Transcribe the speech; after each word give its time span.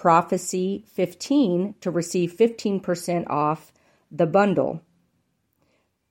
prophecy15 0.00 1.74
to 1.80 1.90
receive 1.90 2.32
15% 2.32 3.28
off 3.28 3.70
the 4.10 4.26
bundle 4.26 4.82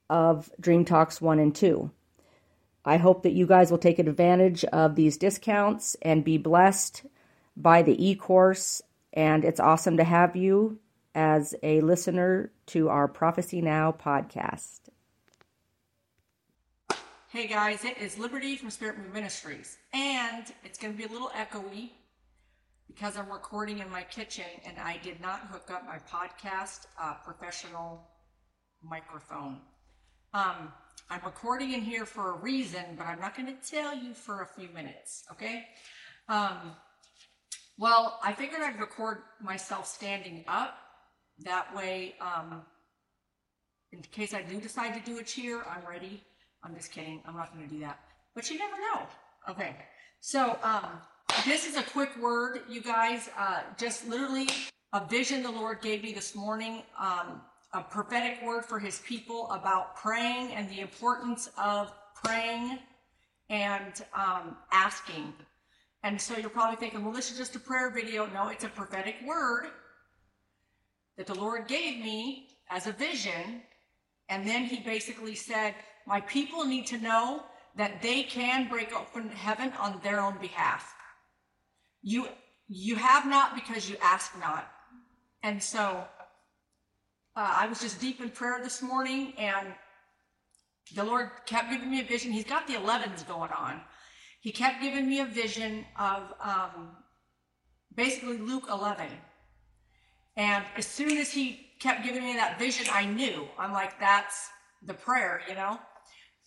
of 0.10 0.52
Dream 0.60 0.86
Talks 0.86 1.20
1 1.20 1.40
and 1.40 1.56
2. 1.56 1.90
I 2.86 2.98
hope 2.98 3.24
that 3.24 3.34
you 3.34 3.48
guys 3.48 3.72
will 3.72 3.80
take 3.80 3.98
advantage 3.98 4.64
of 4.66 4.96
these 4.96 5.18
discounts 5.18 5.96
and 6.04 6.24
be 6.24 6.38
blessed 6.38 7.04
by 7.58 7.82
the 7.82 8.08
e 8.08 8.14
course. 8.14 8.84
And 9.12 9.44
it's 9.44 9.60
awesome 9.60 9.98
to 9.98 10.04
have 10.04 10.36
you 10.36 10.80
as 11.16 11.56
a 11.64 11.82
listener 11.82 12.52
to 12.68 12.90
our 12.90 13.08
Prophecy 13.08 13.60
Now 13.60 13.92
podcast. 13.92 14.82
Hey 17.30 17.48
guys, 17.48 17.84
it 17.84 17.98
is 17.98 18.20
Liberty 18.20 18.56
from 18.56 18.70
Spirit 18.70 19.00
Move 19.00 19.14
Ministries, 19.14 19.78
and 19.94 20.46
it's 20.64 20.78
going 20.80 20.94
to 20.94 20.98
be 20.98 21.06
a 21.06 21.12
little 21.12 21.30
echoey 21.30 21.90
because 22.90 23.16
I'm 23.16 23.32
recording 23.32 23.80
in 23.80 23.90
my 23.90 24.04
kitchen 24.04 24.46
and 24.66 24.78
I 24.78 24.98
did 24.98 25.22
not 25.22 25.40
hook 25.52 25.72
up 25.72 25.86
my 25.86 26.00
podcast 26.12 26.88
uh, 27.02 27.14
professional 27.24 28.06
microphone. 28.84 29.62
Um, 30.34 30.74
I'm 31.10 31.22
recording 31.24 31.72
in 31.72 31.82
here 31.82 32.06
for 32.06 32.32
a 32.32 32.38
reason, 32.38 32.84
but 32.98 33.08
I'm 33.08 33.22
not 33.22 33.38
going 33.38 33.48
to 33.48 33.70
tell 33.70 33.96
you 33.96 34.14
for 34.14 34.42
a 34.42 34.46
few 34.46 34.68
minutes, 34.70 35.24
okay? 35.32 35.66
Um, 36.28 36.74
well, 37.78 38.20
I 38.22 38.34
figured 38.34 38.62
I'd 38.62 38.80
record 38.80 39.20
myself 39.42 39.88
standing 39.88 40.44
up. 40.48 40.78
That 41.46 41.74
way, 41.74 42.16
um, 42.20 42.64
in 43.94 44.02
case 44.02 44.34
I 44.34 44.42
do 44.42 44.60
decide 44.60 44.94
to 44.94 45.00
do 45.00 45.20
a 45.20 45.24
cheer, 45.24 45.64
I'm 45.64 45.88
ready 45.90 46.22
I'm 46.64 46.76
just 46.76 46.92
kidding. 46.92 47.22
I'm 47.26 47.36
not 47.36 47.54
going 47.54 47.68
to 47.68 47.74
do 47.74 47.80
that. 47.82 48.00
But 48.36 48.50
you 48.50 48.58
never 48.58 48.76
know. 48.78 49.08
Okay. 49.50 49.76
So, 50.20 50.58
um, 50.64 51.02
this 51.46 51.66
is 51.68 51.78
a 51.78 51.84
quick 51.84 52.10
word, 52.22 52.62
you 52.70 52.82
guys. 52.82 53.30
Uh, 53.38 53.62
just 53.78 54.08
literally 54.08 54.48
a 54.94 55.06
vision 55.08 55.44
the 55.44 55.52
Lord 55.52 55.82
gave 55.82 56.04
me 56.04 56.14
this 56.14 56.36
morning. 56.36 56.84
Um, 57.00 57.42
a 57.74 57.82
prophetic 57.82 58.40
word 58.44 58.66
for 58.66 58.80
his 58.80 59.00
people 59.00 59.50
about 59.52 59.96
praying 59.96 60.52
and 60.54 60.70
the 60.70 60.80
importance 60.80 61.50
of 61.58 61.94
praying 62.24 62.80
and 63.50 64.04
um, 64.14 64.58
asking. 64.72 65.34
And 66.04 66.20
so 66.20 66.38
you're 66.38 66.50
probably 66.50 66.78
thinking, 66.78 67.04
well, 67.04 67.14
this 67.14 67.32
is 67.32 67.38
just 67.38 67.56
a 67.56 67.60
prayer 67.60 67.90
video. 67.90 68.26
No, 68.28 68.50
it's 68.50 68.64
a 68.64 68.70
prophetic 68.70 69.16
word 69.26 69.68
that 71.18 71.28
the 71.28 71.36
Lord 71.36 71.68
gave 71.68 72.04
me 72.04 72.48
as 72.70 72.88
a 72.88 72.92
vision. 72.92 73.62
And 74.30 74.48
then 74.48 74.66
he 74.66 74.80
basically 74.80 75.36
said, 75.36 75.76
my 76.06 76.22
people 76.22 76.66
need 76.66 76.88
to 76.88 76.98
know 76.98 77.44
that 77.76 78.02
they 78.02 78.24
can 78.24 78.68
break 78.68 78.94
open 78.94 79.30
heaven 79.30 79.72
on 79.80 80.00
their 80.04 80.20
own 80.20 80.38
behalf. 80.40 80.96
You, 82.02 82.28
you 82.68 82.96
have 82.96 83.26
not 83.26 83.56
because 83.56 83.90
you 83.90 83.98
ask 84.02 84.38
not. 84.40 84.70
And 85.44 85.62
so 85.62 86.04
uh, 87.36 87.56
I 87.58 87.68
was 87.68 87.80
just 87.80 88.00
deep 88.00 88.22
in 88.22 88.30
prayer 88.30 88.60
this 88.64 88.82
morning 88.82 89.34
and 89.38 89.68
the 90.96 91.04
Lord 91.04 91.30
kept 91.46 91.70
giving 91.70 91.90
me 91.90 92.02
a 92.02 92.04
vision. 92.04 92.32
He's 92.32 92.46
got 92.46 92.68
the 92.68 92.74
11s 92.74 93.28
going 93.28 93.52
on. 93.52 93.82
He 94.42 94.52
kept 94.52 94.82
giving 94.82 95.08
me 95.08 95.20
a 95.20 95.26
vision 95.26 95.86
of 95.98 96.24
um, 96.42 96.90
basically 97.96 98.38
Luke 98.38 98.68
11. 98.70 99.08
And 100.38 100.64
as 100.78 100.86
soon 100.86 101.18
as 101.18 101.32
he 101.32 101.68
kept 101.80 102.04
giving 102.04 102.24
me 102.24 102.34
that 102.34 102.58
vision, 102.58 102.88
I 102.92 103.06
knew. 103.06 103.48
I'm 103.58 103.74
like, 103.74 104.00
that's 104.00 104.50
the 104.86 104.94
prayer, 104.94 105.42
you 105.48 105.56
know? 105.56 105.80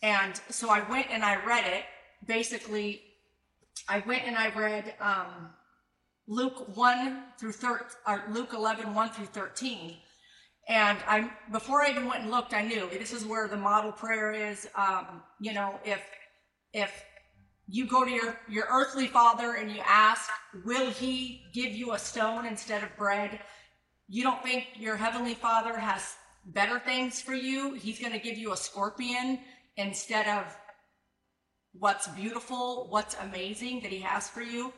And 0.02 0.40
so 0.48 0.70
I 0.70 0.88
went 0.88 1.08
and 1.10 1.24
I 1.24 1.44
read 1.44 1.66
it. 1.66 1.84
Basically, 2.26 3.02
I 3.88 4.02
went 4.06 4.24
and 4.24 4.36
I 4.36 4.50
read 4.50 4.94
um, 5.00 5.50
Luke 6.26 6.76
1 6.76 7.22
through 7.38 7.52
13, 7.52 7.86
or 8.06 8.22
Luke 8.30 8.52
11, 8.52 8.94
1 8.94 9.08
through 9.10 9.26
13. 9.26 9.96
And 10.68 10.98
I, 11.08 11.30
before 11.50 11.82
I 11.82 11.90
even 11.90 12.06
went 12.06 12.22
and 12.22 12.30
looked, 12.30 12.54
I 12.54 12.62
knew 12.62 12.88
this 12.90 13.12
is 13.12 13.24
where 13.24 13.48
the 13.48 13.56
model 13.56 13.90
prayer 13.92 14.32
is. 14.32 14.68
Um, 14.76 15.22
you 15.40 15.52
know, 15.52 15.80
if, 15.84 16.00
if 16.72 17.04
you 17.66 17.86
go 17.86 18.04
to 18.04 18.10
your, 18.10 18.38
your 18.48 18.66
earthly 18.70 19.08
father 19.08 19.54
and 19.54 19.70
you 19.70 19.82
ask, 19.84 20.30
will 20.64 20.90
he 20.90 21.42
give 21.52 21.72
you 21.72 21.92
a 21.92 21.98
stone 21.98 22.46
instead 22.46 22.82
of 22.84 22.96
bread? 22.96 23.40
You 24.08 24.22
don't 24.22 24.42
think 24.42 24.66
your 24.76 24.96
heavenly 24.96 25.34
father 25.34 25.76
has 25.76 26.14
better 26.46 26.78
things 26.78 27.20
for 27.20 27.34
you? 27.34 27.74
He's 27.74 27.98
going 27.98 28.12
to 28.12 28.18
give 28.18 28.38
you 28.38 28.52
a 28.52 28.56
scorpion 28.56 29.40
instead 29.76 30.28
of 30.28 30.44
what's 31.78 32.08
beautiful, 32.08 32.86
what's 32.90 33.16
amazing 33.16 33.80
that 33.80 33.90
he 33.92 34.00
has 34.00 34.28
for 34.28 34.42
you. 34.42 34.72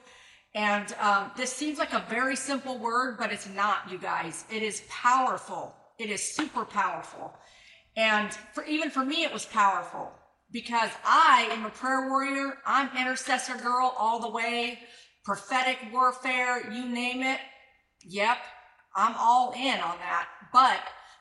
And 0.54 0.94
um, 1.00 1.32
this 1.36 1.52
seems 1.52 1.78
like 1.78 1.92
a 1.92 2.04
very 2.08 2.36
simple 2.36 2.78
word, 2.78 3.16
but 3.18 3.32
it's 3.32 3.48
not, 3.48 3.90
you 3.90 3.98
guys. 3.98 4.44
It 4.52 4.62
is 4.62 4.82
powerful. 4.88 5.74
It 5.98 6.10
is 6.10 6.34
super 6.34 6.64
powerful. 6.64 7.34
And 7.96 8.32
for 8.52 8.64
even 8.64 8.90
for 8.90 9.04
me, 9.04 9.24
it 9.24 9.32
was 9.32 9.44
powerful 9.44 10.12
because 10.52 10.90
I 11.04 11.48
am 11.50 11.64
a 11.64 11.70
prayer 11.70 12.08
warrior. 12.08 12.58
I'm 12.66 12.96
intercessor 12.96 13.56
girl 13.56 13.94
all 13.98 14.20
the 14.20 14.30
way, 14.30 14.78
prophetic 15.24 15.78
warfare, 15.92 16.72
you 16.72 16.88
name 16.88 17.22
it. 17.22 17.40
Yep, 18.04 18.38
I'm 18.94 19.14
all 19.18 19.52
in 19.52 19.80
on 19.80 19.98
that. 19.98 20.28
But 20.52 20.80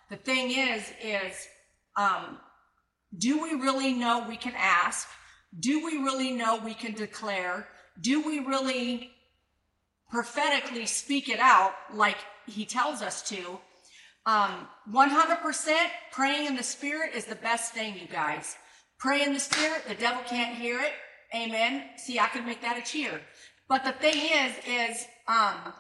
the 0.10 0.18
thing 0.18 0.52
is, 0.52 0.92
is 1.04 1.48
um, 1.96 2.38
do 3.18 3.42
we 3.42 3.54
really 3.54 3.94
know 3.94 4.26
we 4.28 4.38
can 4.38 4.54
ask? 4.56 5.08
Do 5.60 5.86
we 5.86 5.98
really 5.98 6.32
know 6.32 6.58
we 6.58 6.74
can 6.74 6.94
declare? 6.94 7.68
Do 8.00 8.22
we 8.22 8.40
really 8.40 9.12
prophetically 10.10 10.86
speak 10.86 11.30
it 11.30 11.40
out 11.40 11.74
like 11.94 12.18
he 12.48 12.66
tells 12.66 13.02
us 13.02 13.22
to? 13.30 13.60
Um, 14.26 14.68
100% 14.92 15.76
praying 16.12 16.48
in 16.48 16.56
the 16.56 16.64
spirit 16.64 17.14
is 17.14 17.26
the 17.26 17.36
best 17.36 17.74
thing, 17.74 17.96
you 17.96 18.08
guys. 18.08 18.56
Pray 18.98 19.22
in 19.24 19.34
the 19.34 19.40
spirit, 19.40 19.84
the 19.88 19.96
devil 19.96 20.22
can't 20.26 20.56
hear 20.56 20.80
it. 20.80 20.94
Amen. 21.36 21.84
See, 21.98 22.20
I 22.20 22.28
could 22.28 22.46
make 22.46 22.62
that 22.62 22.78
a 22.78 22.82
cheer. 22.82 23.20
But 23.68 23.84
the 23.84 23.92
thing 23.92 24.16
is, 24.16 24.54
is, 24.68 25.06
um, 25.28 25.74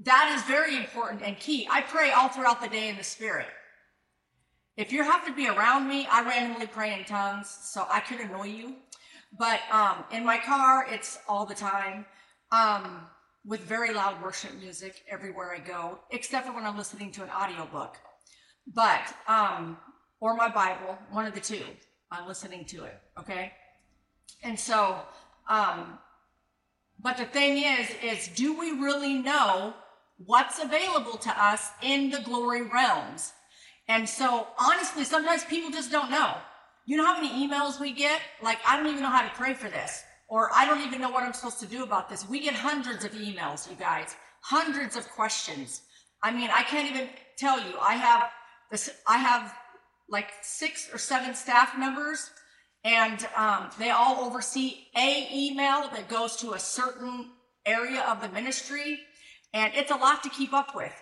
that 0.00 0.32
is 0.36 0.42
very 0.44 0.76
important 0.76 1.22
and 1.22 1.38
key. 1.38 1.66
I 1.70 1.80
pray 1.82 2.12
all 2.12 2.28
throughout 2.28 2.62
the 2.62 2.68
day 2.68 2.88
in 2.88 2.96
the 2.96 3.04
spirit. 3.04 3.48
If 4.76 4.92
you 4.92 5.02
have 5.02 5.26
to 5.26 5.32
be 5.32 5.48
around 5.48 5.88
me, 5.88 6.06
I 6.10 6.22
randomly 6.22 6.66
pray 6.66 6.98
in 6.98 7.04
tongues, 7.04 7.54
so 7.62 7.86
I 7.90 8.00
could 8.00 8.20
annoy 8.20 8.46
you. 8.46 8.76
But 9.38 9.60
um, 9.70 10.04
in 10.12 10.24
my 10.24 10.38
car, 10.38 10.86
it's 10.90 11.18
all 11.28 11.46
the 11.46 11.54
time 11.54 12.06
um, 12.52 13.06
with 13.44 13.60
very 13.60 13.92
loud 13.94 14.22
worship 14.22 14.54
music 14.60 15.02
everywhere 15.10 15.54
I 15.54 15.60
go, 15.60 16.00
except 16.10 16.46
for 16.46 16.52
when 16.54 16.64
I'm 16.64 16.76
listening 16.76 17.12
to 17.12 17.22
an 17.22 17.30
audiobook. 17.30 17.96
But, 18.74 19.14
um, 19.28 19.78
or 20.20 20.34
my 20.34 20.48
Bible, 20.48 20.98
one 21.10 21.26
of 21.26 21.34
the 21.34 21.40
two. 21.40 21.64
I'm 22.10 22.26
listening 22.28 22.64
to 22.66 22.84
it, 22.84 23.00
okay? 23.18 23.52
And 24.42 24.58
so, 24.58 25.00
um, 25.48 25.98
But 27.02 27.16
the 27.16 27.24
thing 27.24 27.58
is, 27.58 27.88
is 28.02 28.28
do 28.28 28.58
we 28.58 28.72
really 28.72 29.14
know 29.14 29.74
what's 30.18 30.58
available 30.62 31.16
to 31.18 31.30
us 31.30 31.70
in 31.82 32.10
the 32.10 32.20
glory 32.20 32.62
realms? 32.62 33.32
And 33.88 34.08
so 34.08 34.48
honestly, 34.58 35.04
sometimes 35.04 35.44
people 35.44 35.70
just 35.70 35.90
don't 35.90 36.10
know. 36.10 36.36
You 36.86 36.96
know 36.96 37.04
how 37.04 37.20
many 37.20 37.46
emails 37.46 37.80
we 37.80 37.92
get? 37.92 38.20
Like, 38.42 38.58
I 38.66 38.76
don't 38.76 38.86
even 38.86 39.02
know 39.02 39.10
how 39.10 39.22
to 39.22 39.34
pray 39.34 39.54
for 39.54 39.68
this. 39.68 40.02
Or 40.28 40.50
I 40.54 40.64
don't 40.64 40.80
even 40.86 41.00
know 41.00 41.10
what 41.10 41.24
I'm 41.24 41.32
supposed 41.32 41.60
to 41.60 41.66
do 41.66 41.82
about 41.82 42.08
this. 42.08 42.28
We 42.28 42.40
get 42.40 42.54
hundreds 42.54 43.04
of 43.04 43.12
emails, 43.12 43.68
you 43.68 43.76
guys, 43.76 44.14
hundreds 44.42 44.96
of 44.96 45.08
questions. 45.10 45.82
I 46.22 46.30
mean, 46.30 46.50
I 46.52 46.62
can't 46.62 46.88
even 46.88 47.08
tell 47.36 47.58
you. 47.58 47.74
I 47.80 47.94
have 47.94 48.30
this, 48.70 48.90
I 49.06 49.18
have 49.18 49.52
like 50.08 50.30
six 50.42 50.88
or 50.92 50.98
seven 50.98 51.34
staff 51.34 51.78
members 51.78 52.30
and 52.84 53.26
um, 53.36 53.70
they 53.78 53.90
all 53.90 54.24
oversee 54.24 54.86
a 54.96 55.28
email 55.32 55.88
that 55.92 56.08
goes 56.08 56.36
to 56.36 56.52
a 56.52 56.58
certain 56.58 57.30
area 57.66 58.02
of 58.02 58.20
the 58.20 58.28
ministry 58.30 58.98
and 59.52 59.72
it's 59.74 59.90
a 59.90 59.96
lot 59.96 60.22
to 60.22 60.28
keep 60.30 60.52
up 60.52 60.74
with 60.74 60.92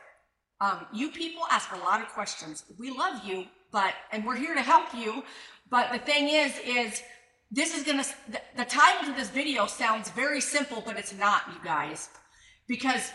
um, 0.60 0.86
you 0.92 1.10
people 1.10 1.42
ask 1.50 1.70
a 1.72 1.78
lot 1.78 2.00
of 2.00 2.08
questions 2.08 2.64
we 2.78 2.90
love 2.90 3.24
you 3.24 3.46
but 3.70 3.94
and 4.12 4.26
we're 4.26 4.36
here 4.36 4.54
to 4.54 4.62
help 4.62 4.92
you 4.94 5.22
but 5.70 5.92
the 5.92 5.98
thing 5.98 6.28
is 6.28 6.52
is 6.64 7.02
this 7.50 7.76
is 7.76 7.84
gonna 7.84 8.04
the, 8.28 8.40
the 8.56 8.64
title 8.64 9.10
of 9.10 9.16
this 9.16 9.30
video 9.30 9.66
sounds 9.66 10.10
very 10.10 10.40
simple 10.40 10.82
but 10.84 10.98
it's 10.98 11.14
not 11.14 11.42
you 11.48 11.60
guys 11.64 12.08
because 12.66 13.10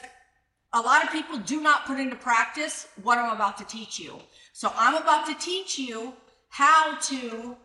a 0.74 0.82
lot 0.82 1.04
of 1.04 1.12
people 1.12 1.38
do 1.38 1.62
not 1.62 1.86
put 1.86 2.00
into 2.00 2.16
practice 2.16 2.88
what 3.04 3.18
i'm 3.18 3.36
about 3.36 3.58
to 3.58 3.66
teach 3.66 4.00
you 4.00 4.20
so 4.54 4.72
i'm 4.76 4.96
about 4.96 5.26
to 5.26 5.36
teach 5.36 5.78
you 5.78 6.14
how 6.50 6.96
to 7.00 7.56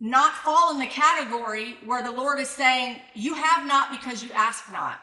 not 0.00 0.34
fall 0.34 0.70
in 0.72 0.78
the 0.78 0.86
category 0.86 1.76
where 1.84 2.02
the 2.02 2.12
Lord 2.12 2.38
is 2.38 2.50
saying, 2.50 3.00
You 3.14 3.34
have 3.34 3.66
not 3.66 3.90
because 3.90 4.22
you 4.22 4.30
ask 4.34 4.70
not. 4.70 5.00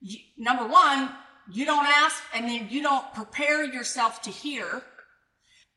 You, 0.00 0.18
number 0.36 0.66
one, 0.66 1.10
you 1.50 1.64
don't 1.64 1.86
ask 1.86 2.22
and 2.34 2.46
then 2.46 2.68
you 2.70 2.82
don't 2.82 3.12
prepare 3.14 3.64
yourself 3.64 4.22
to 4.22 4.30
hear. 4.30 4.82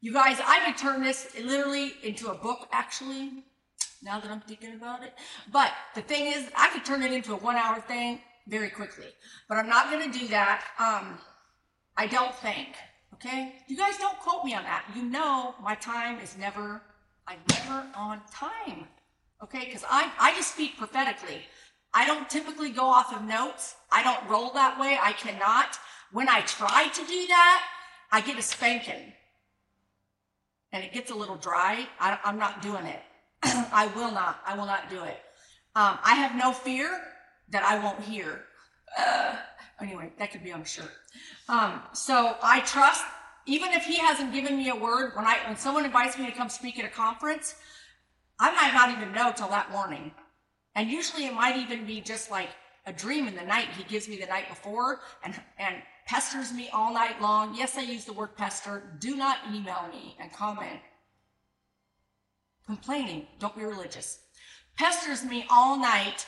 You 0.06 0.14
guys, 0.14 0.38
I 0.46 0.64
could 0.64 0.78
turn 0.78 1.02
this 1.02 1.36
literally 1.44 1.94
into 2.04 2.30
a 2.30 2.36
book, 2.36 2.68
actually, 2.72 3.44
now 4.04 4.20
that 4.20 4.30
I'm 4.30 4.40
thinking 4.40 4.76
about 4.76 5.02
it. 5.02 5.16
But 5.52 5.72
the 5.96 6.02
thing 6.04 6.28
is, 6.28 6.48
I 6.56 6.70
could 6.70 6.86
turn 6.86 7.02
it 7.02 7.12
into 7.12 7.34
a 7.34 7.38
one 7.38 7.56
hour 7.56 7.82
thing 7.82 8.20
very 8.46 8.70
quickly. 8.70 9.08
But 9.50 9.58
I'm 9.58 9.68
not 9.68 9.90
going 9.90 10.12
to 10.12 10.20
do 10.20 10.28
that. 10.28 10.64
Um, 10.78 11.18
I 11.98 12.06
don't 12.06 12.36
think. 12.36 12.68
Okay? 13.16 13.56
You 13.68 13.76
guys 13.76 13.98
don't 13.98 14.16
quote 14.20 14.46
me 14.46 14.54
on 14.54 14.62
that. 14.62 14.86
You 14.96 15.02
know 15.02 15.56
my 15.60 15.74
time 15.74 16.20
is 16.20 16.38
never 16.38 16.84
I'm 17.28 17.40
never 17.50 17.88
on 17.96 18.22
time. 18.32 18.86
Okay, 19.42 19.66
because 19.66 19.86
I, 19.90 20.12
I 20.20 20.36
just 20.36 20.54
speak 20.54 20.78
prophetically. 20.78 21.42
I 21.96 22.06
don't 22.06 22.30
typically 22.30 22.70
go 22.70 22.84
off 22.86 23.12
of 23.12 23.24
notes. 23.24 23.74
I 23.92 24.04
don't 24.04 24.30
roll 24.30 24.54
that 24.54 24.80
way. 24.80 25.00
I 25.02 25.14
cannot. 25.14 25.80
When 26.12 26.30
I 26.30 26.42
try 26.42 26.90
to 26.94 27.06
do 27.08 27.26
that, 27.26 27.64
I 28.12 28.22
get 28.22 28.38
a 28.38 28.44
spanking. 28.44 29.15
And 30.76 30.84
it 30.84 30.92
gets 30.92 31.10
a 31.10 31.16
little 31.16 31.38
dry. 31.38 31.88
I, 32.02 32.20
am 32.26 32.38
not 32.38 32.62
doing 32.62 32.86
it. 32.86 33.02
I 33.44 33.90
will 33.96 34.12
not. 34.12 34.42
I 34.46 34.58
will 34.58 34.66
not 34.66 34.90
do 34.90 35.02
it. 35.04 35.22
Um, 35.74 35.98
I 36.04 36.16
have 36.16 36.36
no 36.36 36.52
fear 36.52 36.90
that 37.50 37.64
I 37.64 37.80
won't 37.80 38.02
hear. 38.02 38.42
Uh, 38.98 39.38
anyway, 39.80 40.12
that 40.20 40.34
could 40.34 40.44
be 40.44 40.52
on 40.52 40.60
a 40.60 40.66
shirt. 40.66 40.92
Um, 41.48 41.82
so 41.94 42.36
I 42.44 42.60
trust 42.60 43.06
even 43.46 43.72
if 43.72 43.86
he 43.86 43.96
hasn't 43.96 44.34
given 44.34 44.58
me 44.58 44.68
a 44.68 44.76
word, 44.76 45.14
when 45.16 45.26
I 45.26 45.38
when 45.48 45.56
someone 45.56 45.86
invites 45.86 46.18
me 46.18 46.26
to 46.26 46.34
come 46.34 46.50
speak 46.50 46.78
at 46.78 46.84
a 46.84 46.90
conference, 46.90 47.56
I 48.38 48.52
might 48.54 48.74
not 48.74 48.90
even 48.90 49.14
know 49.14 49.32
till 49.34 49.48
that 49.48 49.72
morning. 49.72 50.12
And 50.76 50.90
usually 50.90 51.26
it 51.26 51.34
might 51.34 51.56
even 51.56 51.86
be 51.86 52.02
just 52.02 52.30
like 52.30 52.50
a 52.86 52.92
dream 52.92 53.30
in 53.30 53.36
the 53.36 53.44
night 53.46 53.68
he 53.78 53.84
gives 53.86 54.10
me 54.10 54.18
the 54.18 54.26
night 54.26 54.50
before 54.50 55.00
and 55.24 55.34
and 55.58 55.78
pesters 56.06 56.54
me 56.54 56.70
all 56.74 56.94
night 56.94 57.22
long. 57.22 57.56
Yes, 57.56 57.78
I 57.78 57.82
use 57.82 58.06
the 58.06 58.14
word 58.14 58.36
pester. 58.36 58.84
Do 59.00 59.16
not 59.16 59.38
email 59.54 59.88
me 59.92 60.16
and 60.20 60.32
comment. 60.32 60.80
Complaining, 62.66 63.28
don't 63.40 63.56
be 63.56 63.64
religious. 63.64 64.20
Pesters 64.78 65.24
me 65.24 65.46
all 65.50 65.78
night 65.78 66.26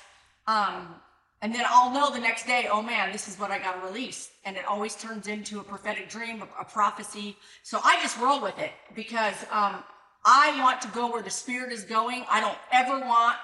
um, 0.48 0.96
and 1.42 1.54
then 1.54 1.66
I'll 1.68 1.92
know 1.92 2.12
the 2.12 2.20
next 2.20 2.48
day, 2.48 2.68
oh 2.72 2.82
man, 2.82 3.12
this 3.12 3.28
is 3.28 3.40
what 3.40 3.52
I 3.52 3.60
got 3.60 3.80
to 3.80 3.88
release. 3.88 4.32
And 4.46 4.58
it 4.58 4.66
always 4.66 4.96
turns 4.96 5.28
into 5.28 5.60
a 5.60 5.64
prophetic 5.64 6.10
dream, 6.10 6.42
a, 6.42 6.62
a 6.62 6.66
prophecy. 6.66 7.38
So 7.64 7.80
I 7.84 8.02
just 8.02 8.20
roll 8.20 8.42
with 8.42 8.58
it 8.58 8.72
because 8.96 9.36
um, 9.52 9.84
I 10.26 10.60
want 10.60 10.82
to 10.82 10.88
go 10.90 11.12
where 11.12 11.22
the 11.22 11.30
Spirit 11.30 11.72
is 11.72 11.84
going. 11.84 12.26
I 12.30 12.40
don't 12.40 12.58
ever 12.72 13.00
want 13.06 13.38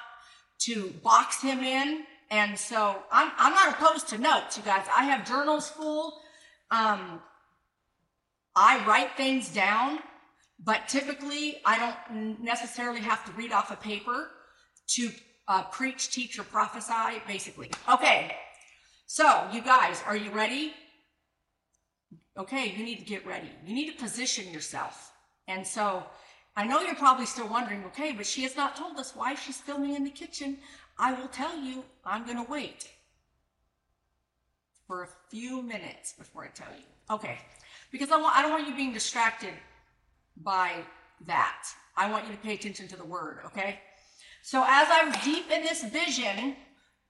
to 0.62 0.92
box 1.04 1.42
him 1.42 1.60
in. 1.60 2.06
And 2.32 2.58
so 2.58 2.96
I'm, 3.12 3.32
I'm 3.38 3.54
not 3.54 3.76
opposed 3.76 4.08
to 4.10 4.18
notes, 4.18 4.58
you 4.58 4.64
guys. 4.64 4.86
I 4.96 5.04
have 5.06 5.28
journals 5.28 5.70
full. 5.70 6.20
Um, 6.74 7.22
I 8.56 8.84
write 8.88 9.16
things 9.16 9.54
down, 9.54 10.00
but 10.60 10.88
typically 10.88 11.58
I 11.66 11.94
don't 12.16 12.44
necessarily 12.44 13.00
have 13.02 13.24
to 13.26 13.32
read 13.34 13.52
off 13.52 13.70
a 13.70 13.76
paper 13.76 14.32
to 14.96 15.12
uh, 15.48 15.64
preach, 15.66 16.10
teach, 16.10 16.40
or 16.40 16.44
prophesy, 16.44 17.22
basically. 17.28 17.70
Okay, 17.88 18.36
so 19.06 19.48
you 19.54 19.62
guys, 19.62 20.02
are 20.08 20.18
you 20.18 20.32
ready? 20.32 20.74
Okay, 22.40 22.74
you 22.76 22.84
need 22.84 22.98
to 22.98 23.06
get 23.06 23.24
ready. 23.24 23.52
You 23.68 23.76
need 23.76 23.92
to 23.92 24.04
position 24.04 24.52
yourself. 24.52 25.12
And 25.48 25.68
so 25.68 26.04
I 26.56 26.66
know 26.66 26.82
you're 26.82 26.96
probably 26.96 27.28
still 27.28 27.48
wondering, 27.48 27.84
okay, 27.86 28.14
but 28.14 28.26
she 28.26 28.42
has 28.44 28.56
not 28.56 28.76
told 28.76 28.98
us 28.98 29.16
why 29.16 29.36
she's 29.36 29.58
filming 29.58 29.94
in 29.96 30.04
the 30.04 30.10
kitchen. 30.10 30.58
I 30.98 31.14
will 31.14 31.28
tell 31.28 31.56
you, 31.56 31.84
I'm 32.04 32.26
going 32.26 32.44
to 32.44 32.52
wait 32.52 32.90
for 34.94 35.04
a 35.04 35.08
few 35.32 35.64
minutes 35.64 36.14
before 36.14 36.44
I 36.44 36.50
tell 36.50 36.72
you. 36.78 36.86
Okay, 37.10 37.40
because 37.92 38.12
I, 38.12 38.18
want, 38.18 38.38
I 38.38 38.44
don't 38.44 38.52
want 38.52 38.68
you 38.68 38.76
being 38.76 38.94
distracted 38.94 39.54
by 40.38 40.72
that. 41.26 41.66
I 41.98 42.12
want 42.12 42.28
you 42.28 42.32
to 42.32 42.38
pay 42.38 42.54
attention 42.54 42.88
to 42.90 42.96
the 42.96 43.04
word, 43.04 43.40
okay? 43.44 43.80
So 44.44 44.62
as 44.62 44.88
I 44.92 45.06
was 45.06 45.16
deep 45.24 45.50
in 45.50 45.64
this 45.64 45.84
vision, 45.86 46.56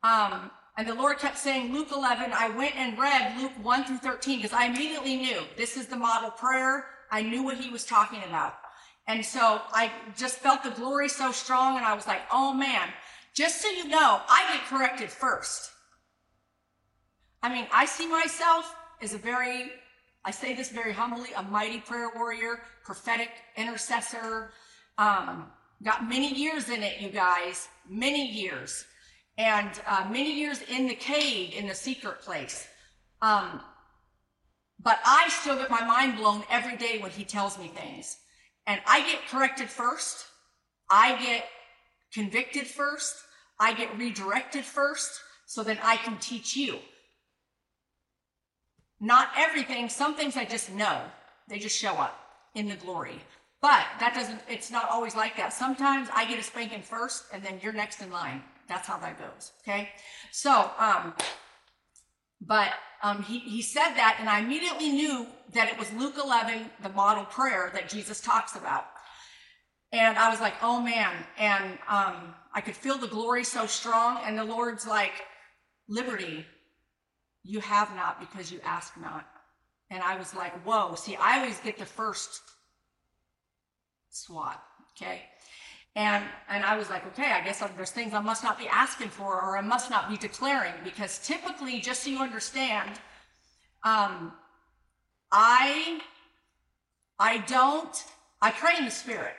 um, 0.02 0.50
and 0.78 0.88
the 0.88 0.94
Lord 0.94 1.20
kept 1.20 1.38
saying, 1.38 1.74
Luke 1.74 1.90
11, 1.92 2.32
I 2.34 2.50
went 2.52 2.78
and 2.78 2.98
read 2.98 3.38
Luke 3.38 3.52
1 3.62 3.84
through 3.84 3.98
13 3.98 4.38
because 4.38 4.54
I 4.54 4.68
immediately 4.68 5.18
knew 5.18 5.42
this 5.58 5.76
is 5.76 5.88
the 5.88 5.98
model 5.98 6.32
prayer. 6.32 6.86
I 7.12 7.22
knew 7.22 7.44
what 7.44 7.58
he 7.58 7.70
was 7.70 7.84
talking 7.86 8.24
about. 8.30 8.54
And 9.08 9.26
so 9.26 9.60
I 9.74 9.92
just 10.16 10.38
felt 10.38 10.64
the 10.64 10.70
glory 10.70 11.10
so 11.10 11.34
strong 11.34 11.76
and 11.76 11.86
I 11.86 11.94
was 11.94 12.08
like, 12.08 12.22
oh 12.32 12.54
man, 12.54 12.88
just 13.34 13.62
so 13.62 13.68
you 13.70 13.90
know, 13.90 14.22
I 14.30 14.54
get 14.54 14.66
corrected 14.68 15.10
first. 15.10 15.73
I 17.44 17.54
mean, 17.54 17.68
I 17.72 17.86
see 17.86 18.08
myself 18.08 18.74
as 19.02 19.14
a 19.14 19.18
very, 19.18 19.72
I 20.26 20.32
say 20.32 20.56
this 20.56 20.72
very 20.72 20.94
humbly, 20.94 21.30
a 21.36 21.44
mighty 21.44 21.80
prayer 21.80 22.12
warrior, 22.16 22.62
prophetic 22.84 23.30
intercessor, 23.58 24.52
um, 24.98 25.52
Got 25.84 26.08
many 26.08 26.34
years 26.34 26.70
in 26.70 26.82
it, 26.82 27.02
you 27.02 27.10
guys, 27.10 27.68
many 27.90 28.26
years. 28.26 28.86
And 29.38 29.70
uh, 29.86 30.08
many 30.10 30.34
years 30.40 30.62
in 30.70 30.88
the 30.88 30.96
cave, 30.96 31.54
in 31.56 31.68
the 31.68 31.76
secret 31.76 32.22
place. 32.22 32.68
Um, 33.22 33.60
but 34.80 35.00
I 35.06 35.28
still 35.30 35.58
get 35.58 35.70
my 35.70 35.84
mind 35.86 36.18
blown 36.18 36.44
every 36.50 36.78
day 36.78 37.00
when 37.00 37.12
he 37.12 37.26
tells 37.26 37.58
me 37.58 37.68
things. 37.68 38.18
And 38.66 38.80
I 38.86 39.02
get 39.02 39.28
corrected 39.28 39.70
first. 39.70 40.26
I 40.90 41.22
get 41.22 41.46
convicted 42.14 42.68
first. 42.68 43.16
I 43.60 43.74
get 43.74 43.98
redirected 43.98 44.64
first 44.64 45.20
so 45.48 45.64
that 45.64 45.80
I 45.84 45.98
can 45.98 46.18
teach 46.20 46.56
you. 46.56 46.80
Not 49.04 49.28
everything, 49.36 49.90
some 49.90 50.16
things 50.16 50.38
I 50.38 50.46
just 50.46 50.72
know. 50.72 51.02
They 51.50 51.60
just 51.60 51.78
show 51.78 51.92
up 51.96 52.18
in 52.56 52.70
the 52.70 52.76
glory. 52.76 53.20
But 53.62 53.86
that 54.00 54.14
doesn't, 54.16 54.40
it's 54.50 54.72
not 54.72 54.90
always 54.90 55.14
like 55.14 55.36
that. 55.36 55.52
Sometimes 55.52 56.08
I 56.16 56.24
get 56.24 56.40
a 56.40 56.42
spanking 56.42 56.82
first 56.82 57.26
and 57.34 57.44
then 57.44 57.60
you're 57.62 57.74
next 57.74 58.02
in 58.02 58.10
line. 58.12 58.42
That's 58.70 58.88
how 58.88 58.98
that 59.00 59.20
goes. 59.20 59.52
Okay. 59.62 59.90
So, 60.32 60.72
um, 60.80 61.14
but 62.40 62.72
um, 63.04 63.22
he, 63.24 63.40
he 63.40 63.62
said 63.62 63.94
that, 63.96 64.16
and 64.22 64.30
I 64.30 64.40
immediately 64.40 64.88
knew 64.88 65.28
that 65.54 65.68
it 65.68 65.78
was 65.78 65.92
Luke 65.92 66.16
11, 66.24 66.70
the 66.82 66.90
model 66.90 67.26
prayer 67.26 67.72
that 67.74 67.90
Jesus 67.90 68.22
talks 68.22 68.56
about. 68.56 68.86
And 69.92 70.18
I 70.18 70.30
was 70.30 70.40
like, 70.40 70.54
oh 70.62 70.82
man. 70.82 71.14
And 71.38 71.78
um, 71.90 72.34
I 72.54 72.62
could 72.62 72.76
feel 72.76 72.98
the 72.98 73.10
glory 73.10 73.44
so 73.44 73.66
strong. 73.66 74.22
And 74.24 74.40
the 74.40 74.46
Lord's 74.46 74.88
like, 74.88 75.12
liberty, 75.90 76.46
you 77.44 77.60
have 77.60 77.94
not 77.96 78.20
because 78.20 78.52
you 78.52 78.60
ask 78.64 78.94
not. 79.00 79.28
And 79.90 80.02
I 80.02 80.18
was 80.18 80.34
like, 80.34 80.54
whoa. 80.66 80.96
See, 80.96 81.16
I 81.16 81.40
always 81.40 81.60
get 81.60 81.78
the 81.78 81.86
first 81.86 82.42
SWAT. 84.10 84.62
Okay. 84.92 85.22
And, 85.96 86.24
and 86.50 86.64
I 86.64 86.76
was 86.76 86.90
like, 86.90 87.06
okay, 87.08 87.32
I 87.32 87.44
guess 87.44 87.64
there's 87.76 87.92
things 87.92 88.14
I 88.14 88.20
must 88.20 88.44
not 88.44 88.58
be 88.58 88.68
asking 88.68 89.10
for 89.10 89.40
or 89.40 89.58
I 89.58 89.62
must 89.62 89.92
not 89.92 90.10
be 90.10 90.18
declaring 90.18 90.74
because 90.84 91.20
typically, 91.20 91.80
just 91.80 92.04
so 92.04 92.10
you 92.10 92.20
understand, 92.20 92.90
um, 93.84 94.34
I, 95.32 96.02
I 97.20 97.40
don't, 97.40 98.04
I 98.42 98.50
pray 98.52 98.74
in 98.80 98.86
the 98.86 98.92
spirit. 98.92 99.36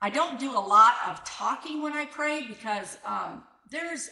I 0.00 0.10
don't 0.10 0.38
do 0.38 0.52
a 0.52 0.60
lot 0.60 0.94
of 1.08 1.22
talking 1.24 1.82
when 1.82 1.92
I 1.92 2.06
pray 2.06 2.46
because 2.46 2.98
um, 3.04 3.42
there's 3.70 4.08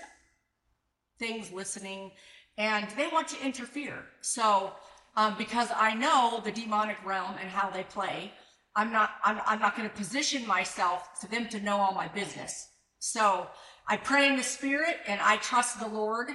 things 1.18 1.52
listening, 1.52 2.10
and 2.58 2.88
they 2.96 3.08
want 3.08 3.28
to 3.28 3.44
interfere. 3.44 4.04
So, 4.20 4.72
um, 5.16 5.34
because 5.36 5.68
I 5.74 5.94
know 5.94 6.40
the 6.44 6.52
demonic 6.52 7.04
realm 7.04 7.34
and 7.40 7.48
how 7.48 7.70
they 7.70 7.84
play, 7.84 8.32
I'm 8.74 8.92
not 8.92 9.10
I'm, 9.24 9.40
I'm 9.46 9.60
not 9.60 9.76
going 9.76 9.88
to 9.88 9.94
position 9.94 10.46
myself 10.46 11.20
for 11.20 11.26
them 11.28 11.48
to 11.48 11.60
know 11.60 11.76
all 11.76 11.92
my 11.92 12.08
business. 12.08 12.68
So 12.98 13.46
I 13.88 13.96
pray 13.96 14.28
in 14.28 14.36
the 14.36 14.42
spirit 14.42 14.96
and 15.06 15.20
I 15.20 15.36
trust 15.36 15.80
the 15.80 15.88
Lord 15.88 16.28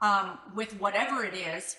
um, 0.00 0.38
with 0.54 0.78
whatever 0.78 1.24
it 1.24 1.34
is. 1.34 1.74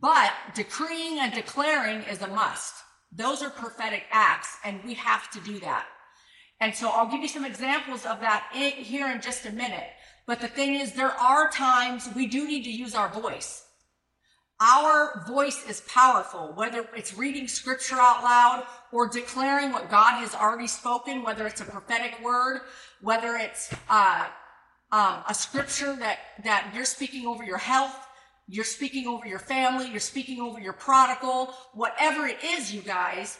But 0.00 0.32
decreeing 0.54 1.20
and 1.20 1.32
declaring 1.32 2.02
is 2.10 2.22
a 2.22 2.26
must. 2.26 2.74
Those 3.12 3.42
are 3.42 3.50
prophetic 3.50 4.04
acts, 4.10 4.56
and 4.64 4.82
we 4.84 4.94
have 4.94 5.30
to 5.30 5.40
do 5.40 5.60
that. 5.60 5.86
And 6.60 6.74
so 6.74 6.88
I'll 6.88 7.10
give 7.10 7.20
you 7.20 7.28
some 7.28 7.44
examples 7.44 8.06
of 8.06 8.20
that 8.20 8.48
here 8.52 9.10
in 9.10 9.20
just 9.20 9.46
a 9.46 9.52
minute. 9.52 9.88
But 10.26 10.40
the 10.40 10.48
thing 10.48 10.74
is, 10.74 10.92
there 10.92 11.10
are 11.10 11.50
times 11.50 12.08
we 12.14 12.26
do 12.26 12.46
need 12.46 12.64
to 12.64 12.70
use 12.70 12.94
our 12.94 13.08
voice. 13.08 13.64
Our 14.60 15.24
voice 15.26 15.64
is 15.68 15.82
powerful, 15.82 16.52
whether 16.54 16.86
it's 16.96 17.18
reading 17.18 17.48
scripture 17.48 17.96
out 17.96 18.22
loud 18.22 18.64
or 18.92 19.08
declaring 19.08 19.72
what 19.72 19.90
God 19.90 20.20
has 20.20 20.34
already 20.34 20.68
spoken, 20.68 21.22
whether 21.22 21.46
it's 21.46 21.60
a 21.60 21.64
prophetic 21.64 22.22
word, 22.24 22.60
whether 23.00 23.36
it's 23.36 23.74
uh, 23.90 24.26
um, 24.92 25.24
a 25.28 25.34
scripture 25.34 25.96
that, 25.96 26.18
that 26.44 26.70
you're 26.74 26.84
speaking 26.84 27.26
over 27.26 27.42
your 27.42 27.58
health, 27.58 28.06
you're 28.46 28.64
speaking 28.64 29.08
over 29.08 29.26
your 29.26 29.40
family, 29.40 29.90
you're 29.90 30.00
speaking 30.00 30.40
over 30.40 30.60
your 30.60 30.72
prodigal, 30.72 31.52
whatever 31.72 32.26
it 32.26 32.38
is, 32.44 32.72
you 32.72 32.80
guys, 32.80 33.38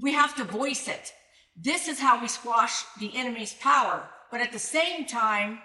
we 0.00 0.12
have 0.12 0.34
to 0.36 0.44
voice 0.44 0.88
it. 0.88 1.12
This 1.56 1.88
is 1.88 2.00
how 2.00 2.20
we 2.20 2.28
squash 2.28 2.84
the 2.98 3.16
enemy's 3.16 3.54
power. 3.54 4.08
But 4.30 4.40
at 4.40 4.52
the 4.52 4.58
same 4.58 5.06
time, 5.06 5.58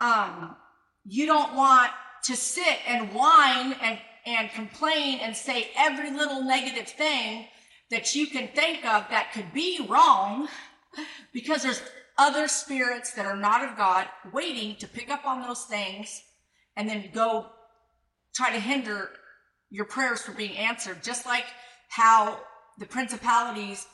um, 0.00 0.56
you 1.04 1.26
don't 1.26 1.54
want 1.54 1.90
to 2.24 2.36
sit 2.36 2.78
and 2.86 3.12
whine 3.12 3.74
and, 3.80 3.98
and 4.26 4.50
complain 4.50 5.20
and 5.20 5.36
say 5.36 5.70
every 5.76 6.10
little 6.10 6.42
negative 6.42 6.88
thing 6.88 7.46
that 7.90 8.14
you 8.14 8.26
can 8.26 8.48
think 8.48 8.84
of 8.84 9.04
that 9.10 9.32
could 9.32 9.52
be 9.52 9.86
wrong 9.88 10.48
because 11.32 11.62
there's 11.62 11.82
other 12.18 12.48
spirits 12.48 13.12
that 13.14 13.26
are 13.26 13.36
not 13.36 13.68
of 13.68 13.76
God 13.76 14.06
waiting 14.32 14.76
to 14.76 14.86
pick 14.86 15.10
up 15.10 15.26
on 15.26 15.42
those 15.42 15.64
things 15.64 16.22
and 16.76 16.88
then 16.88 17.10
go 17.12 17.46
try 18.34 18.52
to 18.52 18.60
hinder 18.60 19.10
your 19.70 19.84
prayers 19.84 20.20
from 20.22 20.36
being 20.36 20.56
answered, 20.56 21.02
just 21.02 21.26
like 21.26 21.46
how 21.88 22.40
the 22.78 22.86
principalities, 22.86 23.86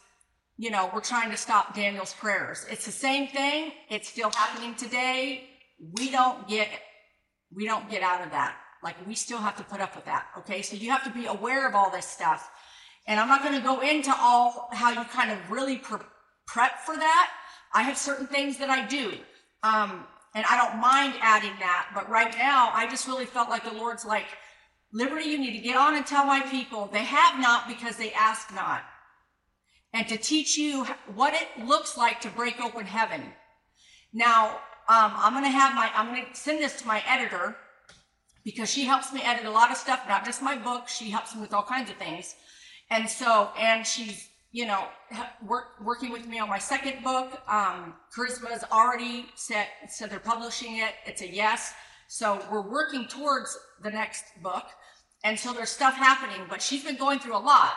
you 0.59 0.71
know, 0.71 0.91
we're 0.93 1.00
trying 1.00 1.31
to 1.31 1.37
stop 1.37 1.75
Daniel's 1.75 2.12
prayers. 2.15 2.67
It's 2.69 2.85
the 2.85 2.93
same 2.93 3.29
thing. 3.29 3.71
It's 3.88 4.09
still 4.09 4.31
happening 4.31 4.75
today. 4.75 5.45
We 5.93 6.11
don't 6.11 6.49
get, 6.49 6.69
we 7.55 7.65
don't 7.65 7.88
get 7.88 8.03
out 8.03 8.25
of 8.25 8.33
that. 8.33 8.57
Like 8.83 8.97
we 9.07 9.15
still 9.15 9.38
have 9.38 9.57
to 9.57 9.62
put 9.62 9.81
up 9.81 9.95
with 9.95 10.05
that. 10.07 10.27
Okay. 10.38 10.62
So 10.62 10.75
you 10.75 10.91
have 10.91 11.05
to 11.05 11.11
be 11.11 11.27
aware 11.27 11.69
of 11.69 11.77
all 11.77 11.91
this 11.91 12.07
stuff. 12.07 12.50
And 13.07 13.21
I'm 13.21 13.29
not 13.29 13.43
going 13.43 13.55
to 13.55 13.61
go 13.61 13.81
into 13.81 14.12
all 14.19 14.69
how 14.73 14.91
you 14.91 15.03
kind 15.05 15.31
of 15.31 15.38
really 15.49 15.79
pre- 15.79 15.99
prep 16.47 16.81
for 16.81 16.97
that. 16.97 17.31
I 17.73 17.83
have 17.83 17.97
certain 17.97 18.27
things 18.27 18.59
that 18.59 18.69
I 18.69 18.85
do. 18.85 19.12
Um, 19.62 20.05
and 20.35 20.45
I 20.50 20.57
don't 20.57 20.81
mind 20.81 21.15
adding 21.21 21.55
that. 21.61 21.88
But 21.95 22.11
right 22.11 22.35
now, 22.37 22.71
I 22.75 22.88
just 22.88 23.07
really 23.07 23.27
felt 23.27 23.49
like 23.49 23.65
the 23.65 23.77
Lord's 23.77 24.05
like, 24.05 24.27
Liberty, 24.93 25.27
you 25.27 25.38
need 25.38 25.53
to 25.53 25.62
get 25.62 25.77
on 25.77 25.95
and 25.95 26.05
tell 26.05 26.25
my 26.25 26.41
people 26.41 26.88
they 26.93 27.05
have 27.05 27.38
not 27.38 27.69
because 27.69 27.97
they 27.97 28.12
ask 28.12 28.53
not. 28.55 28.83
And 29.92 30.07
to 30.09 30.16
teach 30.16 30.57
you 30.59 30.85
what 31.14 31.35
it 31.35 31.66
looks 31.66 31.97
like 31.97 32.21
to 32.21 32.28
break 32.30 32.61
open 32.61 32.87
heaven. 32.87 33.23
Now, 34.12 34.49
um, 34.88 35.12
I'm 35.16 35.33
going 35.33 35.45
to 35.45 35.50
have 35.50 35.75
my, 35.75 35.90
I'm 35.95 36.09
going 36.09 36.26
to 36.26 36.35
send 36.35 36.62
this 36.62 36.80
to 36.80 36.87
my 36.87 37.02
editor 37.07 37.57
because 38.45 38.71
she 38.71 38.85
helps 38.85 39.12
me 39.12 39.23
edit 39.23 39.45
a 39.45 39.50
lot 39.50 39.71
of 39.71 39.76
stuff, 39.76 40.02
not 40.09 40.25
just 40.25 40.42
my 40.42 40.57
book. 40.57 40.88
She 40.88 41.11
helps 41.11 41.35
me 41.35 41.40
with 41.40 41.52
all 41.52 41.62
kinds 41.64 41.90
of 41.90 41.97
things. 41.97 42.35
And 42.90 43.09
so, 43.09 43.50
and 43.59 43.87
she's 43.87 44.28
you 44.50 44.66
know, 44.66 44.85
work, 45.47 45.80
working 45.83 46.11
with 46.11 46.26
me 46.26 46.38
on 46.38 46.49
my 46.49 46.59
second 46.59 47.02
book. 47.04 47.40
Um, 47.49 47.95
Charisma's 48.16 48.64
already 48.73 49.26
said, 49.35 49.66
said 49.88 50.11
they're 50.11 50.18
publishing 50.18 50.78
it. 50.78 50.95
It's 51.07 51.21
a 51.23 51.28
yes. 51.28 51.75
So 52.09 52.42
we're 52.50 52.68
working 52.68 53.07
towards 53.07 53.59
the 53.83 53.90
next 53.90 54.25
book. 54.42 54.64
And 55.25 55.38
so 55.38 55.52
there's 55.52 55.68
stuff 55.68 55.95
happening, 55.95 56.47
but 56.49 56.62
she's 56.62 56.85
been 56.85 56.97
going 56.97 57.18
through 57.18 57.37
a 57.37 57.38
lot. 57.38 57.73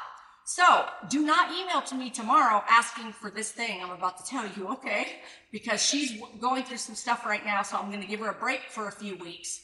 So 0.45 0.86
do 1.10 1.25
not 1.25 1.51
email 1.51 1.81
to 1.83 1.95
me 1.95 2.10
tomorrow 2.10 2.63
asking 2.69 3.13
for 3.13 3.29
this 3.29 3.51
thing 3.51 3.81
I'm 3.81 3.91
about 3.91 4.17
to 4.17 4.29
tell 4.29 4.48
you, 4.57 4.67
okay? 4.69 5.07
Because 5.51 5.86
she's 5.86 6.21
going 6.39 6.63
through 6.63 6.77
some 6.77 6.95
stuff 6.95 7.25
right 7.25 7.45
now. 7.45 7.62
So 7.62 7.77
I'm 7.77 7.89
going 7.89 8.01
to 8.01 8.07
give 8.07 8.19
her 8.19 8.29
a 8.29 8.33
break 8.33 8.62
for 8.69 8.88
a 8.88 8.91
few 8.91 9.15
weeks. 9.17 9.62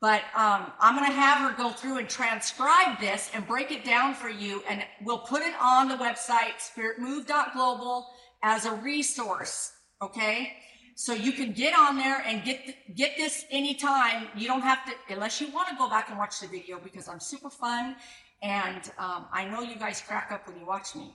But 0.00 0.22
um, 0.34 0.72
I'm 0.80 0.96
going 0.96 1.08
to 1.08 1.16
have 1.16 1.38
her 1.38 1.56
go 1.56 1.70
through 1.70 1.98
and 1.98 2.08
transcribe 2.08 2.98
this 2.98 3.30
and 3.34 3.46
break 3.46 3.70
it 3.70 3.84
down 3.84 4.14
for 4.14 4.28
you. 4.28 4.62
And 4.68 4.84
we'll 5.04 5.18
put 5.18 5.42
it 5.42 5.54
on 5.60 5.88
the 5.88 5.94
website, 5.94 6.58
spiritmove.global, 6.58 8.08
as 8.42 8.64
a 8.64 8.74
resource. 8.74 9.72
Okay. 10.00 10.52
So 10.94 11.14
you 11.14 11.32
can 11.32 11.52
get 11.52 11.76
on 11.78 11.96
there 11.96 12.22
and 12.26 12.44
get, 12.44 12.60
get 12.94 13.16
this 13.16 13.44
anytime. 13.50 14.28
You 14.36 14.46
don't 14.46 14.60
have 14.60 14.84
to, 14.86 14.92
unless 15.08 15.40
you 15.40 15.50
want 15.52 15.68
to 15.68 15.76
go 15.76 15.88
back 15.88 16.10
and 16.10 16.18
watch 16.18 16.40
the 16.40 16.48
video 16.48 16.78
because 16.82 17.08
I'm 17.08 17.20
super 17.20 17.48
fun. 17.48 17.96
And 18.42 18.90
um, 18.98 19.26
I 19.32 19.48
know 19.48 19.60
you 19.60 19.76
guys 19.76 20.00
crack 20.00 20.30
up 20.32 20.48
when 20.48 20.58
you 20.58 20.66
watch 20.66 20.94
me. 20.96 21.14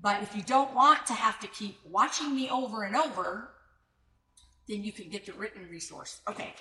But 0.00 0.22
if 0.22 0.36
you 0.36 0.42
don't 0.42 0.74
want 0.74 1.06
to 1.06 1.14
have 1.14 1.38
to 1.40 1.46
keep 1.46 1.78
watching 1.88 2.34
me 2.34 2.50
over 2.50 2.82
and 2.82 2.96
over, 2.96 3.50
then 4.68 4.82
you 4.82 4.92
can 4.92 5.08
get 5.08 5.24
the 5.24 5.32
written 5.32 5.66
resource. 5.70 6.20
Okay. 6.28 6.52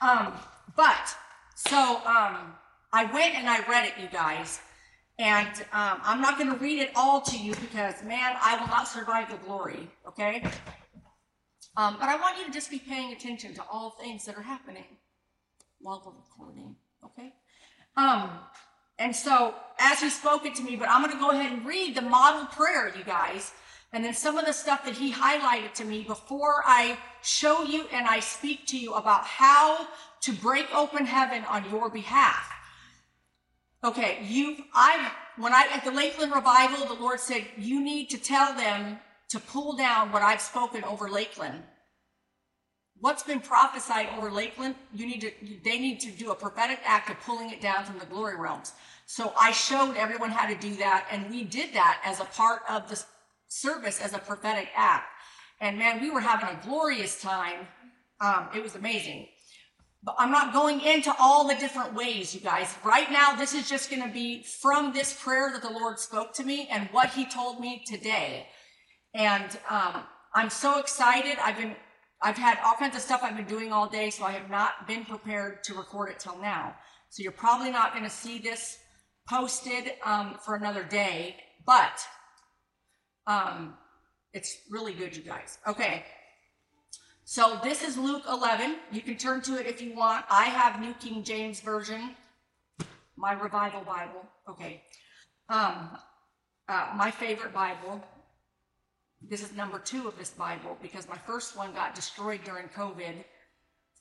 Um, 0.00 0.32
but 0.74 1.14
so 1.54 1.78
um, 1.78 2.54
I 2.92 3.04
went 3.12 3.34
and 3.34 3.48
I 3.48 3.60
read 3.68 3.84
it, 3.86 3.92
you 4.00 4.08
guys. 4.10 4.60
And 5.18 5.48
um, 5.72 6.00
I'm 6.02 6.20
not 6.20 6.38
going 6.38 6.50
to 6.50 6.58
read 6.58 6.80
it 6.80 6.90
all 6.96 7.20
to 7.20 7.38
you 7.38 7.54
because, 7.56 8.02
man, 8.02 8.36
I 8.42 8.58
will 8.58 8.68
not 8.68 8.88
survive 8.88 9.30
the 9.30 9.36
glory. 9.46 9.88
Okay. 10.08 10.42
Um, 11.76 11.96
but 12.00 12.08
I 12.08 12.16
want 12.16 12.38
you 12.38 12.46
to 12.46 12.50
just 12.50 12.70
be 12.70 12.78
paying 12.78 13.12
attention 13.12 13.54
to 13.54 13.62
all 13.70 13.90
things 13.90 14.24
that 14.24 14.36
are 14.36 14.42
happening 14.42 14.96
while 15.78 16.02
we're 16.04 16.12
recording. 16.12 16.74
Okay. 17.04 17.34
Um, 17.96 18.30
and 18.98 19.14
so, 19.14 19.54
as 19.78 20.00
he 20.00 20.10
spoke 20.10 20.44
it 20.46 20.54
to 20.56 20.62
me, 20.62 20.76
but 20.76 20.88
I'm 20.88 21.02
going 21.02 21.12
to 21.12 21.20
go 21.20 21.30
ahead 21.30 21.52
and 21.52 21.66
read 21.66 21.94
the 21.94 22.02
model 22.02 22.46
prayer, 22.46 22.92
you 22.96 23.04
guys. 23.04 23.52
And 23.92 24.04
then 24.04 24.14
some 24.14 24.38
of 24.38 24.46
the 24.46 24.52
stuff 24.52 24.84
that 24.84 24.94
he 24.94 25.12
highlighted 25.12 25.74
to 25.74 25.84
me 25.84 26.02
before 26.02 26.62
I 26.64 26.96
show 27.22 27.62
you 27.62 27.86
and 27.92 28.06
I 28.06 28.20
speak 28.20 28.66
to 28.68 28.78
you 28.78 28.94
about 28.94 29.24
how 29.24 29.86
to 30.22 30.32
break 30.32 30.74
open 30.74 31.04
heaven 31.04 31.44
on 31.44 31.68
your 31.70 31.90
behalf. 31.90 32.50
Okay, 33.84 34.20
you, 34.22 34.58
I, 34.72 35.10
when 35.36 35.52
I, 35.52 35.66
at 35.74 35.84
the 35.84 35.90
Lakeland 35.90 36.32
revival, 36.32 36.86
the 36.86 37.02
Lord 37.02 37.20
said, 37.20 37.44
you 37.58 37.82
need 37.82 38.08
to 38.10 38.18
tell 38.18 38.54
them 38.54 38.98
to 39.28 39.40
pull 39.40 39.76
down 39.76 40.12
what 40.12 40.22
I've 40.22 40.40
spoken 40.40 40.84
over 40.84 41.10
Lakeland. 41.10 41.62
What's 43.02 43.24
been 43.24 43.40
prophesied 43.40 44.10
over 44.16 44.30
Lakeland, 44.30 44.76
you 44.94 45.06
need 45.06 45.22
to, 45.22 45.32
they 45.64 45.76
need 45.76 45.98
to 46.02 46.10
do 46.12 46.30
a 46.30 46.36
prophetic 46.36 46.78
act 46.84 47.10
of 47.10 47.18
pulling 47.18 47.50
it 47.50 47.60
down 47.60 47.84
from 47.84 47.98
the 47.98 48.06
glory 48.06 48.36
realms. 48.36 48.74
So 49.06 49.32
I 49.36 49.50
showed 49.50 49.96
everyone 49.96 50.30
how 50.30 50.46
to 50.46 50.54
do 50.54 50.76
that, 50.76 51.08
and 51.10 51.28
we 51.28 51.42
did 51.42 51.74
that 51.74 52.00
as 52.04 52.20
a 52.20 52.24
part 52.26 52.60
of 52.70 52.88
the 52.88 53.02
service 53.48 54.00
as 54.00 54.12
a 54.14 54.20
prophetic 54.20 54.68
act. 54.76 55.06
And 55.60 55.76
man, 55.76 56.00
we 56.00 56.12
were 56.12 56.20
having 56.20 56.48
a 56.48 56.64
glorious 56.64 57.20
time. 57.20 57.66
Um, 58.20 58.50
it 58.54 58.62
was 58.62 58.76
amazing. 58.76 59.26
But 60.04 60.14
I'm 60.18 60.30
not 60.30 60.52
going 60.52 60.80
into 60.80 61.12
all 61.18 61.48
the 61.48 61.56
different 61.56 61.94
ways, 61.94 62.32
you 62.32 62.40
guys. 62.40 62.72
Right 62.84 63.10
now, 63.10 63.34
this 63.34 63.52
is 63.52 63.68
just 63.68 63.90
going 63.90 64.02
to 64.02 64.14
be 64.14 64.44
from 64.44 64.92
this 64.92 65.12
prayer 65.12 65.50
that 65.52 65.62
the 65.62 65.76
Lord 65.76 65.98
spoke 65.98 66.34
to 66.34 66.44
me 66.44 66.68
and 66.70 66.88
what 66.92 67.10
He 67.10 67.24
told 67.24 67.58
me 67.58 67.82
today. 67.84 68.46
And 69.12 69.58
um, 69.68 70.04
I'm 70.36 70.50
so 70.50 70.78
excited. 70.78 71.36
I've 71.42 71.56
been, 71.56 71.74
I've 72.22 72.36
had 72.36 72.58
all 72.64 72.74
kinds 72.74 72.94
of 72.94 73.02
stuff 73.02 73.20
I've 73.22 73.36
been 73.36 73.46
doing 73.46 73.72
all 73.72 73.88
day, 73.88 74.10
so 74.10 74.24
I 74.24 74.32
have 74.32 74.48
not 74.48 74.86
been 74.86 75.04
prepared 75.04 75.64
to 75.64 75.74
record 75.74 76.10
it 76.10 76.20
till 76.20 76.38
now. 76.38 76.74
So 77.10 77.22
you're 77.22 77.32
probably 77.32 77.70
not 77.70 77.92
going 77.92 78.04
to 78.04 78.10
see 78.10 78.38
this 78.38 78.78
posted 79.28 79.92
um, 80.04 80.38
for 80.44 80.54
another 80.54 80.84
day, 80.84 81.36
but 81.66 82.00
um, 83.26 83.74
it's 84.32 84.56
really 84.70 84.94
good, 84.94 85.16
you 85.16 85.22
guys. 85.22 85.58
Okay. 85.66 86.04
So 87.24 87.58
this 87.62 87.82
is 87.82 87.98
Luke 87.98 88.24
11. 88.28 88.76
You 88.92 89.00
can 89.00 89.16
turn 89.16 89.40
to 89.42 89.58
it 89.58 89.66
if 89.66 89.82
you 89.82 89.94
want. 89.94 90.24
I 90.30 90.44
have 90.44 90.80
New 90.80 90.94
King 90.94 91.24
James 91.24 91.60
Version, 91.60 92.14
my 93.16 93.32
revival 93.32 93.82
Bible. 93.82 94.24
Okay. 94.48 94.82
Um, 95.48 95.90
uh, 96.68 96.92
my 96.96 97.10
favorite 97.10 97.52
Bible. 97.52 98.02
This 99.28 99.42
is 99.42 99.56
number 99.56 99.78
two 99.78 100.08
of 100.08 100.18
this 100.18 100.30
Bible 100.30 100.76
because 100.82 101.08
my 101.08 101.16
first 101.16 101.56
one 101.56 101.72
got 101.72 101.94
destroyed 101.94 102.40
during 102.44 102.68
COVID 102.68 103.24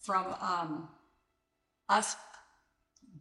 from 0.02 0.36
um, 0.42 0.90
us 1.90 2.16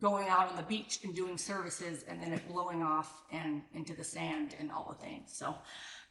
going 0.01 0.29
out 0.29 0.51
on 0.51 0.57
the 0.57 0.63
beach 0.63 1.01
and 1.05 1.15
doing 1.15 1.37
services 1.37 2.05
and 2.09 2.23
then 2.23 2.33
it 2.33 2.47
blowing 2.49 2.83
off 2.83 3.23
and 3.33 3.63
into 3.75 3.95
the 3.95 4.05
sand 4.05 4.55
and 4.59 4.71
all 4.73 4.97
the 4.99 5.07
things. 5.07 5.33
So, 5.33 5.55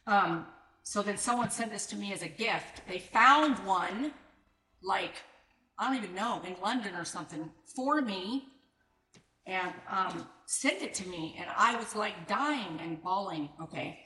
um, 0.06 0.46
so 0.82 1.02
then 1.02 1.16
someone 1.16 1.50
sent 1.50 1.72
this 1.72 1.86
to 1.86 1.96
me 1.96 2.12
as 2.12 2.22
a 2.22 2.28
gift. 2.28 2.82
They 2.88 2.98
found 2.98 3.56
one 3.66 4.12
like 4.82 5.14
I 5.80 5.88
don't 5.88 6.04
even 6.04 6.14
know, 6.14 6.42
in 6.46 6.54
London 6.62 6.94
or 6.94 7.06
something 7.06 7.50
for 7.74 8.02
me 8.02 8.44
and 9.46 9.72
um, 9.90 10.26
sent 10.44 10.82
it 10.82 10.92
to 10.94 11.08
me. 11.08 11.36
And 11.40 11.48
I 11.56 11.74
was 11.76 11.96
like 11.96 12.28
dying 12.28 12.78
and 12.82 13.02
bawling, 13.02 13.48
okay, 13.62 13.98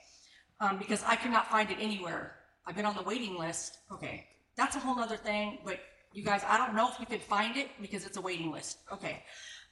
um, 0.61 0.79
because 0.79 1.03
I 1.05 1.17
could 1.17 1.31
not 1.31 1.49
find 1.49 1.71
it 1.71 1.79
anywhere. 1.81 2.37
I've 2.67 2.77
been 2.77 2.87
on 2.87 2.97
the 2.97 3.03
waiting 3.03 3.39
list. 3.39 3.79
Okay, 3.93 4.27
that's 4.57 4.77
a 4.77 4.79
whole 4.79 4.99
other 4.99 5.17
thing, 5.17 5.59
but 5.65 5.81
you 6.15 6.23
guys, 6.23 6.43
I 6.49 6.57
don't 6.57 6.77
know 6.77 6.89
if 6.91 6.99
you 7.01 7.07
could 7.07 7.23
find 7.23 7.57
it 7.57 7.69
because 7.81 8.07
it's 8.07 8.17
a 8.17 8.21
waiting 8.21 8.53
list. 8.53 8.79
Okay. 8.93 9.23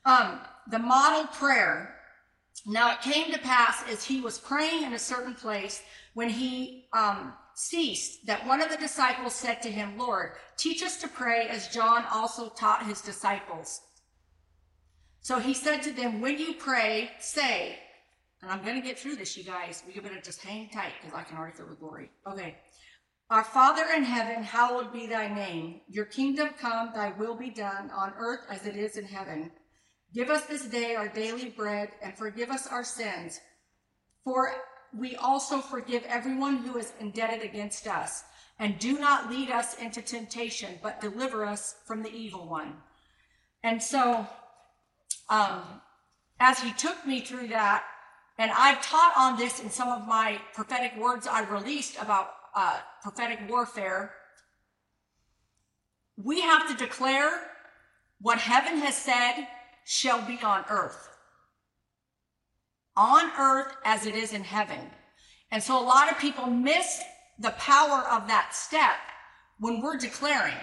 Um, 0.05 0.41
the 0.71 0.79
model 0.79 1.27
prayer. 1.29 1.95
Now 2.67 2.93
it 2.93 3.01
came 3.01 3.33
to 3.33 3.39
pass 3.39 3.83
as 3.89 4.05
he 4.05 4.21
was 4.21 4.39
praying 4.39 4.83
in 4.83 4.93
a 4.93 4.99
certain 4.99 5.35
place 5.35 5.83
when 6.15 6.29
he 6.29 6.87
um, 6.93 7.33
ceased 7.55 8.27
that 8.27 8.47
one 8.47 8.61
of 8.61 8.71
the 8.71 8.77
disciples 8.77 9.35
said 9.35 9.62
to 9.62 9.71
him, 9.71 9.97
Lord, 9.97 10.33
teach 10.57 10.83
us 10.83 10.99
to 10.99 11.09
pray 11.09 11.47
as 11.49 11.69
John 11.69 12.05
also 12.12 12.51
taught 12.51 12.87
his 12.87 13.01
disciples. 13.01 13.81
So 15.21 15.39
he 15.39 15.55
said 15.55 15.83
to 15.85 15.93
them, 15.93 16.21
When 16.21 16.39
you 16.39 16.55
pray, 16.55 17.11
say, 17.21 17.79
and 18.42 18.50
I'm 18.50 18.62
going 18.64 18.80
to 18.80 18.87
get 18.87 18.99
through 18.99 19.16
this, 19.16 19.37
you 19.37 19.44
guys. 19.44 19.84
We 19.87 19.99
better 20.00 20.20
just 20.20 20.42
hang 20.42 20.68
tight 20.68 20.92
because 21.00 21.16
I 21.16 21.22
can 21.22 21.38
already 21.38 21.56
feel 21.56 21.68
the 21.68 21.76
glory. 21.76 22.11
Okay. 22.26 22.56
Our 23.30 23.44
Father 23.44 23.84
in 23.96 24.02
heaven, 24.02 24.42
hallowed 24.42 24.92
be 24.92 25.06
thy 25.06 25.32
name. 25.32 25.80
Your 25.88 26.04
kingdom 26.04 26.50
come, 26.58 26.90
thy 26.94 27.12
will 27.18 27.37
be 27.37 27.50
done 27.50 27.90
on 27.90 28.12
earth 28.18 28.40
as 28.50 28.66
it 28.66 28.76
is 28.76 28.96
in 28.96 29.04
heaven. 29.04 29.52
Give 30.12 30.28
us 30.28 30.44
this 30.44 30.66
day 30.66 30.96
our 30.96 31.08
daily 31.08 31.49
bread 31.49 31.90
and 32.02 32.18
forgive 32.18 32.50
us 32.50 32.66
our 32.66 32.84
sins. 32.84 33.40
For 34.25 34.52
we 34.94 35.16
also 35.16 35.61
forgive 35.61 36.04
everyone 36.04 36.58
who 36.58 36.76
is 36.76 36.92
indebted 37.00 37.42
against 37.42 37.87
us. 37.87 38.25
And 38.58 38.78
do 38.78 38.99
not 38.99 39.30
lead 39.30 39.50
us 39.50 39.76
into 39.78 40.02
temptation, 40.02 40.78
but 40.82 41.00
deliver 41.00 41.44
us 41.44 41.76
from 41.87 42.02
the 42.02 42.12
evil 42.12 42.46
one. 42.46 42.75
And 43.62 43.82
so, 43.82 44.26
um, 45.30 45.62
as 46.38 46.61
he 46.61 46.72
took 46.72 47.06
me 47.06 47.20
through 47.20 47.49
that, 47.49 47.84
and 48.39 48.51
I've 48.51 48.83
taught 48.83 49.12
on 49.17 49.39
this 49.39 49.61
in 49.61 49.71
some 49.71 49.89
of 49.89 50.07
my 50.07 50.41
prophetic 50.55 50.97
words 50.99 51.27
I've 51.27 51.51
released 51.51 51.97
about 52.01 52.31
uh, 52.55 52.79
prophetic 53.03 53.41
warfare. 53.49 54.15
We 56.23 56.41
have 56.41 56.69
to 56.69 56.75
declare 56.75 57.31
what 58.21 58.39
heaven 58.39 58.79
has 58.79 58.97
said 58.97 59.47
shall 59.85 60.23
be 60.23 60.39
on 60.43 60.65
earth. 60.71 61.09
On 62.97 63.31
earth 63.39 63.75
as 63.85 64.07
it 64.07 64.15
is 64.15 64.33
in 64.33 64.45
heaven. 64.45 64.91
And 65.51 65.62
so 65.62 65.79
a 65.79 65.85
lot 65.85 66.11
of 66.11 66.19
people 66.19 66.47
miss 66.47 67.01
the 67.39 67.51
power 67.51 68.05
of 68.11 68.29
that 68.29 68.55
step 68.55 68.97
when 69.59 69.81
we're 69.81 69.97
declaring. 69.97 70.55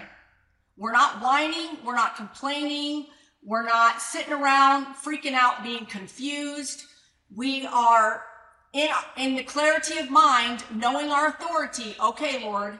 We're 0.76 0.92
not 0.92 1.22
whining, 1.22 1.78
we're 1.84 1.96
not 1.96 2.16
complaining, 2.16 3.06
we're 3.44 3.64
not 3.64 4.00
sitting 4.00 4.32
around 4.32 4.86
freaking 4.94 5.34
out, 5.34 5.62
being 5.62 5.86
confused. 5.86 6.84
We 7.34 7.66
are 7.66 8.24
in, 8.72 8.88
in 9.16 9.36
the 9.36 9.42
clarity 9.42 9.98
of 9.98 10.10
mind, 10.10 10.64
knowing 10.74 11.10
our 11.10 11.28
authority. 11.28 11.96
Okay, 12.00 12.44
Lord, 12.44 12.78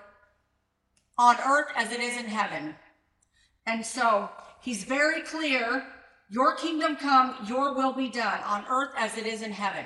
on 1.18 1.36
earth 1.46 1.68
as 1.76 1.92
it 1.92 2.00
is 2.00 2.16
in 2.16 2.26
heaven. 2.26 2.74
And 3.66 3.84
so 3.84 4.30
he's 4.60 4.84
very 4.84 5.22
clear 5.22 5.84
your 6.28 6.54
kingdom 6.54 6.96
come, 6.96 7.34
your 7.46 7.74
will 7.74 7.92
be 7.92 8.08
done 8.08 8.40
on 8.42 8.64
earth 8.68 8.94
as 8.96 9.18
it 9.18 9.26
is 9.26 9.42
in 9.42 9.50
heaven. 9.50 9.84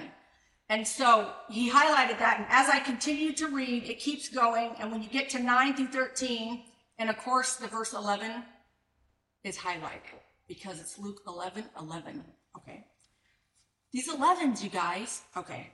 And 0.68 0.86
so 0.86 1.30
he 1.50 1.70
highlighted 1.70 2.18
that. 2.18 2.36
And 2.38 2.46
as 2.48 2.68
I 2.68 2.80
continue 2.80 3.32
to 3.32 3.48
read, 3.48 3.84
it 3.84 3.98
keeps 3.98 4.28
going. 4.28 4.74
And 4.78 4.92
when 4.92 5.02
you 5.02 5.08
get 5.08 5.28
to 5.30 5.38
9 5.38 5.74
through 5.74 5.86
13, 5.88 6.62
and 6.98 7.10
of 7.10 7.16
course, 7.18 7.56
the 7.56 7.66
verse 7.66 7.92
11 7.92 8.44
is 9.42 9.56
highlighted 9.56 10.20
because 10.48 10.80
it's 10.80 10.98
Luke 10.98 11.20
11 11.26 11.64
11. 11.78 12.24
Okay. 12.58 12.84
These 13.94 14.10
11s, 14.10 14.60
you 14.60 14.70
guys. 14.70 15.22
Okay. 15.36 15.70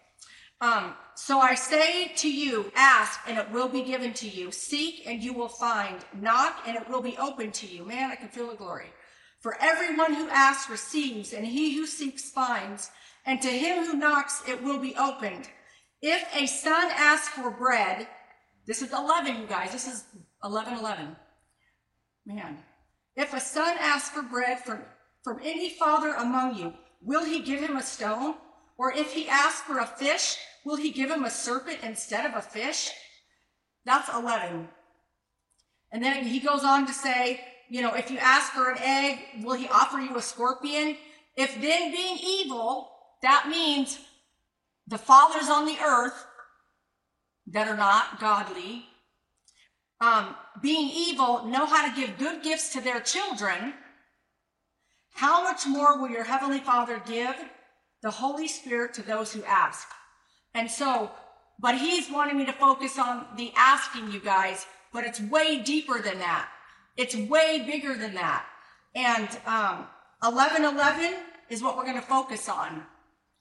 Um, 0.60 0.92
so 1.14 1.38
I 1.40 1.54
say 1.54 2.12
to 2.16 2.30
you, 2.30 2.70
ask 2.76 3.18
and 3.26 3.38
it 3.38 3.50
will 3.50 3.66
be 3.66 3.82
given 3.82 4.12
to 4.12 4.28
you. 4.28 4.52
Seek 4.52 5.06
and 5.06 5.24
you 5.24 5.32
will 5.32 5.48
find. 5.48 5.96
Knock 6.12 6.64
and 6.66 6.76
it 6.76 6.86
will 6.86 7.00
be 7.00 7.16
open 7.16 7.50
to 7.52 7.66
you. 7.66 7.82
Man, 7.86 8.10
I 8.10 8.16
can 8.16 8.28
feel 8.28 8.50
the 8.50 8.56
glory. 8.56 8.92
For 9.38 9.56
everyone 9.58 10.12
who 10.12 10.28
asks 10.28 10.68
receives, 10.68 11.32
and 11.32 11.46
he 11.46 11.74
who 11.74 11.86
seeks 11.86 12.28
finds, 12.28 12.90
and 13.24 13.40
to 13.40 13.48
him 13.48 13.86
who 13.86 13.94
knocks 13.94 14.42
it 14.46 14.62
will 14.62 14.78
be 14.78 14.94
opened. 14.96 15.48
If 16.02 16.28
a 16.36 16.44
son 16.44 16.88
asks 16.90 17.30
for 17.30 17.50
bread, 17.50 18.06
this 18.66 18.82
is 18.82 18.92
11, 18.92 19.40
you 19.40 19.46
guys. 19.46 19.72
This 19.72 19.88
is 19.88 20.04
11 20.44 20.74
11. 20.74 21.16
Man. 22.26 22.58
If 23.16 23.32
a 23.32 23.40
son 23.40 23.78
asks 23.80 24.10
for 24.10 24.22
bread 24.22 24.62
from, 24.62 24.80
from 25.24 25.40
any 25.42 25.70
father 25.70 26.12
among 26.16 26.56
you, 26.56 26.74
will 27.02 27.24
he 27.24 27.40
give 27.40 27.60
him 27.60 27.76
a 27.76 27.82
stone? 27.82 28.34
Or 28.78 28.92
if 28.92 29.12
he 29.12 29.28
asks 29.28 29.60
for 29.62 29.78
a 29.78 29.86
fish, 29.86 30.36
will 30.64 30.76
he 30.76 30.90
give 30.90 31.10
him 31.10 31.24
a 31.24 31.30
serpent 31.30 31.78
instead 31.82 32.24
of 32.24 32.36
a 32.36 32.42
fish? 32.42 32.90
That's 33.84 34.08
11. 34.08 34.68
And 35.92 36.02
then 36.02 36.24
he 36.24 36.40
goes 36.40 36.64
on 36.64 36.86
to 36.86 36.92
say, 36.92 37.40
you 37.68 37.82
know, 37.82 37.94
if 37.94 38.10
you 38.10 38.18
ask 38.18 38.52
for 38.52 38.70
an 38.70 38.78
egg, 38.80 39.18
will 39.42 39.54
he 39.54 39.68
offer 39.68 39.98
you 39.98 40.16
a 40.16 40.22
scorpion? 40.22 40.96
If 41.36 41.60
then 41.60 41.92
being 41.92 42.18
evil, 42.22 42.90
that 43.22 43.48
means 43.48 43.98
the 44.86 44.98
fathers 44.98 45.48
on 45.48 45.66
the 45.66 45.78
earth 45.78 46.26
that 47.48 47.68
are 47.68 47.76
not 47.76 48.20
godly, 48.20 48.84
um, 50.00 50.34
being 50.62 50.90
evil, 50.90 51.44
know 51.44 51.66
how 51.66 51.88
to 51.88 52.00
give 52.00 52.18
good 52.18 52.42
gifts 52.42 52.72
to 52.72 52.80
their 52.80 53.00
children, 53.00 53.74
how 55.12 55.42
much 55.42 55.66
more 55.66 55.98
will 55.98 56.10
your 56.10 56.24
heavenly 56.24 56.60
Father 56.60 57.02
give 57.06 57.34
the 58.02 58.10
Holy 58.10 58.48
Spirit 58.48 58.94
to 58.94 59.02
those 59.02 59.32
who 59.32 59.44
ask? 59.44 59.88
And 60.54 60.70
so, 60.70 61.10
but 61.58 61.76
he's 61.76 62.10
wanting 62.10 62.38
me 62.38 62.46
to 62.46 62.52
focus 62.52 62.98
on 62.98 63.26
the 63.36 63.52
asking, 63.56 64.10
you 64.10 64.20
guys, 64.20 64.66
but 64.92 65.04
it's 65.04 65.20
way 65.20 65.60
deeper 65.60 66.00
than 66.00 66.18
that. 66.18 66.48
It's 66.96 67.14
way 67.14 67.64
bigger 67.66 67.94
than 67.94 68.14
that. 68.14 68.46
And 68.94 69.28
um, 69.46 69.86
1111 70.22 71.14
is 71.48 71.62
what 71.62 71.76
we're 71.76 71.84
going 71.84 71.96
to 71.96 72.02
focus 72.02 72.48
on. 72.48 72.82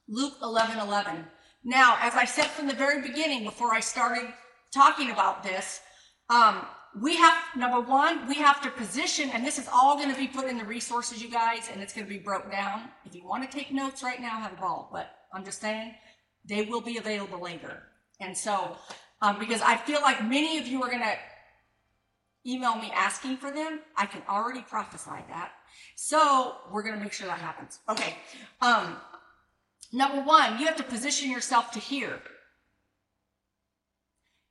Luke 0.08 0.34
11 0.41 0.79
11. 0.79 1.25
Now, 1.63 1.97
as 2.01 2.15
I 2.15 2.25
said 2.25 2.47
from 2.47 2.67
the 2.67 2.73
very 2.73 3.01
beginning, 3.01 3.43
before 3.43 3.73
I 3.73 3.79
started 3.79 4.34
talking 4.73 5.12
about 5.12 5.43
this, 5.43 5.82
um, 6.29 6.65
we 6.99 7.15
have, 7.17 7.38
number 7.56 7.80
one, 7.80 8.28
we 8.28 8.36
have 8.36 8.62
to 8.62 8.71
position, 8.71 9.30
and 9.30 9.45
this 9.45 9.60
is 9.60 9.67
all 9.71 9.95
going 9.95 10.12
to 10.12 10.17
be 10.17 10.28
put 10.28 10.45
in 10.45 10.58
the 10.58 10.65
resources, 10.65 11.21
you 11.21 11.30
guys, 11.30 11.69
and 11.71 11.82
it's 11.82 11.93
going 11.93 12.08
to 12.08 12.10
be 12.10 12.19
broke 12.19 12.52
down. 12.52 12.89
If 13.06 13.13
you 13.13 13.25
want 13.25 13.49
to 13.49 13.58
take 13.58 13.71
notes 13.71 14.02
right 14.02 14.19
now, 14.19 14.39
have 14.39 14.54
a 14.54 14.56
ball. 14.56 14.89
But 14.91 15.10
I'm 15.34 15.45
just 15.45 15.62
saying, 15.62 15.93
they 16.45 16.63
will 16.63 16.82
be 16.82 16.97
available 16.97 17.39
later. 17.39 17.84
And 18.19 18.36
so, 18.36 18.75
um, 19.21 19.38
because 19.38 19.62
I 19.62 19.78
feel 19.78 20.02
like 20.02 20.23
many 20.23 20.58
of 20.58 20.67
you 20.67 20.82
are 20.82 20.89
going 20.89 21.04
to 21.04 21.15
email 22.45 22.75
me 22.75 22.91
asking 22.93 23.38
for 23.38 23.52
them, 23.52 23.82
I 23.95 24.06
can 24.06 24.23
already 24.28 24.62
prophesy 24.62 25.23
that. 25.30 25.52
So 25.95 26.56
we're 26.71 26.84
going 26.84 26.95
to 26.95 27.02
make 27.02 27.13
sure 27.13 27.28
that 27.28 27.39
happens. 27.39 27.80
Okay. 27.88 28.15
Um, 28.62 28.97
number 29.93 30.21
one, 30.21 30.60
you 30.60 30.65
have 30.65 30.78
to 30.78 30.84
position 30.84 31.30
yourself 31.30 31.71
to 31.71 31.80
hear. 31.80 32.19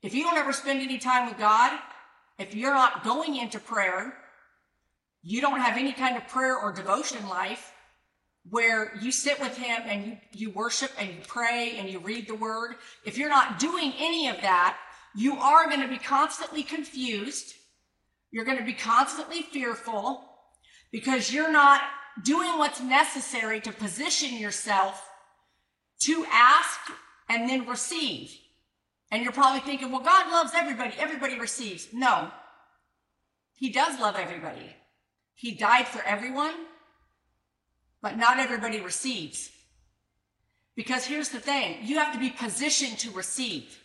If 0.03 0.15
you 0.15 0.23
don't 0.23 0.39
ever 0.39 0.53
spend 0.53 0.81
any 0.81 0.99
time 0.99 1.29
with 1.29 1.39
God, 1.39 1.77
if 2.39 2.55
you're 2.55 2.75
not 2.75 3.05
going 3.05 3.37
into 3.37 3.59
prayer, 3.59 4.17
you 5.23 5.41
don't 5.41 5.61
have 5.61 5.77
any 5.77 5.93
kind 5.93 6.17
of 6.17 6.29
prayer 6.29 6.57
or 6.57 6.73
devotion 6.73 7.29
life 7.29 7.73
where 8.49 8.97
you 9.03 9.13
sit 9.13 9.39
with 9.41 9.57
Him 9.57 9.83
and 9.87 10.07
you, 10.07 10.17
you 10.33 10.51
worship 10.51 10.91
and 10.99 11.09
you 11.09 11.21
pray 11.27 11.75
and 11.79 11.91
you 11.91 11.99
read 11.99 12.29
the 12.29 12.35
Word. 12.35 12.77
If 13.05 13.19
you're 13.19 13.29
not 13.29 13.59
doing 13.59 13.93
any 13.99 14.29
of 14.29 14.41
that, 14.41 14.77
you 15.15 15.37
are 15.37 15.69
going 15.69 15.81
to 15.83 15.89
be 15.89 15.99
constantly 15.99 16.63
confused 16.63 17.55
you're 18.31 18.45
going 18.45 18.59
to 18.59 18.65
be 18.65 18.75
constantly 18.75 19.43
fearful 19.43 20.25
because 20.93 21.33
you're 21.33 21.53
not 21.53 21.81
doing 22.23 22.59
what's 22.59 22.81
necessary 22.81 23.61
to 23.61 23.73
position 23.73 24.39
yourself 24.39 25.09
to 26.01 26.25
ask 26.31 26.79
and 27.29 27.49
then 27.49 27.67
receive. 27.67 28.37
And 29.11 29.23
you're 29.23 29.33
probably 29.33 29.61
thinking, 29.61 29.91
well, 29.91 30.03
God 30.03 30.31
loves 30.31 30.53
everybody. 30.55 30.93
Everybody 30.99 31.39
receives. 31.39 31.89
No, 31.93 32.31
He 33.55 33.71
does 33.71 33.99
love 34.01 34.17
everybody. 34.17 34.75
He 35.35 35.53
died 35.53 35.87
for 35.87 36.03
everyone, 36.03 36.55
but 38.03 38.17
not 38.17 38.39
everybody 38.39 38.81
receives. 38.81 39.51
Because 40.75 41.05
here's 41.07 41.31
the 41.31 41.41
thing 41.41 41.79
you 41.83 41.99
have 41.99 42.13
to 42.13 42.21
be 42.21 42.31
positioned 42.31 42.99
to 42.99 43.11
receive. 43.11 43.79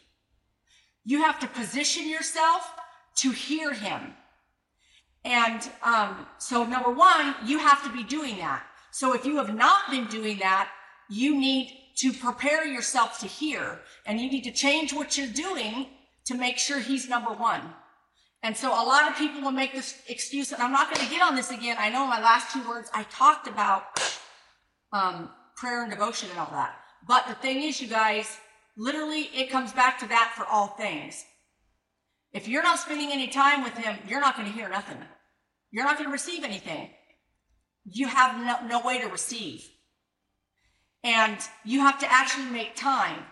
You 1.06 1.24
have 1.24 1.40
to 1.40 1.48
position 1.48 2.10
yourself 2.10 2.72
to 3.18 3.32
hear 3.32 3.74
Him. 3.74 4.14
And 5.26 5.70
um, 5.84 6.26
so, 6.38 6.66
number 6.66 6.92
one, 6.92 7.36
you 7.46 7.60
have 7.60 7.84
to 7.84 7.90
be 7.92 8.04
doing 8.04 8.38
that. 8.38 8.64
So, 8.92 9.14
if 9.14 9.26
you 9.26 9.38
have 9.38 9.56
not 9.56 9.90
been 9.90 10.06
doing 10.08 10.40
that, 10.40 10.70
you 11.10 11.40
need 11.40 11.72
to 11.98 12.12
prepare 12.12 12.66
yourself 12.66 13.20
to 13.20 13.28
hear, 13.28 13.80
and 14.06 14.20
you 14.20 14.30
need 14.30 14.44
to 14.44 14.52
change 14.52 14.94
what 14.94 15.18
you're 15.18 15.28
doing 15.28 15.88
to 16.26 16.36
make 16.36 16.58
sure 16.58 16.80
He's 16.80 17.08
number 17.10 17.32
one. 17.32 17.62
And 18.42 18.56
so 18.56 18.70
a 18.70 18.84
lot 18.86 19.10
of 19.10 19.18
people 19.18 19.42
will 19.42 19.52
make 19.52 19.74
this 19.74 20.02
excuse, 20.10 20.52
and 20.52 20.62
I'm 20.62 20.72
not 20.72 20.94
going 20.94 21.06
to 21.06 21.12
get 21.12 21.22
on 21.22 21.36
this 21.36 21.50
again. 21.52 21.78
I 21.80 21.90
know 21.90 22.06
my 22.06 22.20
last 22.22 22.52
two 22.52 22.68
words, 22.68 22.90
I 22.94 23.04
talked 23.04 23.48
about 23.48 23.84
um, 24.92 25.30
prayer 25.56 25.84
and 25.84 25.92
devotion 25.92 26.30
and 26.30 26.40
all 26.40 26.52
that. 26.52 26.76
But 27.08 27.28
the 27.28 27.36
thing 27.36 27.64
is, 27.64 27.82
you 27.82 27.88
guys, 27.88 28.38
literally, 28.76 29.30
it 29.34 29.50
comes 29.50 29.72
back 29.72 30.00
to 30.00 30.08
that 30.08 30.34
for 30.36 30.46
all 30.46 30.68
things. 30.68 31.24
If 32.34 32.48
you're 32.48 32.64
not 32.64 32.80
spending 32.80 33.12
any 33.12 33.28
time 33.28 33.64
with 33.64 33.78
Him, 33.78 33.98
you're 34.08 34.20
not 34.20 34.36
going 34.36 34.48
to 34.48 34.54
hear 34.54 34.68
nothing. 34.68 34.98
You're 35.72 35.86
not 35.86 35.98
going 35.98 36.10
to 36.10 36.14
receive 36.14 36.44
anything. 36.44 36.90
You 37.86 38.08
have 38.08 38.40
no, 38.40 38.80
no 38.80 38.86
way 38.86 39.00
to 39.00 39.08
receive. 39.08 39.68
And 41.04 41.38
you 41.66 41.80
have 41.80 42.00
to 42.00 42.12
actually 42.12 42.46
make 42.46 42.76
time. 42.76 43.24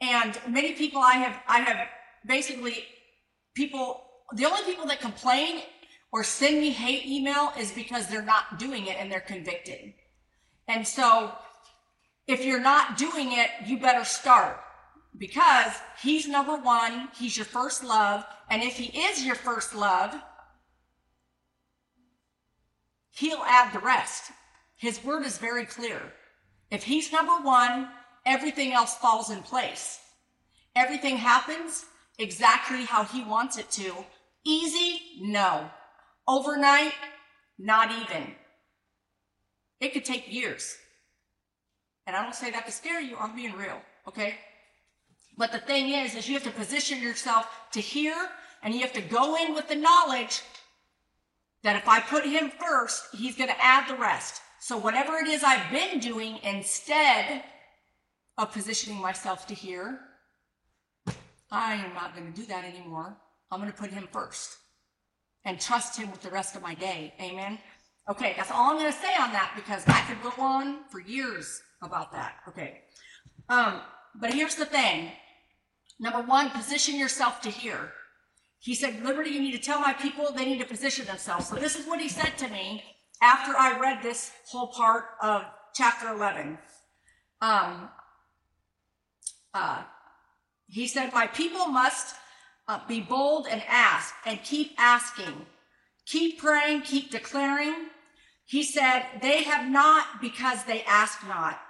And 0.00 0.38
many 0.48 0.72
people 0.72 1.00
I 1.00 1.14
have, 1.14 1.40
I 1.46 1.60
have 1.60 1.88
basically 2.26 2.84
people, 3.54 4.04
the 4.34 4.46
only 4.46 4.62
people 4.62 4.86
that 4.86 5.00
complain 5.00 5.62
or 6.12 6.24
send 6.24 6.60
me 6.60 6.70
hate 6.70 7.06
email 7.06 7.52
is 7.58 7.72
because 7.72 8.06
they're 8.06 8.22
not 8.22 8.58
doing 8.58 8.86
it 8.86 8.96
and 8.98 9.10
they're 9.10 9.20
convicted. 9.20 9.92
And 10.66 10.86
so 10.86 11.32
if 12.26 12.44
you're 12.44 12.60
not 12.60 12.96
doing 12.96 13.32
it, 13.32 13.50
you 13.66 13.78
better 13.78 14.04
start 14.04 14.60
because 15.16 15.72
he's 16.00 16.28
number 16.28 16.56
one. 16.56 17.08
He's 17.18 17.36
your 17.36 17.46
first 17.46 17.82
love. 17.82 18.24
And 18.50 18.62
if 18.62 18.76
he 18.76 18.96
is 18.98 19.24
your 19.24 19.34
first 19.34 19.74
love, 19.74 20.14
he'll 23.10 23.42
add 23.44 23.72
the 23.72 23.80
rest. 23.80 24.30
His 24.76 25.02
word 25.02 25.26
is 25.26 25.38
very 25.38 25.64
clear. 25.64 26.00
If 26.70 26.84
he's 26.84 27.12
number 27.12 27.40
one, 27.42 27.88
everything 28.26 28.72
else 28.72 28.94
falls 28.94 29.30
in 29.30 29.42
place. 29.42 30.00
Everything 30.76 31.16
happens 31.16 31.86
exactly 32.18 32.84
how 32.84 33.04
he 33.04 33.24
wants 33.24 33.58
it 33.58 33.70
to. 33.72 33.92
Easy? 34.44 35.00
No. 35.20 35.70
Overnight? 36.26 36.92
Not 37.58 37.90
even. 37.90 38.34
It 39.80 39.92
could 39.92 40.04
take 40.04 40.32
years. 40.32 40.76
And 42.06 42.16
I 42.16 42.22
don't 42.22 42.34
say 42.34 42.50
that 42.50 42.66
to 42.66 42.72
scare 42.72 43.00
you, 43.00 43.16
I'm 43.18 43.34
being 43.34 43.54
real, 43.54 43.80
okay? 44.06 44.36
But 45.36 45.52
the 45.52 45.58
thing 45.58 45.90
is, 45.90 46.14
is 46.14 46.28
you 46.28 46.34
have 46.34 46.44
to 46.44 46.50
position 46.50 47.00
yourself 47.00 47.46
to 47.72 47.80
hear 47.80 48.14
and 48.62 48.74
you 48.74 48.80
have 48.80 48.92
to 48.94 49.00
go 49.00 49.36
in 49.36 49.54
with 49.54 49.68
the 49.68 49.76
knowledge 49.76 50.42
that 51.62 51.76
if 51.76 51.88
I 51.88 52.00
put 52.00 52.24
him 52.24 52.50
first, 52.50 53.14
he's 53.14 53.36
going 53.36 53.50
to 53.50 53.64
add 53.64 53.88
the 53.88 53.96
rest. 53.96 54.40
So 54.60 54.76
whatever 54.76 55.16
it 55.18 55.28
is 55.28 55.44
I've 55.44 55.70
been 55.70 56.00
doing 56.00 56.38
instead 56.42 57.44
of 58.36 58.52
positioning 58.52 59.00
myself 59.00 59.46
to 59.46 59.54
hear, 59.54 60.00
I 61.50 61.74
am 61.74 61.94
not 61.94 62.14
going 62.14 62.32
to 62.32 62.40
do 62.40 62.46
that 62.46 62.64
anymore. 62.64 63.16
I'm 63.50 63.60
going 63.60 63.72
to 63.72 63.78
put 63.78 63.90
him 63.90 64.08
first 64.12 64.58
and 65.44 65.60
trust 65.60 65.98
him 65.98 66.10
with 66.10 66.22
the 66.22 66.30
rest 66.30 66.56
of 66.56 66.62
my 66.62 66.74
day. 66.74 67.14
Amen. 67.20 67.58
Okay, 68.10 68.34
that's 68.36 68.50
all 68.50 68.70
I'm 68.70 68.78
going 68.78 68.92
to 68.92 68.98
say 68.98 69.14
on 69.18 69.32
that 69.32 69.52
because 69.54 69.84
I 69.86 70.00
could 70.02 70.22
go 70.22 70.42
on 70.42 70.84
for 70.90 71.00
years 71.00 71.62
about 71.82 72.12
that. 72.12 72.36
Okay. 72.48 72.80
Um, 73.48 73.80
but 74.20 74.34
here's 74.34 74.56
the 74.56 74.66
thing. 74.66 75.10
Number 76.00 76.22
one, 76.22 76.50
position 76.50 76.98
yourself 76.98 77.40
to 77.42 77.50
hear. 77.50 77.92
He 78.60 78.74
said, 78.74 79.04
Liberty, 79.04 79.30
you 79.30 79.40
need 79.40 79.52
to 79.52 79.58
tell 79.58 79.80
my 79.80 79.92
people 79.92 80.32
they 80.32 80.44
need 80.44 80.60
to 80.60 80.66
position 80.66 81.06
themselves. 81.06 81.48
So 81.48 81.56
this 81.56 81.76
is 81.76 81.86
what 81.86 82.00
he 82.00 82.08
said 82.08 82.36
to 82.38 82.48
me 82.48 82.82
after 83.22 83.52
I 83.56 83.78
read 83.78 84.02
this 84.02 84.32
whole 84.46 84.68
part 84.68 85.04
of 85.22 85.44
chapter 85.74 86.08
11. 86.08 86.58
Um, 87.40 87.88
uh, 89.54 89.82
he 90.68 90.86
said, 90.86 91.12
My 91.12 91.26
people 91.26 91.66
must 91.66 92.14
uh, 92.66 92.80
be 92.86 93.00
bold 93.00 93.46
and 93.50 93.62
ask 93.68 94.14
and 94.26 94.42
keep 94.42 94.72
asking. 94.78 95.46
Keep 96.06 96.38
praying, 96.38 96.82
keep 96.82 97.10
declaring. 97.10 97.74
He 98.44 98.62
said, 98.62 99.04
They 99.20 99.44
have 99.44 99.70
not 99.70 100.20
because 100.20 100.64
they 100.64 100.82
ask 100.82 101.26
not. 101.26 101.60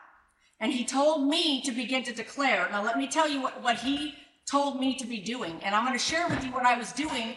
And 0.61 0.73
he 0.73 0.85
told 0.85 1.29
me 1.29 1.63
to 1.63 1.73
begin 1.73 2.03
to 2.05 2.13
declare. 2.13 2.69
Now, 2.71 2.83
let 2.83 2.99
me 2.99 3.07
tell 3.07 3.29
you 3.29 3.43
what, 3.43 3.63
what 3.63 3.79
he 3.79 4.15
told 4.51 4.81
me 4.81 4.97
to 4.97 5.07
be 5.07 5.21
doing. 5.21 5.61
And 5.63 5.75
I'm 5.75 5.87
going 5.87 5.99
to 5.99 6.05
share 6.05 6.27
with 6.29 6.45
you 6.45 6.51
what 6.51 6.67
I 6.67 6.77
was 6.77 6.93
doing. 6.93 7.37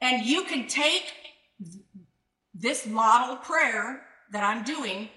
And 0.00 0.26
you 0.26 0.44
can 0.44 0.66
take 0.66 1.12
this 2.66 2.84
model 2.84 3.36
prayer 3.36 4.02
that 4.32 4.42
I'm 4.42 4.64
doing 4.64 5.08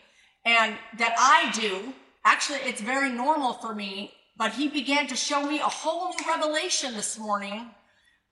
and 0.45 0.75
that 0.99 1.15
I 1.17 1.51
do. 1.59 1.93
Actually, 2.23 2.59
it's 2.59 2.79
very 2.79 3.11
normal 3.11 3.53
for 3.53 3.73
me, 3.73 4.13
but 4.37 4.51
he 4.51 4.67
began 4.67 5.07
to 5.07 5.15
show 5.15 5.43
me 5.43 5.59
a 5.59 5.63
whole 5.63 6.09
new 6.09 6.27
revelation 6.27 6.93
this 6.93 7.17
morning 7.17 7.71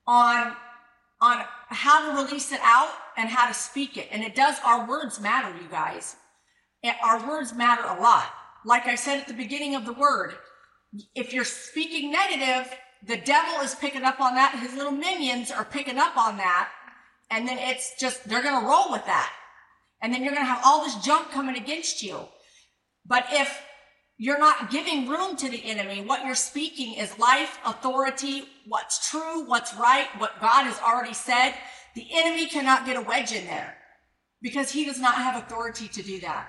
on, 0.06 0.53
on 1.19 1.43
how 1.69 2.12
to 2.12 2.23
release 2.23 2.51
it 2.51 2.60
out 2.62 2.91
and 3.17 3.27
how 3.27 3.47
to 3.47 3.56
speak 3.56 3.97
it. 3.97 4.08
And 4.12 4.21
it 4.21 4.36
does, 4.36 4.58
our 4.63 4.88
words 4.88 5.19
matter, 5.19 5.49
you 5.63 5.67
guys. 5.67 6.15
Our 7.03 7.27
words 7.27 7.56
matter 7.56 7.86
a 7.86 7.99
lot. 7.99 8.27
Like 8.65 8.86
I 8.86 8.93
said 8.93 9.21
at 9.21 9.27
the 9.27 9.34
beginning 9.34 9.73
of 9.73 9.86
the 9.86 9.93
word, 9.93 10.36
if 11.15 11.34
you're 11.34 11.43
speaking 11.43 12.12
negative, 12.12 12.71
the 13.08 13.17
devil 13.17 13.62
is 13.62 13.73
picking 13.73 14.03
up 14.03 14.21
on 14.21 14.36
that. 14.36 14.60
His 14.60 14.75
little 14.75 14.91
minions 14.91 15.49
are 15.49 15.65
picking 15.65 15.97
up 15.97 16.15
on 16.17 16.38
that. 16.38 16.69
And 17.29 17.47
then 17.47 17.57
it's 17.59 17.99
just, 17.99 18.27
they're 18.27 18.43
going 18.43 18.59
to 18.61 18.67
roll 18.67 18.91
with 18.91 19.05
that. 19.05 19.31
And 20.01 20.13
then 20.13 20.23
you're 20.23 20.33
going 20.33 20.45
to 20.45 20.49
have 20.49 20.61
all 20.65 20.83
this 20.83 20.95
junk 20.95 21.31
coming 21.31 21.55
against 21.55 22.01
you. 22.03 22.19
But 23.05 23.25
if 23.31 23.61
you're 24.17 24.39
not 24.39 24.71
giving 24.71 25.07
room 25.07 25.35
to 25.37 25.49
the 25.49 25.63
enemy, 25.65 26.01
what 26.01 26.25
you're 26.25 26.35
speaking 26.35 26.93
is 26.93 27.17
life, 27.19 27.59
authority, 27.65 28.43
what's 28.67 29.09
true, 29.09 29.47
what's 29.47 29.75
right, 29.75 30.07
what 30.17 30.39
God 30.41 30.63
has 30.63 30.79
already 30.79 31.13
said. 31.13 31.53
The 31.95 32.07
enemy 32.13 32.47
cannot 32.47 32.85
get 32.85 32.95
a 32.95 33.01
wedge 33.01 33.31
in 33.31 33.45
there 33.45 33.75
because 34.41 34.71
he 34.71 34.85
does 34.85 34.99
not 34.99 35.15
have 35.15 35.43
authority 35.43 35.87
to 35.89 36.03
do 36.03 36.19
that. 36.21 36.47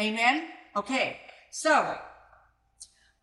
Amen? 0.00 0.44
Okay. 0.76 1.20
So, 1.50 1.96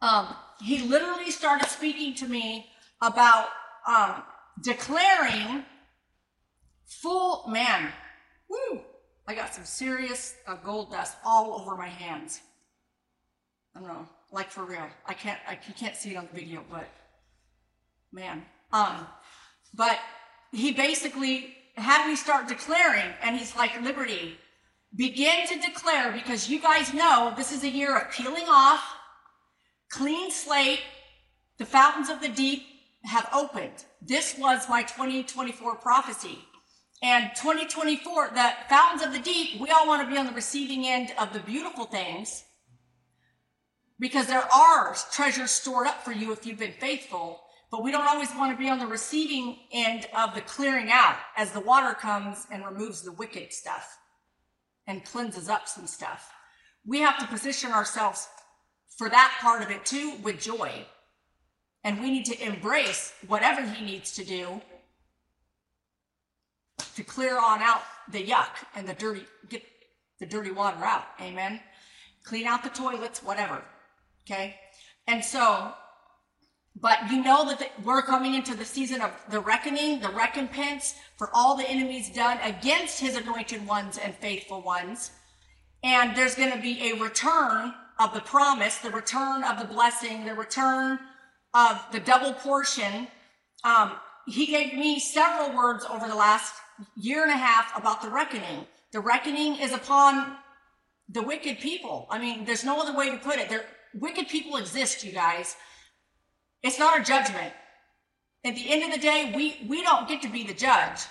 um, 0.01 0.35
he 0.61 0.79
literally 0.79 1.31
started 1.31 1.67
speaking 1.67 2.15
to 2.15 2.27
me 2.27 2.67
about 3.01 3.47
um, 3.87 4.23
declaring 4.63 5.65
full 6.99 7.47
man. 7.47 7.91
Woo! 8.49 8.81
I 9.27 9.35
got 9.35 9.53
some 9.53 9.65
serious 9.65 10.35
uh, 10.47 10.55
gold 10.55 10.91
dust 10.91 11.17
all 11.23 11.59
over 11.59 11.75
my 11.75 11.87
hands. 11.87 12.41
I 13.75 13.79
don't 13.79 13.87
know, 13.87 14.07
like 14.31 14.51
for 14.51 14.65
real. 14.65 14.87
I 15.05 15.13
can't, 15.13 15.39
I 15.47 15.57
you 15.67 15.73
can't 15.73 15.95
see 15.95 16.11
it 16.11 16.17
on 16.17 16.27
the 16.31 16.39
video, 16.39 16.63
but 16.69 16.87
man. 18.11 18.43
Um, 18.73 19.07
but 19.73 19.99
he 20.51 20.71
basically 20.71 21.55
had 21.77 22.07
me 22.07 22.15
start 22.15 22.47
declaring, 22.47 23.05
and 23.21 23.37
he's 23.37 23.55
like, 23.55 23.81
Liberty, 23.81 24.37
begin 24.95 25.47
to 25.47 25.59
declare 25.59 26.11
because 26.11 26.49
you 26.49 26.59
guys 26.59 26.93
know 26.93 27.33
this 27.37 27.53
is 27.53 27.63
a 27.63 27.69
year 27.69 27.97
of 27.97 28.11
peeling 28.11 28.47
off, 28.49 28.83
clean 29.89 30.29
slate. 30.31 30.81
The 31.57 31.65
fountains 31.65 32.09
of 32.09 32.21
the 32.21 32.29
deep 32.29 32.63
have 33.03 33.29
opened. 33.33 33.85
This 34.01 34.35
was 34.37 34.67
my 34.67 34.81
2024 34.81 35.75
prophecy. 35.75 36.39
And 37.01 37.31
2024, 37.35 38.31
the 38.33 38.51
fountains 38.69 39.01
of 39.01 39.11
the 39.11 39.19
deep, 39.19 39.59
we 39.59 39.71
all 39.71 39.87
want 39.87 40.03
to 40.03 40.11
be 40.11 40.19
on 40.19 40.27
the 40.27 40.33
receiving 40.33 40.85
end 40.85 41.11
of 41.17 41.33
the 41.33 41.39
beautiful 41.39 41.85
things 41.85 42.43
because 43.99 44.27
there 44.27 44.47
are 44.53 44.95
treasures 45.11 45.51
stored 45.51 45.87
up 45.87 46.03
for 46.03 46.11
you 46.11 46.31
if 46.31 46.45
you've 46.45 46.59
been 46.59 46.73
faithful. 46.73 47.41
But 47.71 47.83
we 47.83 47.91
don't 47.91 48.07
always 48.07 48.35
want 48.35 48.51
to 48.51 48.61
be 48.61 48.69
on 48.69 48.79
the 48.79 48.85
receiving 48.85 49.57
end 49.71 50.07
of 50.15 50.35
the 50.35 50.41
clearing 50.41 50.89
out 50.91 51.15
as 51.37 51.51
the 51.51 51.61
water 51.61 51.93
comes 51.93 52.45
and 52.51 52.65
removes 52.65 53.01
the 53.01 53.13
wicked 53.13 53.53
stuff 53.53 53.97
and 54.87 55.05
cleanses 55.05 55.47
up 55.47 55.67
some 55.67 55.87
stuff. 55.87 56.31
We 56.85 56.99
have 56.99 57.17
to 57.19 57.27
position 57.27 57.71
ourselves 57.71 58.27
for 58.97 59.09
that 59.09 59.37
part 59.39 59.61
of 59.63 59.71
it 59.71 59.85
too 59.85 60.15
with 60.21 60.41
joy. 60.41 60.85
And 61.83 62.01
we 62.01 62.11
need 62.11 62.25
to 62.25 62.45
embrace 62.45 63.13
whatever 63.27 63.61
he 63.63 63.85
needs 63.85 64.11
to 64.15 64.25
do 64.25 64.61
to 67.01 67.11
clear 67.11 67.39
on 67.39 67.61
out 67.61 67.81
the 68.11 68.23
yuck 68.23 68.49
and 68.75 68.87
the 68.87 68.93
dirty, 68.93 69.25
get 69.49 69.63
the 70.19 70.25
dirty 70.25 70.51
water 70.51 70.83
out. 70.83 71.05
Amen. 71.19 71.59
Clean 72.23 72.45
out 72.45 72.63
the 72.63 72.69
toilets, 72.69 73.23
whatever. 73.23 73.63
Okay. 74.23 74.55
And 75.07 75.23
so, 75.23 75.73
but 76.79 76.99
you 77.09 77.23
know 77.23 77.45
that 77.47 77.59
the, 77.59 77.67
we're 77.83 78.03
coming 78.03 78.35
into 78.35 78.55
the 78.55 78.65
season 78.65 79.01
of 79.01 79.11
the 79.29 79.39
reckoning, 79.39 79.99
the 79.99 80.09
recompense 80.09 80.93
for 81.17 81.31
all 81.33 81.57
the 81.57 81.67
enemies 81.67 82.11
done 82.11 82.37
against 82.43 82.99
his 82.99 83.15
anointed 83.15 83.65
ones 83.67 83.97
and 83.97 84.13
faithful 84.15 84.61
ones. 84.61 85.11
And 85.83 86.15
there's 86.15 86.35
going 86.35 86.51
to 86.51 86.61
be 86.61 86.91
a 86.91 87.01
return 87.01 87.73
of 87.99 88.13
the 88.13 88.21
promise, 88.21 88.77
the 88.77 88.91
return 88.91 89.43
of 89.43 89.57
the 89.57 89.65
blessing, 89.65 90.25
the 90.25 90.35
return 90.35 90.99
of 91.55 91.83
the 91.91 91.99
double 91.99 92.33
portion. 92.33 93.07
Um, 93.63 93.93
he 94.27 94.45
gave 94.45 94.73
me 94.73 94.99
several 94.99 95.55
words 95.55 95.85
over 95.89 96.07
the 96.07 96.15
last 96.15 96.53
year 96.95 97.23
and 97.23 97.31
a 97.31 97.37
half 97.37 97.77
about 97.77 98.01
the 98.01 98.09
reckoning. 98.09 98.65
The 98.91 98.99
reckoning 98.99 99.57
is 99.57 99.73
upon 99.73 100.35
the 101.09 101.21
wicked 101.21 101.59
people. 101.59 102.07
I 102.09 102.19
mean, 102.19 102.45
there's 102.45 102.63
no 102.63 102.79
other 102.79 102.97
way 102.97 103.09
to 103.11 103.17
put 103.17 103.37
it. 103.37 103.49
There, 103.49 103.65
wicked 103.93 104.27
people 104.27 104.57
exist, 104.57 105.03
you 105.03 105.11
guys. 105.11 105.55
It's 106.63 106.79
not 106.79 106.99
a 106.99 107.03
judgment. 107.03 107.53
at 108.43 108.55
the 108.55 108.71
end 108.71 108.83
of 108.83 108.91
the 108.91 109.01
day, 109.01 109.31
we, 109.35 109.65
we 109.67 109.83
don't 109.83 110.07
get 110.07 110.21
to 110.23 110.29
be 110.29 110.43
the 110.43 110.53
judge. 110.53 111.01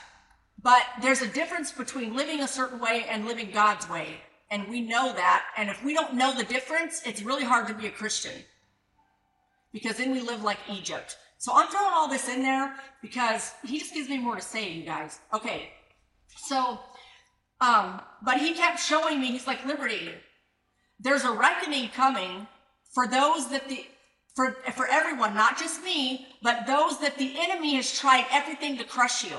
But 0.63 0.83
there's 1.01 1.23
a 1.23 1.29
difference 1.29 1.73
between 1.73 2.15
living 2.15 2.41
a 2.41 2.49
certain 2.49 2.81
way 2.81 3.07
and 3.09 3.27
living 3.27 3.51
God's 3.51 3.89
way. 3.89 4.21
And 4.51 4.69
we 4.69 4.81
know 4.81 5.13
that. 5.13 5.45
And 5.57 5.71
if 5.71 5.83
we 5.85 5.95
don't 5.95 6.15
know 6.15 6.35
the 6.35 6.45
difference, 6.45 7.03
it's 7.07 7.23
really 7.23 7.45
hard 7.45 7.69
to 7.69 7.75
be 7.75 7.87
a 7.87 7.91
Christian. 7.91 8.45
Because 9.73 9.97
then 9.97 10.11
we 10.11 10.21
live 10.21 10.43
like 10.43 10.59
Egypt. 10.69 11.17
So 11.41 11.53
I'm 11.55 11.69
throwing 11.69 11.95
all 11.95 12.07
this 12.07 12.29
in 12.29 12.43
there 12.43 12.75
because 13.01 13.55
he 13.65 13.79
just 13.79 13.95
gives 13.95 14.11
me 14.11 14.19
more 14.19 14.37
to 14.37 14.43
say, 14.43 14.71
you 14.71 14.85
guys. 14.85 15.21
Okay. 15.33 15.71
So, 16.37 16.79
um, 17.63 18.03
but 18.23 18.37
he 18.37 18.53
kept 18.53 18.79
showing 18.79 19.19
me, 19.19 19.29
he's 19.29 19.47
like, 19.47 19.65
Liberty, 19.65 20.11
there's 20.99 21.25
a 21.25 21.33
reckoning 21.33 21.89
coming 21.89 22.47
for 22.93 23.07
those 23.07 23.49
that 23.49 23.67
the, 23.71 23.87
for, 24.37 24.59
for 24.77 24.87
everyone, 24.89 25.35
not 25.35 25.59
just 25.59 25.83
me, 25.83 26.27
but 26.43 26.67
those 26.67 27.01
that 27.01 27.17
the 27.17 27.33
enemy 27.39 27.77
has 27.77 27.99
tried 27.99 28.27
everything 28.31 28.77
to 28.77 28.85
crush 28.85 29.25
you. 29.25 29.37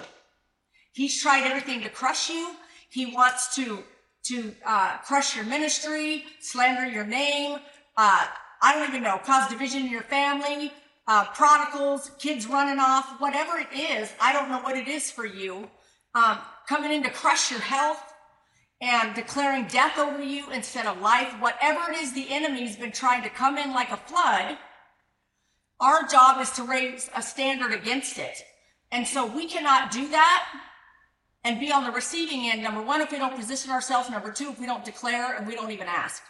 He's 0.93 1.21
tried 1.21 1.43
everything 1.43 1.83
to 1.83 1.89
crush 1.89 2.31
you. 2.31 2.55
He 2.89 3.13
wants 3.13 3.55
to, 3.57 3.83
to, 4.23 4.55
uh, 4.65 4.97
crush 5.05 5.35
your 5.35 5.45
ministry, 5.45 6.23
slander 6.39 6.89
your 6.89 7.05
name, 7.05 7.59
uh, 7.95 8.25
I 8.63 8.73
don't 8.73 8.89
even 8.89 9.03
know, 9.03 9.19
cause 9.23 9.49
division 9.49 9.81
in 9.85 9.91
your 9.91 10.01
family, 10.01 10.71
uh, 11.11 11.25
prodigals, 11.33 12.09
kids 12.19 12.47
running 12.47 12.79
off, 12.79 13.19
whatever 13.19 13.57
it 13.57 13.67
is. 13.77 14.13
I 14.21 14.31
don't 14.31 14.47
know 14.47 14.61
what 14.61 14.77
it 14.77 14.87
is 14.87 15.11
for 15.11 15.25
you. 15.25 15.69
Um, 16.15 16.37
coming 16.69 16.93
in 16.93 17.03
to 17.03 17.09
crush 17.09 17.51
your 17.51 17.59
health 17.59 18.01
and 18.79 19.13
declaring 19.13 19.65
death 19.67 19.99
over 19.99 20.23
you 20.23 20.49
instead 20.51 20.85
of 20.85 21.01
life. 21.01 21.33
Whatever 21.41 21.91
it 21.91 21.97
is 21.97 22.13
the 22.13 22.27
enemy's 22.29 22.77
been 22.77 22.93
trying 22.93 23.23
to 23.23 23.29
come 23.29 23.57
in 23.57 23.73
like 23.73 23.91
a 23.91 23.97
flood, 23.97 24.57
our 25.81 26.07
job 26.07 26.39
is 26.39 26.49
to 26.51 26.63
raise 26.63 27.09
a 27.13 27.21
standard 27.21 27.73
against 27.73 28.17
it. 28.17 28.37
And 28.89 29.05
so 29.05 29.25
we 29.25 29.47
cannot 29.47 29.91
do 29.91 30.07
that 30.11 30.47
and 31.43 31.59
be 31.59 31.73
on 31.73 31.83
the 31.83 31.91
receiving 31.91 32.49
end. 32.49 32.63
Number 32.63 32.81
one, 32.81 33.01
if 33.01 33.11
we 33.11 33.17
don't 33.17 33.35
position 33.35 33.69
ourselves. 33.71 34.09
Number 34.09 34.31
two, 34.31 34.51
if 34.51 34.61
we 34.61 34.65
don't 34.65 34.85
declare 34.85 35.35
and 35.35 35.45
we 35.45 35.55
don't 35.55 35.71
even 35.71 35.87
ask. 35.89 36.23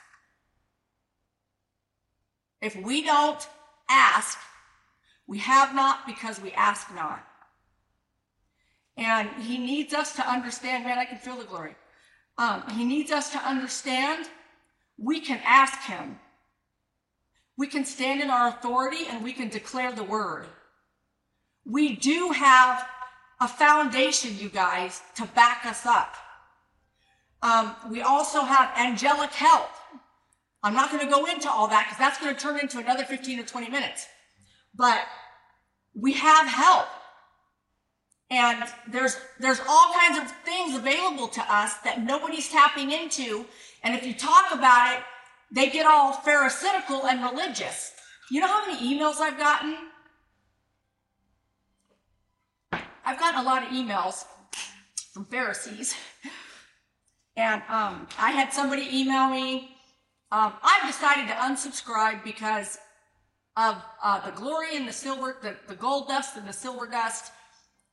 If 2.62 2.76
we 2.76 3.04
don't 3.04 3.48
ask, 3.88 4.40
we 5.32 5.38
have 5.38 5.74
not 5.74 6.06
because 6.06 6.42
we 6.42 6.52
ask 6.52 6.94
not. 6.94 7.26
And 8.98 9.30
he 9.42 9.58
needs 9.58 9.94
us 9.94 10.14
to 10.18 10.30
understand, 10.30 10.84
man, 10.84 11.00
I 11.00 11.06
can 11.06 11.20
feel 11.20 11.38
the 11.38 11.46
glory. 11.46 11.74
Um, 12.38 12.64
he 12.72 12.84
needs 12.84 13.14
us 13.14 13.30
to 13.30 13.38
understand 13.38 14.28
we 14.98 15.22
can 15.22 15.40
ask 15.46 15.84
him. 15.84 16.20
We 17.56 17.68
can 17.68 17.86
stand 17.86 18.20
in 18.20 18.30
our 18.30 18.50
authority 18.50 19.06
and 19.10 19.24
we 19.24 19.32
can 19.32 19.48
declare 19.48 19.94
the 19.94 20.04
word. 20.04 20.48
We 21.64 21.96
do 21.96 22.32
have 22.32 22.86
a 23.40 23.48
foundation, 23.48 24.38
you 24.38 24.50
guys, 24.50 25.02
to 25.16 25.24
back 25.28 25.66
us 25.66 25.86
up. 25.86 26.14
Um, 27.42 27.74
we 27.90 28.02
also 28.02 28.42
have 28.42 28.78
angelic 28.78 29.32
help. 29.32 29.70
I'm 30.62 30.74
not 30.74 30.92
going 30.92 31.06
to 31.06 31.10
go 31.10 31.24
into 31.24 31.50
all 31.50 31.70
that 31.70 31.86
because 31.86 32.00
that's 32.00 32.20
going 32.20 32.36
to 32.36 32.42
turn 32.42 32.60
into 32.60 32.80
another 32.80 33.06
15 33.06 33.40
or 33.40 33.44
20 33.44 33.70
minutes. 33.70 34.08
But 34.76 35.06
we 35.94 36.14
have 36.14 36.48
help. 36.48 36.88
And 38.30 38.64
there's, 38.88 39.18
there's 39.40 39.60
all 39.68 39.94
kinds 39.94 40.18
of 40.18 40.32
things 40.46 40.76
available 40.76 41.28
to 41.28 41.42
us 41.54 41.74
that 41.80 42.02
nobody's 42.02 42.50
tapping 42.50 42.92
into. 42.92 43.46
And 43.84 43.94
if 43.94 44.06
you 44.06 44.14
talk 44.14 44.54
about 44.54 44.98
it, 44.98 45.04
they 45.52 45.70
get 45.70 45.86
all 45.86 46.14
pharisaical 46.14 47.06
and 47.06 47.22
religious. 47.22 47.92
You 48.30 48.40
know 48.40 48.48
how 48.48 48.66
many 48.66 48.80
emails 48.80 49.20
I've 49.20 49.38
gotten? 49.38 49.76
I've 53.06 53.20
gotten 53.20 53.42
a 53.42 53.44
lot 53.44 53.64
of 53.64 53.70
emails 53.70 54.24
from 55.14 55.26
Pharisees. 55.26 55.96
And 57.36 57.62
um, 57.68 58.08
I 58.18 58.32
had 58.32 58.54
somebody 58.54 58.88
email 58.92 59.30
me. 59.30 59.76
Um, 60.32 60.54
I've 60.64 60.88
decided 60.88 61.28
to 61.28 61.34
unsubscribe 61.34 62.24
because 62.24 62.78
of 63.58 63.78
uh, 64.04 64.26
the 64.26 64.32
glory 64.32 64.78
and 64.78 64.88
the 64.88 64.94
silver, 64.94 65.38
the, 65.42 65.56
the 65.68 65.76
gold 65.76 66.08
dust 66.08 66.38
and 66.38 66.48
the 66.48 66.54
silver 66.54 66.88
dust 66.88 67.32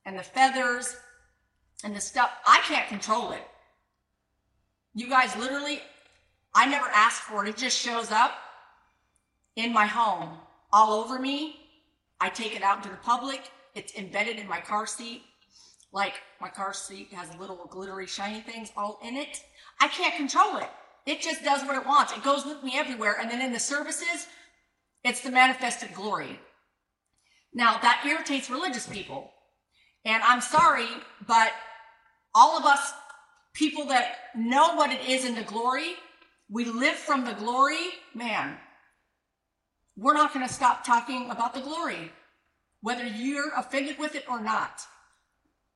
and 0.05 0.17
the 0.17 0.23
feathers 0.23 0.95
and 1.83 1.95
the 1.95 2.01
stuff. 2.01 2.31
I 2.47 2.59
can't 2.63 2.87
control 2.87 3.31
it. 3.31 3.45
You 4.93 5.09
guys 5.09 5.35
literally, 5.35 5.81
I 6.53 6.65
never 6.65 6.87
asked 6.87 7.21
for 7.21 7.45
it. 7.45 7.49
It 7.49 7.57
just 7.57 7.77
shows 7.77 8.11
up 8.11 8.31
in 9.55 9.73
my 9.73 9.85
home, 9.85 10.29
all 10.71 10.93
over 10.93 11.19
me. 11.19 11.55
I 12.21 12.29
take 12.29 12.55
it 12.55 12.63
out 12.63 12.77
into 12.77 12.89
the 12.89 12.97
public. 12.97 13.51
It's 13.75 13.95
embedded 13.95 14.37
in 14.37 14.47
my 14.47 14.59
car 14.59 14.87
seat. 14.87 15.23
Like 15.91 16.13
my 16.39 16.49
car 16.49 16.73
seat 16.73 17.13
has 17.13 17.35
little 17.37 17.67
glittery, 17.69 18.07
shiny 18.07 18.41
things 18.41 18.71
all 18.77 18.99
in 19.03 19.15
it. 19.15 19.41
I 19.81 19.87
can't 19.87 20.15
control 20.15 20.57
it. 20.57 20.69
It 21.05 21.21
just 21.21 21.43
does 21.43 21.63
what 21.63 21.75
it 21.75 21.87
wants. 21.87 22.13
It 22.13 22.23
goes 22.23 22.45
with 22.45 22.63
me 22.63 22.73
everywhere. 22.75 23.17
And 23.19 23.31
then 23.31 23.41
in 23.41 23.51
the 23.51 23.59
services, 23.59 24.27
it's 25.03 25.21
the 25.21 25.31
manifested 25.31 25.93
glory. 25.93 26.39
Now 27.53 27.77
that 27.81 28.03
irritates 28.05 28.49
religious 28.49 28.87
people. 28.87 29.31
And 30.05 30.21
I'm 30.23 30.41
sorry, 30.41 30.87
but 31.27 31.51
all 32.33 32.57
of 32.57 32.65
us 32.65 32.93
people 33.53 33.85
that 33.85 34.15
know 34.35 34.75
what 34.75 34.91
it 34.91 35.07
is 35.07 35.25
in 35.25 35.35
the 35.35 35.43
glory, 35.43 35.95
we 36.49 36.65
live 36.65 36.95
from 36.95 37.25
the 37.25 37.33
glory, 37.33 37.89
man, 38.13 38.57
we're 39.97 40.13
not 40.13 40.33
going 40.33 40.47
to 40.47 40.53
stop 40.53 40.85
talking 40.85 41.29
about 41.29 41.53
the 41.53 41.59
glory, 41.59 42.11
whether 42.81 43.05
you're 43.05 43.53
offended 43.57 43.99
with 43.99 44.15
it 44.15 44.23
or 44.29 44.41
not. 44.41 44.81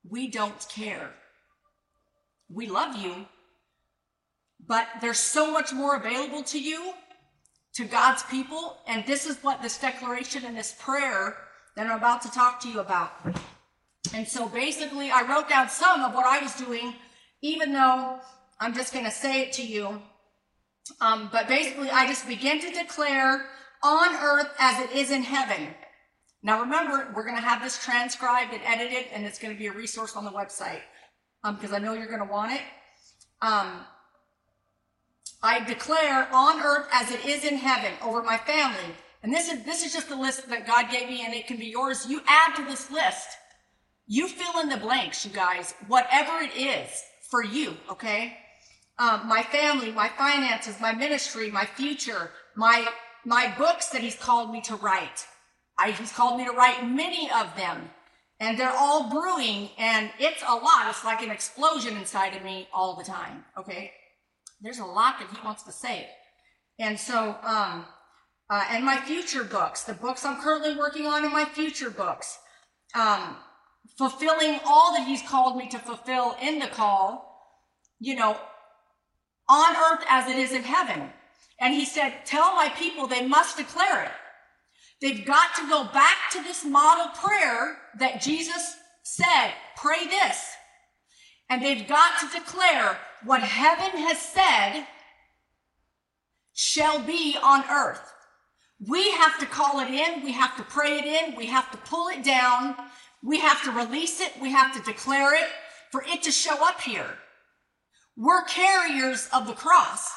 We 0.08 0.28
don't 0.28 0.66
care. 0.68 1.10
We 2.48 2.66
love 2.66 2.96
you, 2.96 3.26
but 4.66 4.88
there's 5.00 5.18
so 5.18 5.52
much 5.52 5.72
more 5.72 5.96
available 5.96 6.42
to 6.44 6.60
you, 6.60 6.92
to 7.74 7.84
God's 7.84 8.22
people. 8.24 8.78
And 8.86 9.04
this 9.06 9.26
is 9.26 9.36
what 9.42 9.62
this 9.62 9.78
declaration 9.78 10.44
and 10.44 10.56
this 10.56 10.74
prayer 10.78 11.36
that 11.76 11.86
I'm 11.86 11.98
about 11.98 12.22
to 12.22 12.30
talk 12.30 12.60
to 12.60 12.68
you 12.68 12.80
about. 12.80 13.12
And 14.14 14.26
so 14.26 14.48
basically, 14.48 15.10
I 15.10 15.22
wrote 15.22 15.48
down 15.48 15.68
some 15.68 16.02
of 16.02 16.14
what 16.14 16.26
I 16.26 16.40
was 16.40 16.54
doing, 16.54 16.94
even 17.42 17.72
though 17.72 18.20
I'm 18.60 18.74
just 18.74 18.92
going 18.92 19.04
to 19.04 19.10
say 19.10 19.42
it 19.42 19.52
to 19.54 19.66
you. 19.66 20.00
Um, 21.00 21.30
but 21.32 21.48
basically, 21.48 21.90
I 21.90 22.06
just 22.06 22.28
begin 22.28 22.60
to 22.60 22.70
declare 22.70 23.46
on 23.82 24.14
earth 24.16 24.50
as 24.58 24.80
it 24.80 24.92
is 24.92 25.10
in 25.10 25.22
heaven. 25.22 25.68
Now, 26.42 26.60
remember, 26.60 27.10
we're 27.16 27.24
going 27.24 27.36
to 27.36 27.42
have 27.42 27.62
this 27.62 27.82
transcribed 27.82 28.52
and 28.52 28.62
edited, 28.64 29.06
and 29.12 29.24
it's 29.24 29.38
going 29.38 29.54
to 29.54 29.58
be 29.58 29.66
a 29.66 29.72
resource 29.72 30.14
on 30.14 30.24
the 30.24 30.30
website 30.30 30.82
because 31.42 31.70
um, 31.70 31.76
I 31.76 31.78
know 31.78 31.94
you're 31.94 32.06
going 32.06 32.26
to 32.26 32.30
want 32.30 32.52
it. 32.52 32.60
Um, 33.42 33.80
I 35.44 35.62
declare 35.62 36.26
on 36.32 36.62
earth 36.62 36.88
as 36.90 37.10
it 37.10 37.26
is 37.26 37.44
in 37.44 37.58
heaven 37.58 37.92
over 38.02 38.22
my 38.22 38.38
family. 38.38 38.94
And 39.22 39.32
this 39.32 39.52
is, 39.52 39.62
this 39.64 39.84
is 39.84 39.92
just 39.92 40.08
the 40.08 40.16
list 40.16 40.48
that 40.48 40.66
God 40.66 40.90
gave 40.90 41.06
me, 41.06 41.22
and 41.24 41.34
it 41.34 41.46
can 41.46 41.58
be 41.58 41.66
yours. 41.66 42.06
You 42.08 42.22
add 42.26 42.56
to 42.56 42.64
this 42.64 42.90
list. 42.90 43.28
You 44.06 44.26
fill 44.26 44.62
in 44.62 44.70
the 44.70 44.78
blanks, 44.78 45.24
you 45.24 45.30
guys, 45.30 45.74
whatever 45.86 46.40
it 46.40 46.56
is 46.56 46.88
for 47.30 47.44
you, 47.44 47.74
okay? 47.90 48.38
Um, 48.98 49.28
my 49.28 49.42
family, 49.42 49.92
my 49.92 50.08
finances, 50.08 50.80
my 50.80 50.92
ministry, 50.92 51.50
my 51.50 51.66
future, 51.66 52.30
my, 52.56 52.86
my 53.26 53.54
books 53.58 53.88
that 53.90 54.00
he's 54.00 54.16
called 54.16 54.50
me 54.50 54.62
to 54.62 54.76
write. 54.76 55.26
I, 55.78 55.90
he's 55.90 56.12
called 56.12 56.38
me 56.38 56.46
to 56.46 56.52
write 56.52 56.88
many 56.88 57.30
of 57.30 57.54
them 57.56 57.90
and 58.40 58.58
they're 58.58 58.76
all 58.76 59.10
brewing 59.10 59.70
and 59.78 60.10
it's 60.18 60.42
a 60.42 60.54
lot. 60.54 60.88
It's 60.88 61.04
like 61.04 61.22
an 61.22 61.30
explosion 61.30 61.96
inside 61.96 62.36
of 62.36 62.42
me 62.44 62.68
all 62.72 62.94
the 62.96 63.04
time. 63.04 63.44
Okay. 63.58 63.92
There's 64.60 64.78
a 64.78 64.84
lot 64.84 65.18
that 65.18 65.28
he 65.30 65.44
wants 65.44 65.62
to 65.64 65.72
say. 65.72 66.08
And 66.78 66.98
so, 66.98 67.36
um, 67.42 67.86
uh, 68.50 68.64
and 68.70 68.84
my 68.84 68.96
future 68.96 69.44
books, 69.44 69.84
the 69.84 69.94
books 69.94 70.24
I'm 70.24 70.40
currently 70.40 70.76
working 70.76 71.06
on 71.06 71.24
in 71.24 71.32
my 71.32 71.44
future 71.44 71.90
books, 71.90 72.38
um, 72.94 73.36
fulfilling 73.96 74.60
all 74.66 74.94
that 74.94 75.06
he's 75.06 75.22
called 75.22 75.56
me 75.56 75.68
to 75.68 75.78
fulfill 75.78 76.36
in 76.42 76.58
the 76.58 76.66
call, 76.66 77.56
you 78.00 78.16
know, 78.16 78.36
on 79.48 79.76
earth 79.76 80.04
as 80.08 80.28
it 80.28 80.36
is 80.36 80.52
in 80.52 80.62
heaven. 80.62 81.10
And 81.60 81.74
he 81.74 81.84
said, 81.84 82.24
tell 82.24 82.54
my 82.54 82.68
people 82.76 83.06
they 83.06 83.26
must 83.26 83.56
declare 83.56 84.04
it. 84.04 84.10
They've 85.00 85.24
got 85.24 85.54
to 85.56 85.68
go 85.68 85.84
back 85.84 86.16
to 86.32 86.42
this 86.42 86.64
model 86.64 87.06
prayer 87.14 87.76
that 87.98 88.20
Jesus 88.20 88.76
said, 89.02 89.52
pray 89.76 90.06
this. 90.06 90.50
And 91.50 91.62
they've 91.62 91.86
got 91.86 92.18
to 92.20 92.38
declare 92.38 92.98
what 93.24 93.42
heaven 93.42 94.00
has 94.00 94.20
said 94.20 94.86
shall 96.52 97.00
be 97.00 97.36
on 97.42 97.64
earth. 97.70 98.12
We 98.86 99.10
have 99.12 99.38
to 99.38 99.46
call 99.46 99.80
it 99.80 99.90
in. 99.90 100.24
We 100.24 100.32
have 100.32 100.56
to 100.56 100.62
pray 100.62 100.98
it 100.98 101.04
in. 101.04 101.36
We 101.36 101.46
have 101.46 101.70
to 101.72 101.78
pull 101.78 102.08
it 102.08 102.22
down. 102.22 102.76
We 103.22 103.40
have 103.40 103.62
to 103.64 103.70
release 103.72 104.20
it. 104.20 104.32
We 104.40 104.50
have 104.50 104.74
to 104.74 104.82
declare 104.82 105.34
it 105.34 105.48
for 105.90 106.04
it 106.06 106.22
to 106.24 106.30
show 106.30 106.56
up 106.66 106.80
here. 106.80 107.18
We're 108.16 108.44
carriers 108.44 109.28
of 109.32 109.46
the 109.46 109.54
cross. 109.54 110.10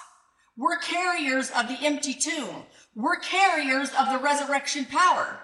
We're 0.58 0.80
carriers 0.80 1.52
of 1.52 1.68
the 1.68 1.78
empty 1.86 2.14
tomb. 2.14 2.64
We're 2.96 3.20
carriers 3.20 3.92
of 3.98 4.10
the 4.12 4.18
resurrection 4.18 4.86
power. 4.86 5.40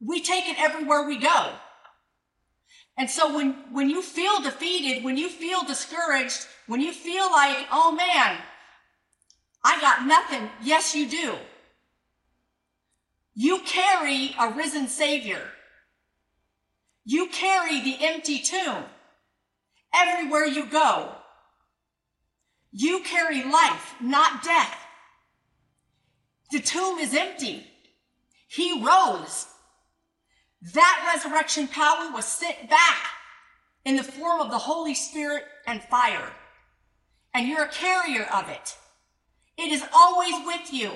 we 0.00 0.20
take 0.22 0.48
it 0.48 0.58
everywhere 0.58 1.06
we 1.06 1.18
go. 1.18 1.52
And 3.00 3.08
so 3.08 3.34
when, 3.34 3.54
when 3.72 3.88
you 3.88 4.02
feel 4.02 4.42
defeated, 4.42 5.02
when 5.02 5.16
you 5.16 5.30
feel 5.30 5.64
discouraged, 5.64 6.46
when 6.66 6.82
you 6.82 6.92
feel 6.92 7.32
like, 7.32 7.56
oh 7.72 7.92
man, 7.92 8.36
I 9.64 9.80
got 9.80 10.06
nothing, 10.06 10.50
yes, 10.62 10.94
you 10.94 11.08
do. 11.08 11.34
You 13.34 13.60
carry 13.60 14.34
a 14.38 14.50
risen 14.50 14.86
Savior. 14.86 15.40
You 17.06 17.28
carry 17.28 17.80
the 17.80 17.96
empty 18.02 18.38
tomb 18.38 18.84
everywhere 19.94 20.44
you 20.44 20.66
go. 20.66 21.10
You 22.70 23.00
carry 23.00 23.42
life, 23.44 23.94
not 24.02 24.44
death. 24.44 24.78
The 26.52 26.60
tomb 26.60 26.98
is 26.98 27.14
empty. 27.14 27.66
He 28.46 28.84
rose. 28.84 29.46
That 30.62 31.12
resurrection 31.14 31.68
power 31.68 32.12
was 32.12 32.24
sent 32.24 32.68
back 32.68 33.06
in 33.84 33.96
the 33.96 34.02
form 34.02 34.40
of 34.40 34.50
the 34.50 34.58
Holy 34.58 34.94
Spirit 34.94 35.44
and 35.66 35.82
fire. 35.82 36.32
And 37.32 37.48
you're 37.48 37.64
a 37.64 37.68
carrier 37.68 38.26
of 38.32 38.48
it. 38.48 38.76
It 39.56 39.72
is 39.72 39.84
always 39.94 40.34
with 40.44 40.72
you. 40.72 40.90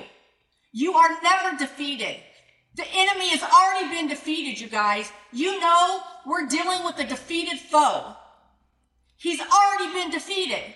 You 0.72 0.94
are 0.94 1.22
never 1.22 1.56
defeated. 1.56 2.16
The 2.76 2.86
enemy 2.92 3.28
has 3.28 3.42
already 3.42 3.88
been 3.88 4.08
defeated, 4.08 4.60
you 4.60 4.68
guys. 4.68 5.10
You 5.32 5.60
know 5.60 6.00
we're 6.26 6.46
dealing 6.46 6.84
with 6.84 6.98
a 6.98 7.04
defeated 7.04 7.58
foe. 7.58 8.16
He's 9.16 9.40
already 9.40 9.92
been 9.92 10.10
defeated. 10.10 10.74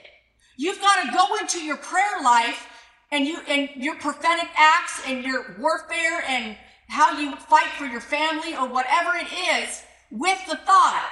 You've 0.57 0.81
got 0.81 1.05
to 1.05 1.13
go 1.13 1.37
into 1.41 1.63
your 1.63 1.77
prayer 1.77 2.23
life 2.23 2.67
and 3.11 3.27
you 3.27 3.39
and 3.49 3.69
your 3.77 3.97
prophetic 3.97 4.49
acts 4.57 5.03
and 5.07 5.25
your 5.25 5.57
warfare 5.59 6.23
and 6.27 6.57
how 6.89 7.19
you 7.19 7.37
fight 7.37 7.69
for 7.69 7.87
your 7.87 8.01
family 8.01 8.55
or 8.55 8.67
whatever 8.67 9.11
it 9.15 9.29
is 9.63 9.83
with 10.11 10.39
the 10.49 10.57
thought 10.57 11.11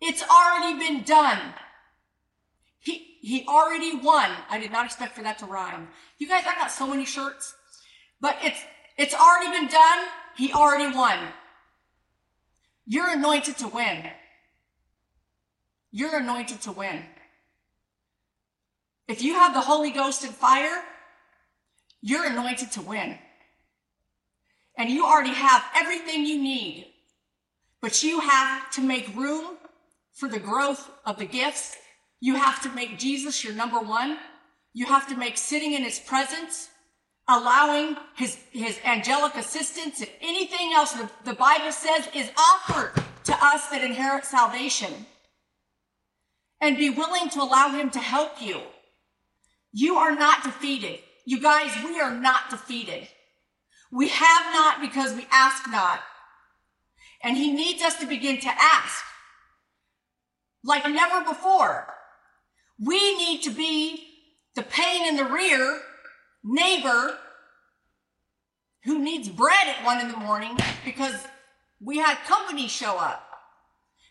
it's 0.00 0.22
already 0.22 0.78
been 0.78 1.02
done. 1.02 1.54
He 2.80 3.18
he 3.20 3.44
already 3.48 3.96
won. 3.96 4.30
I 4.48 4.58
did 4.58 4.70
not 4.70 4.86
expect 4.86 5.16
for 5.16 5.22
that 5.22 5.38
to 5.38 5.46
rhyme. 5.46 5.88
You 6.18 6.28
guys, 6.28 6.44
I 6.46 6.54
got 6.54 6.70
so 6.70 6.86
many 6.86 7.04
shirts, 7.04 7.54
but 8.20 8.36
it's 8.42 8.60
it's 8.96 9.14
already 9.14 9.50
been 9.50 9.68
done. 9.68 10.06
He 10.36 10.52
already 10.52 10.94
won. 10.94 11.18
You're 12.86 13.10
anointed 13.10 13.58
to 13.58 13.68
win. 13.68 14.04
You're 15.90 16.16
anointed 16.16 16.60
to 16.62 16.72
win. 16.72 17.02
If 19.08 19.22
you 19.22 19.34
have 19.34 19.54
the 19.54 19.60
Holy 19.60 19.90
Ghost 19.90 20.22
and 20.22 20.34
fire, 20.34 20.82
you're 22.00 22.26
anointed 22.26 22.70
to 22.72 22.82
win. 22.82 23.18
And 24.78 24.88
you 24.88 25.04
already 25.04 25.34
have 25.34 25.64
everything 25.74 26.24
you 26.24 26.38
need. 26.38 26.86
But 27.82 28.02
you 28.04 28.20
have 28.20 28.70
to 28.70 28.80
make 28.80 29.14
room 29.16 29.56
for 30.12 30.28
the 30.28 30.38
growth 30.38 30.88
of 31.04 31.18
the 31.18 31.26
gifts. 31.26 31.76
You 32.20 32.36
have 32.36 32.62
to 32.62 32.70
make 32.70 32.98
Jesus 32.98 33.44
your 33.44 33.54
number 33.54 33.80
one. 33.80 34.18
You 34.72 34.86
have 34.86 35.08
to 35.08 35.16
make 35.16 35.36
sitting 35.36 35.72
in 35.72 35.82
his 35.82 35.98
presence, 35.98 36.68
allowing 37.26 37.96
his, 38.16 38.38
his 38.52 38.78
angelic 38.84 39.34
assistance 39.34 40.00
and 40.00 40.10
anything 40.20 40.72
else 40.72 40.92
the, 40.92 41.10
the 41.24 41.34
Bible 41.34 41.72
says 41.72 42.08
is 42.14 42.30
offered 42.38 42.92
to 43.24 43.36
us 43.44 43.68
that 43.68 43.82
inherit 43.82 44.24
salvation. 44.24 44.92
And 46.60 46.76
be 46.76 46.90
willing 46.90 47.28
to 47.30 47.42
allow 47.42 47.68
him 47.70 47.90
to 47.90 47.98
help 47.98 48.40
you. 48.40 48.60
You 49.72 49.96
are 49.96 50.14
not 50.14 50.44
defeated. 50.44 51.00
You 51.24 51.40
guys, 51.40 51.70
we 51.84 52.00
are 52.00 52.14
not 52.14 52.50
defeated. 52.50 53.08
We 53.90 54.08
have 54.08 54.52
not 54.52 54.80
because 54.80 55.14
we 55.14 55.26
ask 55.30 55.68
not. 55.70 56.00
And 57.22 57.36
he 57.36 57.52
needs 57.52 57.82
us 57.82 57.98
to 57.98 58.06
begin 58.06 58.38
to 58.40 58.48
ask 58.48 59.04
like 60.64 60.88
never 60.88 61.24
before. 61.24 61.86
We 62.78 63.16
need 63.16 63.42
to 63.42 63.50
be 63.50 64.04
the 64.54 64.62
pain 64.62 65.06
in 65.08 65.16
the 65.16 65.24
rear 65.24 65.80
neighbor 66.44 67.16
who 68.84 68.98
needs 68.98 69.28
bread 69.28 69.66
at 69.66 69.84
one 69.84 70.00
in 70.00 70.10
the 70.10 70.16
morning 70.16 70.56
because 70.84 71.16
we 71.80 71.98
had 71.98 72.16
company 72.24 72.68
show 72.68 72.96
up. 72.96 73.24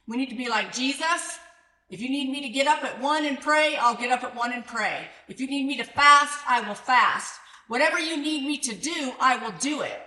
We 0.07 0.17
need 0.17 0.29
to 0.29 0.35
be 0.35 0.49
like 0.49 0.73
Jesus. 0.73 1.39
If 1.89 2.01
you 2.01 2.09
need 2.09 2.29
me 2.29 2.41
to 2.41 2.49
get 2.49 2.67
up 2.67 2.83
at 2.83 3.01
one 3.01 3.25
and 3.25 3.39
pray, 3.39 3.77
I'll 3.77 3.95
get 3.95 4.11
up 4.11 4.23
at 4.23 4.35
one 4.35 4.51
and 4.51 4.65
pray. 4.65 5.07
If 5.29 5.39
you 5.39 5.47
need 5.47 5.65
me 5.65 5.77
to 5.77 5.83
fast, 5.85 6.39
I 6.47 6.67
will 6.67 6.75
fast. 6.75 7.39
Whatever 7.67 7.99
you 7.99 8.17
need 8.17 8.45
me 8.45 8.57
to 8.59 8.75
do, 8.75 9.13
I 9.19 9.37
will 9.37 9.53
do 9.59 9.81
it. 9.81 10.01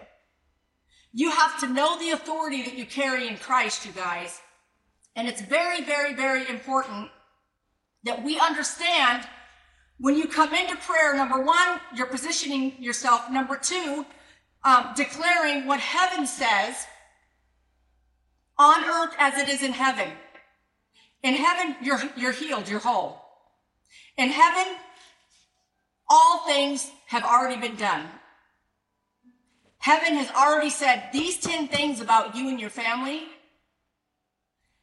You 1.13 1.31
have 1.31 1.61
to 1.61 1.67
know 1.67 1.99
the 1.99 2.11
authority 2.11 2.63
that 2.63 2.77
you 2.77 2.87
carry 2.87 3.29
in 3.29 3.37
Christ, 3.37 3.85
you 3.85 3.93
guys. 3.93 4.41
And 5.17 5.29
it's 5.29 5.43
very, 5.43 5.83
very, 5.83 6.15
very 6.15 6.49
important 6.49 7.11
that 8.05 8.23
we 8.23 8.39
understand 8.39 9.27
when 9.99 10.17
you 10.17 10.29
come 10.29 10.55
into 10.55 10.77
prayer, 10.77 11.15
number 11.15 11.41
one, 11.43 11.81
you're 11.95 12.07
positioning 12.07 12.75
yourself. 12.79 13.31
Number 13.31 13.57
two, 13.57 14.07
um, 14.65 14.93
declaring 14.97 15.67
what 15.67 15.81
heaven 15.81 16.27
says 16.27 16.87
on 18.59 18.85
earth 18.85 19.15
as 19.19 19.39
it 19.39 19.49
is 19.51 19.63
in 19.63 19.73
heaven. 19.73 20.09
In 21.23 21.35
heaven, 21.35 21.77
you're, 21.83 22.01
you're 22.17 22.33
healed, 22.33 22.69
you're 22.69 22.81
whole. 22.81 23.21
In 24.17 24.31
heaven, 24.31 24.75
all 26.09 26.47
things 26.47 26.91
have 27.11 27.25
already 27.25 27.61
been 27.61 27.75
done. 27.75 28.07
Heaven 29.79 30.15
has 30.15 30.31
already 30.31 30.71
said 30.71 31.09
these 31.13 31.39
10 31.39 31.67
things 31.67 32.01
about 32.01 32.37
you 32.37 32.49
and 32.49 32.61
your 32.61 32.71
family. 32.71 33.25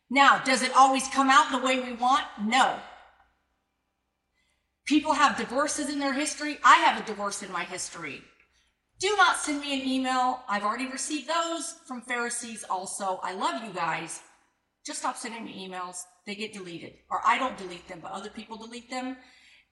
Now, 0.10 0.40
does 0.44 0.62
it 0.62 0.76
always 0.76 1.08
come 1.08 1.30
out 1.30 1.52
the 1.52 1.66
way 1.66 1.80
we 1.80 1.94
want? 1.94 2.26
No. 2.44 2.80
People 4.86 5.14
have 5.14 5.38
divorces 5.38 5.90
in 5.90 6.00
their 6.00 6.12
history. 6.12 6.58
I 6.66 6.76
have 6.78 7.02
a 7.02 7.06
divorce 7.06 7.44
in 7.44 7.52
my 7.52 7.64
history. 7.64 8.22
Do 9.00 9.14
not 9.16 9.38
send 9.38 9.62
me 9.62 9.80
an 9.80 9.88
email. 9.88 10.42
I've 10.50 10.64
already 10.64 10.88
received 10.88 11.30
those 11.30 11.76
from 11.88 12.02
Pharisees 12.02 12.66
also. 12.70 13.22
I 13.24 13.36
love 13.36 13.64
you 13.64 13.72
guys. 13.72 14.20
Just 14.86 15.00
stop 15.00 15.16
sending 15.16 15.46
me 15.46 15.70
emails. 15.70 16.00
They 16.26 16.36
get 16.36 16.52
deleted. 16.52 16.94
Or 17.10 17.22
I 17.26 17.38
don't 17.38 17.58
delete 17.58 17.88
them, 17.88 18.00
but 18.02 18.12
other 18.12 18.30
people 18.30 18.58
delete 18.58 18.90
them. 18.90 19.16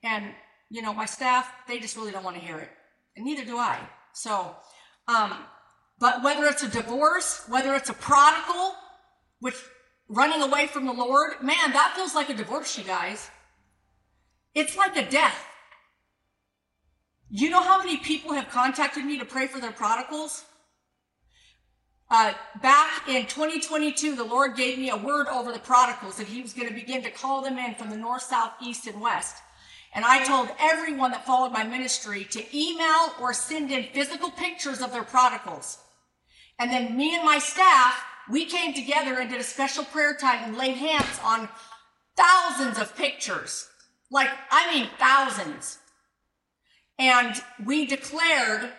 And, 0.04 0.32
you 0.70 0.82
know, 0.82 0.94
my 0.94 1.06
staff, 1.06 1.52
they 1.68 1.80
just 1.80 1.96
really 1.96 2.12
don't 2.12 2.24
want 2.24 2.38
to 2.38 2.42
hear 2.42 2.58
it. 2.58 2.70
And 3.16 3.26
neither 3.26 3.46
do 3.46 3.58
I. 3.58 3.80
So, 4.14 4.56
um, 5.08 5.34
but 6.00 6.24
whether 6.24 6.46
it's 6.46 6.64
a 6.64 6.70
divorce, 6.70 7.44
whether 7.48 7.74
it's 7.76 7.90
a 7.90 7.94
prodigal, 7.94 8.74
which 9.40 9.56
running 10.08 10.42
away 10.42 10.68
from 10.68 10.86
the 10.86 10.94
Lord, 10.94 11.34
man, 11.42 11.72
that 11.72 11.94
feels 11.96 12.16
like 12.16 12.30
a 12.30 12.34
divorce, 12.34 12.78
you 12.78 12.84
guys. 12.84 13.30
It's 14.54 14.78
like 14.78 14.96
a 14.96 15.10
death. 15.10 15.46
You 17.30 17.50
know 17.50 17.62
how 17.62 17.80
many 17.80 17.98
people 17.98 18.34
have 18.34 18.50
contacted 18.50 19.04
me 19.04 19.20
to 19.20 19.26
pray 19.26 19.48
for 19.48 19.60
their 19.60 19.72
prodigals? 19.72 20.46
Uh, 22.10 22.34
back 22.62 23.08
in 23.10 23.26
2022, 23.26 24.16
the 24.16 24.24
Lord 24.24 24.56
gave 24.56 24.78
me 24.78 24.92
a 24.92 24.98
word 24.98 25.28
over 25.28 25.52
the 25.52 25.60
prodigals 25.60 26.18
that 26.18 26.28
He 26.28 26.42
was 26.42 26.54
going 26.54 26.68
to 26.68 26.74
begin 26.74 27.02
to 27.02 27.10
call 27.10 27.42
them 27.42 27.58
in 27.58 27.74
from 27.76 27.90
the 27.90 27.98
north, 27.98 28.22
south, 28.22 28.52
east, 28.62 28.86
and 28.88 29.02
west. 29.02 29.38
And 29.96 30.04
I 30.04 30.26
told 30.26 30.50
everyone 30.60 31.12
that 31.12 31.26
followed 31.26 31.54
my 31.54 31.64
ministry 31.64 32.26
to 32.26 32.58
email 32.58 33.14
or 33.22 33.34
send 33.34 33.72
in 33.72 33.88
physical 33.94 34.30
pictures 34.30 34.82
of 34.82 34.92
their 34.92 35.06
prodigals. 35.06 35.78
And 36.60 36.70
then 36.70 36.98
me 36.98 37.16
and 37.16 37.24
my 37.24 37.40
staff, 37.40 38.04
we 38.30 38.46
came 38.46 38.74
together 38.74 39.20
and 39.20 39.30
did 39.30 39.40
a 39.40 39.44
special 39.44 39.86
prayer 39.86 40.14
time 40.14 40.44
and 40.44 40.58
laid 40.58 40.76
hands 40.76 41.20
on 41.24 41.48
thousands 42.18 42.78
of 42.78 42.96
pictures. 42.98 43.70
Like, 44.12 44.30
I 44.52 44.74
mean, 44.74 44.90
thousands. 45.00 45.80
And 47.00 47.34
we 47.66 47.86
declared 47.86 48.74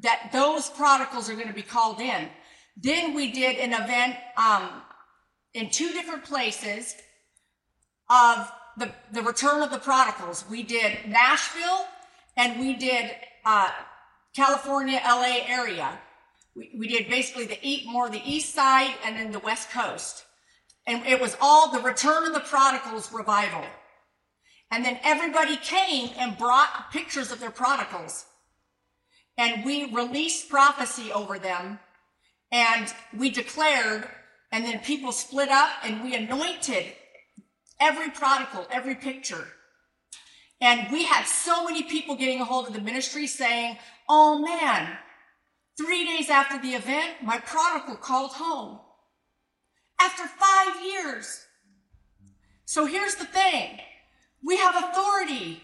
that 0.00 0.30
those 0.32 0.68
prodigals 0.70 1.30
are 1.30 1.34
going 1.34 1.48
to 1.48 1.54
be 1.54 1.62
called 1.62 2.00
in. 2.00 2.28
Then 2.76 3.14
we 3.14 3.30
did 3.30 3.56
an 3.56 3.72
event 3.72 4.16
um, 4.36 4.82
in 5.54 5.70
two 5.70 5.92
different 5.92 6.24
places 6.24 6.94
of 8.10 8.50
the, 8.76 8.92
the 9.12 9.22
return 9.22 9.62
of 9.62 9.70
the 9.70 9.78
prodigals. 9.78 10.44
We 10.50 10.62
did 10.62 11.08
Nashville 11.08 11.86
and 12.36 12.60
we 12.60 12.74
did 12.74 13.10
uh, 13.44 13.70
California, 14.34 15.00
LA 15.04 15.38
area. 15.46 15.98
We, 16.54 16.72
we 16.78 16.88
did 16.88 17.08
basically 17.08 17.46
the 17.46 17.58
eat 17.62 17.86
more 17.86 18.08
the 18.08 18.22
east 18.24 18.54
side 18.54 18.94
and 19.04 19.16
then 19.16 19.32
the 19.32 19.38
west 19.38 19.70
coast. 19.70 20.24
And 20.86 21.04
it 21.06 21.20
was 21.20 21.36
all 21.40 21.72
the 21.72 21.80
return 21.80 22.24
of 22.26 22.34
the 22.34 22.40
prodigals 22.40 23.12
revival. 23.12 23.64
And 24.70 24.84
then 24.84 24.98
everybody 25.04 25.56
came 25.56 26.10
and 26.18 26.36
brought 26.36 26.90
pictures 26.92 27.32
of 27.32 27.40
their 27.40 27.50
prodigals. 27.50 28.26
And 29.38 29.64
we 29.64 29.92
released 29.92 30.48
prophecy 30.48 31.12
over 31.12 31.38
them 31.38 31.78
and 32.52 32.92
we 33.16 33.30
declared, 33.30 34.08
and 34.52 34.64
then 34.64 34.78
people 34.80 35.12
split 35.12 35.48
up 35.48 35.70
and 35.84 36.02
we 36.02 36.14
anointed 36.14 36.86
every 37.80 38.10
prodigal, 38.10 38.66
every 38.70 38.94
picture. 38.94 39.46
And 40.60 40.90
we 40.90 41.04
had 41.04 41.26
so 41.26 41.64
many 41.64 41.82
people 41.82 42.16
getting 42.16 42.40
a 42.40 42.44
hold 42.44 42.66
of 42.66 42.72
the 42.72 42.80
ministry 42.80 43.26
saying, 43.26 43.78
Oh 44.08 44.38
man, 44.38 44.96
Three 45.76 46.06
days 46.06 46.30
after 46.30 46.58
the 46.58 46.74
event, 46.74 47.16
my 47.22 47.38
prodigal 47.38 47.96
called 47.96 48.32
home. 48.32 48.78
After 50.00 50.24
five 50.26 50.82
years. 50.82 51.46
So 52.64 52.86
here's 52.86 53.14
the 53.16 53.26
thing. 53.26 53.78
We 54.42 54.56
have 54.56 54.74
authority 54.76 55.62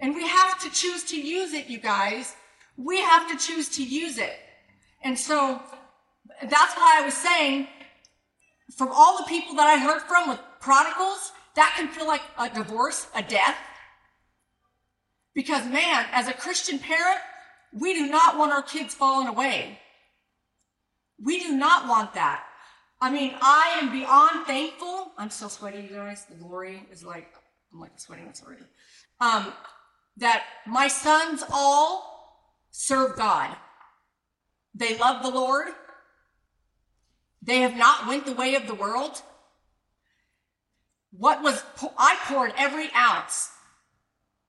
and 0.00 0.14
we 0.14 0.26
have 0.26 0.60
to 0.62 0.70
choose 0.70 1.04
to 1.04 1.20
use 1.20 1.52
it, 1.52 1.68
you 1.68 1.78
guys. 1.78 2.34
We 2.76 3.00
have 3.00 3.28
to 3.30 3.36
choose 3.36 3.68
to 3.76 3.84
use 3.84 4.18
it. 4.18 4.36
And 5.02 5.18
so 5.18 5.60
that's 6.42 6.76
why 6.76 6.98
I 7.00 7.04
was 7.04 7.14
saying 7.14 7.68
from 8.76 8.88
all 8.92 9.18
the 9.18 9.24
people 9.24 9.54
that 9.56 9.66
I 9.66 9.78
heard 9.78 10.02
from 10.02 10.30
with 10.30 10.40
prodigals, 10.60 11.32
that 11.54 11.74
can 11.76 11.88
feel 11.88 12.06
like 12.06 12.22
a 12.38 12.48
divorce, 12.48 13.08
a 13.14 13.22
death. 13.22 13.56
Because 15.34 15.64
man, 15.66 16.06
as 16.12 16.28
a 16.28 16.32
Christian 16.32 16.78
parent, 16.78 17.20
we 17.72 17.94
do 17.94 18.06
not 18.06 18.38
want 18.38 18.52
our 18.52 18.62
kids 18.62 18.94
falling 18.94 19.28
away. 19.28 19.78
We 21.22 21.40
do 21.40 21.56
not 21.56 21.88
want 21.88 22.14
that. 22.14 22.44
I 23.00 23.10
mean, 23.10 23.34
I 23.40 23.78
am 23.80 23.92
beyond 23.92 24.46
thankful. 24.46 25.12
I'm 25.16 25.30
still 25.30 25.48
sweating, 25.48 25.84
you 25.84 25.94
guys. 25.94 26.24
The 26.24 26.34
glory 26.36 26.82
is 26.90 27.04
like, 27.04 27.32
I'm 27.72 27.80
like 27.80 27.92
sweating 27.96 28.26
this 28.26 28.42
already. 28.44 28.64
Um, 29.20 29.52
that 30.16 30.42
my 30.66 30.88
sons 30.88 31.44
all 31.52 32.18
serve 32.70 33.16
God. 33.16 33.56
They 34.74 34.98
love 34.98 35.22
the 35.22 35.30
Lord. 35.30 35.68
They 37.42 37.60
have 37.60 37.76
not 37.76 38.06
went 38.06 38.26
the 38.26 38.34
way 38.34 38.54
of 38.56 38.66
the 38.66 38.74
world. 38.74 39.22
What 41.10 41.42
was, 41.42 41.62
I 41.96 42.16
poured 42.24 42.52
every 42.56 42.90
ounce 42.94 43.50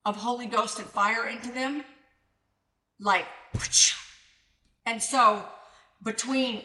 of 0.06 0.18
Holy 0.18 0.46
Ghost 0.46 0.80
and 0.80 0.88
fire 0.88 1.28
into 1.28 1.52
them 1.52 1.84
like, 3.00 3.26
and 4.86 5.02
so 5.02 5.44
between 6.04 6.64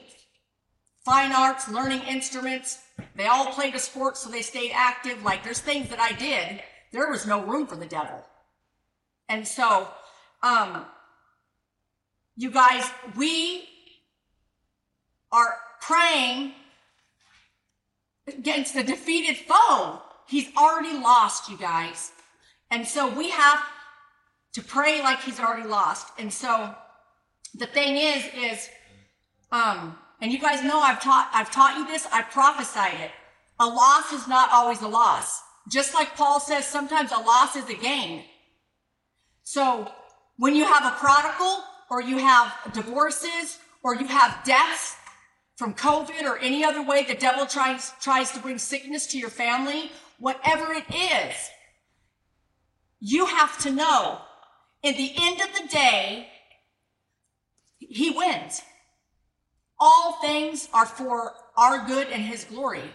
fine 1.04 1.32
arts, 1.32 1.68
learning 1.68 2.02
instruments, 2.02 2.78
they 3.14 3.26
all 3.26 3.46
played 3.46 3.74
a 3.74 3.78
sport, 3.78 4.16
so 4.16 4.30
they 4.30 4.42
stayed 4.42 4.72
active. 4.74 5.22
Like, 5.22 5.44
there's 5.44 5.60
things 5.60 5.88
that 5.90 6.00
I 6.00 6.12
did, 6.12 6.62
there 6.92 7.10
was 7.10 7.26
no 7.26 7.44
room 7.44 7.66
for 7.66 7.76
the 7.76 7.86
devil. 7.86 8.24
And 9.28 9.46
so, 9.46 9.88
um, 10.42 10.84
you 12.36 12.50
guys, 12.50 12.84
we 13.16 13.64
are 15.32 15.56
praying 15.80 16.52
against 18.26 18.74
the 18.74 18.82
defeated 18.82 19.36
foe. 19.36 20.00
He's 20.26 20.48
already 20.56 20.92
lost, 20.98 21.50
you 21.50 21.56
guys. 21.56 22.12
And 22.70 22.86
so 22.86 23.08
we 23.08 23.30
have 23.30 23.62
to 24.54 24.62
pray 24.62 25.02
like 25.02 25.20
he's 25.20 25.40
already 25.40 25.68
lost. 25.68 26.08
And 26.18 26.32
so 26.32 26.74
the 27.54 27.66
thing 27.66 27.96
is, 27.96 28.24
is, 28.34 28.68
um, 29.52 29.96
and 30.20 30.32
you 30.32 30.38
guys 30.38 30.64
know 30.64 30.80
I've 30.80 31.02
taught, 31.02 31.28
I've 31.32 31.50
taught 31.50 31.76
you 31.76 31.86
this, 31.86 32.06
I've 32.12 32.30
prophesied 32.30 33.00
it. 33.00 33.10
A 33.60 33.66
loss 33.66 34.12
is 34.12 34.26
not 34.26 34.50
always 34.52 34.80
a 34.80 34.88
loss. 34.88 35.42
Just 35.70 35.94
like 35.94 36.16
Paul 36.16 36.40
says, 36.40 36.66
sometimes 36.66 37.12
a 37.12 37.18
loss 37.18 37.56
is 37.56 37.68
a 37.68 37.74
gain. 37.74 38.24
So 39.42 39.90
when 40.36 40.54
you 40.56 40.64
have 40.64 40.84
a 40.84 40.96
prodigal 40.96 41.64
or 41.90 42.02
you 42.02 42.18
have 42.18 42.52
divorces 42.72 43.58
or 43.82 43.94
you 43.94 44.06
have 44.06 44.42
deaths 44.44 44.96
from 45.56 45.74
COVID 45.74 46.24
or 46.24 46.38
any 46.38 46.64
other 46.64 46.82
way 46.82 47.04
the 47.04 47.14
devil 47.14 47.46
tries, 47.46 47.92
tries 48.00 48.32
to 48.32 48.40
bring 48.40 48.58
sickness 48.58 49.06
to 49.08 49.18
your 49.18 49.30
family, 49.30 49.90
whatever 50.18 50.72
it 50.72 50.84
is, 50.92 51.34
you 53.00 53.26
have 53.26 53.58
to 53.58 53.70
know 53.70 54.18
in 54.82 54.96
the 54.96 55.12
end 55.20 55.40
of 55.40 55.48
the 55.60 55.68
day, 55.68 56.28
he 57.78 58.10
wins. 58.10 58.62
All 59.78 60.18
things 60.20 60.68
are 60.72 60.86
for 60.86 61.32
our 61.56 61.86
good 61.86 62.08
and 62.08 62.22
his 62.22 62.44
glory. 62.44 62.90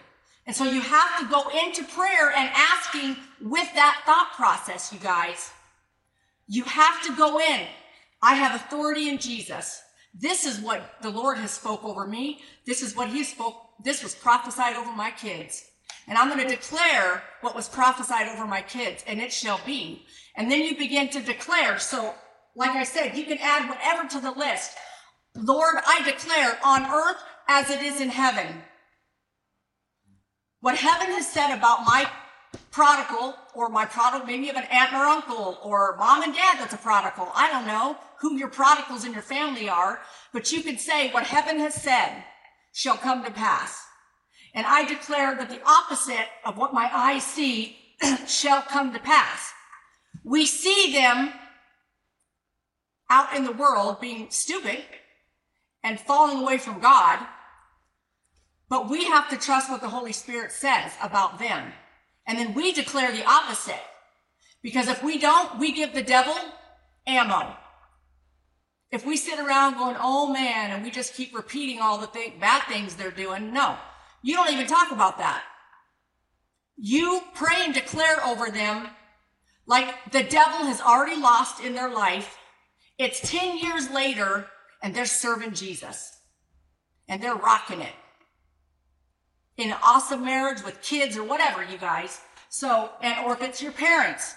And 0.46 0.56
so 0.56 0.64
you 0.64 0.80
have 0.80 1.20
to 1.20 1.26
go 1.26 1.44
into 1.64 1.84
prayer 1.84 2.32
and 2.36 2.50
asking 2.54 3.16
with 3.40 3.72
that 3.74 4.02
thought 4.04 4.32
process, 4.34 4.92
you 4.92 4.98
guys. 4.98 5.50
You 6.48 6.64
have 6.64 7.02
to 7.04 7.14
go 7.14 7.38
in. 7.38 7.66
I 8.22 8.34
have 8.34 8.56
authority 8.56 9.08
in 9.08 9.18
Jesus. 9.18 9.80
This 10.14 10.44
is 10.44 10.60
what 10.60 10.82
the 11.02 11.10
Lord 11.10 11.38
has 11.38 11.52
spoke 11.52 11.84
over 11.84 12.06
me. 12.06 12.40
This 12.66 12.82
is 12.82 12.96
what 12.96 13.08
he 13.08 13.24
spoke. 13.24 13.54
This 13.82 14.02
was 14.02 14.14
prophesied 14.14 14.76
over 14.76 14.92
my 14.92 15.10
kids. 15.10 15.64
And 16.08 16.18
I'm 16.18 16.28
going 16.28 16.46
to 16.46 16.56
declare 16.56 17.22
what 17.40 17.54
was 17.54 17.68
prophesied 17.68 18.28
over 18.28 18.46
my 18.46 18.62
kids, 18.62 19.04
and 19.06 19.20
it 19.20 19.32
shall 19.32 19.60
be. 19.64 20.04
And 20.36 20.50
then 20.50 20.62
you 20.62 20.76
begin 20.76 21.08
to 21.10 21.20
declare. 21.20 21.78
So, 21.78 22.14
like 22.56 22.70
I 22.70 22.84
said, 22.84 23.16
you 23.16 23.24
can 23.24 23.38
add 23.40 23.68
whatever 23.68 24.08
to 24.08 24.20
the 24.20 24.32
list. 24.32 24.72
Lord, 25.36 25.76
I 25.86 26.02
declare 26.02 26.58
on 26.64 26.84
earth 26.84 27.22
as 27.48 27.70
it 27.70 27.82
is 27.82 28.00
in 28.00 28.08
heaven. 28.08 28.62
What 30.60 30.76
heaven 30.76 31.14
has 31.14 31.26
said 31.26 31.56
about 31.56 31.84
my 31.86 32.10
prodigal 32.70 33.34
or 33.54 33.68
my 33.68 33.84
prodigal, 33.84 34.26
maybe 34.26 34.46
you 34.46 34.52
have 34.52 34.62
an 34.62 34.70
aunt 34.70 34.92
or 34.92 35.04
uncle 35.04 35.58
or 35.62 35.96
mom 35.96 36.22
and 36.22 36.34
dad 36.34 36.58
that's 36.58 36.74
a 36.74 36.78
prodigal. 36.78 37.28
I 37.34 37.50
don't 37.50 37.66
know 37.66 37.96
who 38.20 38.36
your 38.36 38.48
prodigals 38.48 39.04
in 39.04 39.12
your 39.12 39.22
family 39.22 39.68
are, 39.68 40.00
but 40.32 40.52
you 40.52 40.62
can 40.62 40.78
say 40.78 41.10
what 41.10 41.24
heaven 41.24 41.58
has 41.58 41.74
said 41.74 42.24
shall 42.72 42.96
come 42.96 43.24
to 43.24 43.30
pass. 43.30 43.82
And 44.54 44.66
I 44.66 44.84
declare 44.84 45.36
that 45.36 45.48
the 45.48 45.60
opposite 45.64 46.26
of 46.44 46.56
what 46.56 46.74
my 46.74 46.90
eyes 46.92 47.24
see 47.24 47.76
shall 48.26 48.62
come 48.62 48.92
to 48.92 48.98
pass. 48.98 49.52
We 50.24 50.46
see 50.46 50.92
them 50.92 51.32
out 53.08 53.34
in 53.34 53.44
the 53.44 53.52
world 53.52 54.00
being 54.00 54.28
stupid 54.30 54.80
and 55.82 55.98
falling 55.98 56.42
away 56.42 56.58
from 56.58 56.80
God, 56.80 57.18
but 58.68 58.88
we 58.88 59.04
have 59.06 59.28
to 59.30 59.36
trust 59.36 59.70
what 59.70 59.80
the 59.80 59.88
Holy 59.88 60.12
Spirit 60.12 60.52
says 60.52 60.92
about 61.02 61.38
them. 61.38 61.72
And 62.30 62.38
then 62.38 62.54
we 62.54 62.72
declare 62.72 63.10
the 63.10 63.28
opposite. 63.28 63.82
Because 64.62 64.86
if 64.86 65.02
we 65.02 65.18
don't, 65.18 65.58
we 65.58 65.72
give 65.72 65.92
the 65.92 66.02
devil 66.02 66.36
ammo. 67.04 67.56
If 68.92 69.04
we 69.04 69.16
sit 69.16 69.40
around 69.40 69.74
going, 69.74 69.96
oh 69.98 70.32
man, 70.32 70.70
and 70.70 70.84
we 70.84 70.92
just 70.92 71.14
keep 71.14 71.34
repeating 71.34 71.80
all 71.80 71.98
the 71.98 72.06
th- 72.06 72.38
bad 72.38 72.62
things 72.68 72.94
they're 72.94 73.10
doing, 73.10 73.52
no. 73.52 73.76
You 74.22 74.36
don't 74.36 74.52
even 74.52 74.68
talk 74.68 74.92
about 74.92 75.18
that. 75.18 75.42
You 76.76 77.20
pray 77.34 77.64
and 77.64 77.74
declare 77.74 78.24
over 78.24 78.48
them 78.48 78.86
like 79.66 80.12
the 80.12 80.22
devil 80.22 80.66
has 80.66 80.80
already 80.80 81.20
lost 81.20 81.60
in 81.60 81.74
their 81.74 81.90
life. 81.90 82.38
It's 82.96 83.28
10 83.28 83.58
years 83.58 83.90
later 83.90 84.46
and 84.84 84.94
they're 84.94 85.04
serving 85.04 85.54
Jesus 85.54 86.16
and 87.08 87.20
they're 87.20 87.34
rocking 87.34 87.80
it 87.80 87.94
in 89.60 89.70
an 89.70 89.76
awesome 89.82 90.24
marriage 90.24 90.64
with 90.64 90.80
kids 90.82 91.16
or 91.16 91.24
whatever, 91.24 91.62
you 91.62 91.78
guys. 91.78 92.20
So, 92.48 92.90
and, 93.02 93.26
or 93.26 93.34
if 93.34 93.42
it's 93.42 93.62
your 93.62 93.72
parents, 93.72 94.34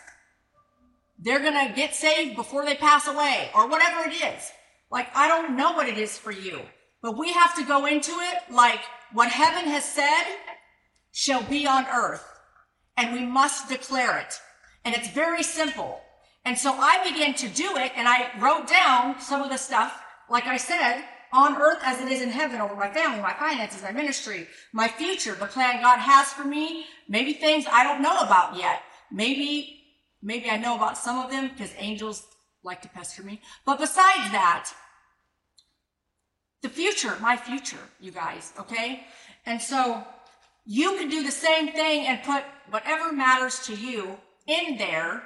they're 1.17 1.39
going 1.39 1.67
to 1.67 1.73
get 1.73 1.95
saved 1.95 2.35
before 2.35 2.65
they 2.65 2.75
pass 2.75 3.07
away 3.07 3.49
or 3.55 3.67
whatever 3.67 4.07
it 4.09 4.13
is. 4.13 4.51
Like, 4.91 5.07
I 5.15 5.27
don't 5.27 5.55
know 5.55 5.71
what 5.71 5.87
it 5.87 5.97
is 5.97 6.17
for 6.17 6.31
you, 6.31 6.61
but 7.01 7.17
we 7.17 7.31
have 7.31 7.55
to 7.55 7.63
go 7.63 7.85
into 7.85 8.11
it 8.11 8.51
like 8.51 8.81
what 9.13 9.29
heaven 9.29 9.69
has 9.69 9.85
said 9.85 10.25
shall 11.11 11.43
be 11.43 11.65
on 11.65 11.85
earth 11.87 12.27
and 12.97 13.13
we 13.13 13.25
must 13.25 13.69
declare 13.69 14.19
it. 14.19 14.39
And 14.85 14.93
it's 14.93 15.09
very 15.09 15.43
simple. 15.43 16.01
And 16.45 16.57
so 16.57 16.73
I 16.73 17.01
began 17.09 17.33
to 17.35 17.47
do 17.47 17.77
it 17.77 17.93
and 17.95 18.07
I 18.07 18.29
wrote 18.39 18.67
down 18.67 19.19
some 19.19 19.41
of 19.41 19.49
the 19.49 19.57
stuff, 19.57 20.03
like 20.29 20.45
I 20.45 20.57
said, 20.57 21.03
on 21.33 21.57
earth 21.57 21.79
as 21.83 21.99
it 21.99 22.07
is 22.09 22.21
in 22.21 22.29
heaven 22.29 22.61
over 22.61 22.75
my 22.75 22.89
family, 22.93 23.19
my 23.19 23.33
finances, 23.33 23.81
my 23.81 23.91
ministry, 23.91 24.47
my 24.71 24.87
future, 24.87 25.33
the 25.33 25.47
plan 25.47 25.81
God 25.81 25.97
has 25.97 26.31
for 26.31 26.45
me, 26.45 26.85
maybe 27.09 27.33
things 27.33 27.65
I 27.69 27.83
don't 27.83 28.03
know 28.03 28.19
about 28.19 28.55
yet. 28.55 28.83
Maybe, 29.11 29.81
maybe 30.21 30.49
I 30.49 30.57
know 30.57 30.75
about 30.75 30.97
some 30.97 31.17
of 31.17 31.31
them 31.31 31.49
because 31.49 31.73
angels 31.77 32.25
like 32.63 32.83
to 32.83 32.89
pester 32.89 33.23
me. 33.23 33.41
But 33.65 33.79
besides 33.79 34.31
that, 34.31 34.71
the 36.61 36.69
future, 36.69 37.17
my 37.19 37.35
future, 37.35 37.89
you 37.99 38.11
guys, 38.11 38.53
okay? 38.59 39.03
And 39.45 39.59
so 39.61 40.03
you 40.65 40.97
can 40.97 41.09
do 41.09 41.23
the 41.23 41.31
same 41.31 41.71
thing 41.71 42.05
and 42.05 42.23
put 42.23 42.43
whatever 42.69 43.11
matters 43.11 43.59
to 43.65 43.75
you 43.75 44.17
in 44.47 44.77
there, 44.77 45.23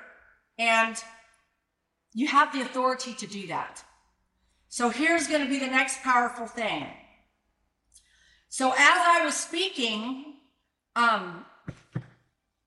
and 0.58 0.96
you 2.14 2.28
have 2.28 2.54
the 2.54 2.62
authority 2.62 3.14
to 3.14 3.28
do 3.28 3.48
that. 3.48 3.84
So 4.70 4.90
here's 4.90 5.28
going 5.28 5.44
to 5.44 5.50
be 5.50 5.60
the 5.60 5.68
next 5.68 6.02
powerful 6.02 6.48
thing. 6.48 6.88
So 8.50 8.72
as 8.72 8.78
I 8.80 9.22
was 9.26 9.36
speaking 9.36 10.36
um, 10.96 11.46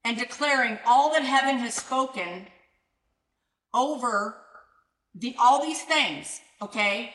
and 0.05 0.17
declaring 0.17 0.79
all 0.87 1.13
that 1.13 1.23
heaven 1.23 1.59
has 1.59 1.75
spoken 1.75 2.47
over 3.73 4.37
the 5.15 5.35
all 5.39 5.65
these 5.65 5.83
things, 5.83 6.41
okay, 6.61 7.13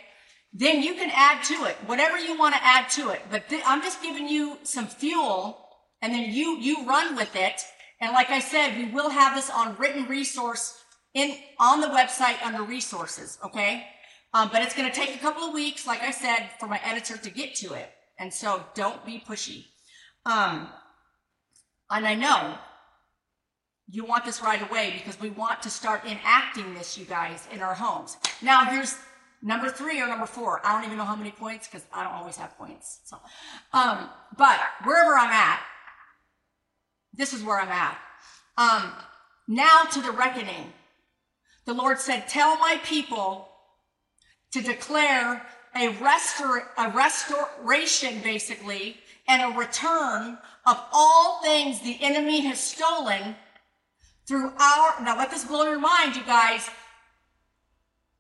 then 0.54 0.82
you 0.82 0.94
can 0.96 1.12
add 1.14 1.44
to 1.46 1.66
it 1.66 1.76
whatever 1.86 2.18
you 2.18 2.38
want 2.38 2.56
to 2.56 2.64
add 2.64 2.90
to 2.92 3.10
it. 3.10 3.22
But 3.30 3.50
th- 3.50 3.64
I'm 3.66 3.82
just 3.82 4.02
giving 4.02 4.28
you 4.28 4.58
some 4.64 4.88
fuel, 4.88 5.68
and 6.02 6.14
then 6.14 6.32
you 6.32 6.58
you 6.60 6.86
run 6.86 7.16
with 7.16 7.36
it 7.36 7.62
and 8.00 8.12
like 8.12 8.30
I 8.30 8.40
said, 8.40 8.78
we 8.78 8.86
will 8.92 9.10
have 9.10 9.36
this 9.36 9.50
on 9.50 9.76
written 9.78 10.06
resource 10.08 10.78
in 11.14 11.38
on 11.60 11.82
the 11.82 11.88
website 11.88 12.42
under 12.44 12.64
resources. 12.64 13.38
Okay. 13.44 13.88
Um, 14.36 14.50
but 14.52 14.62
it's 14.62 14.76
going 14.76 14.92
to 14.92 14.94
take 14.94 15.16
a 15.16 15.20
couple 15.20 15.44
of 15.44 15.54
weeks, 15.54 15.88
like 15.88 16.02
I 16.02 16.12
said, 16.12 16.50
for 16.60 16.68
my 16.68 16.82
editor 16.84 17.16
to 17.16 17.30
get 17.30 17.56
to 17.56 17.74
it. 17.74 17.90
And 18.20 18.34
so 18.34 18.66
don't 18.74 19.06
be 19.06 19.24
pushy. 19.26 19.68
Um, 20.26 20.68
and 21.90 22.06
I 22.06 22.16
know 22.16 22.58
you 23.90 24.04
want 24.04 24.26
this 24.26 24.42
right 24.42 24.62
away 24.70 24.92
because 24.98 25.18
we 25.22 25.30
want 25.30 25.62
to 25.62 25.70
start 25.70 26.04
enacting 26.04 26.74
this, 26.74 26.98
you 26.98 27.06
guys, 27.06 27.48
in 27.54 27.62
our 27.62 27.74
homes. 27.74 28.18
Now, 28.42 28.66
here's 28.66 28.98
number 29.42 29.70
three 29.70 30.02
or 30.02 30.08
number 30.08 30.26
four. 30.26 30.60
I 30.66 30.74
don't 30.74 30.84
even 30.84 30.98
know 30.98 31.06
how 31.06 31.16
many 31.16 31.32
points 31.32 31.70
because 31.70 31.86
I 31.94 32.04
don't 32.04 32.12
always 32.12 32.36
have 32.36 32.58
points. 32.58 33.00
So, 33.06 33.18
um, 33.72 34.10
but 34.38 34.60
wherever 34.84 35.16
I'm 35.16 35.32
at, 35.32 35.62
this 37.14 37.32
is 37.32 37.42
where 37.42 37.58
I'm 37.58 37.70
at. 37.70 37.98
Um, 38.58 38.92
now 39.48 39.84
to 39.94 40.02
the 40.02 40.12
reckoning. 40.12 40.74
The 41.64 41.74
Lord 41.74 42.00
said, 42.00 42.28
Tell 42.28 42.58
my 42.58 42.82
people 42.84 43.48
to 44.56 44.62
declare 44.62 45.46
a, 45.76 45.90
restor- 45.96 46.64
a 46.78 46.90
restoration, 46.92 48.22
basically, 48.24 48.96
and 49.28 49.42
a 49.42 49.58
return 49.58 50.38
of 50.66 50.82
all 50.94 51.42
things 51.44 51.82
the 51.82 51.98
enemy 52.00 52.40
has 52.40 52.58
stolen 52.58 53.36
through 54.26 54.54
our. 54.58 55.04
Now, 55.04 55.18
let 55.18 55.30
this 55.30 55.44
blow 55.44 55.64
your 55.64 55.78
mind, 55.78 56.16
you 56.16 56.24
guys. 56.24 56.70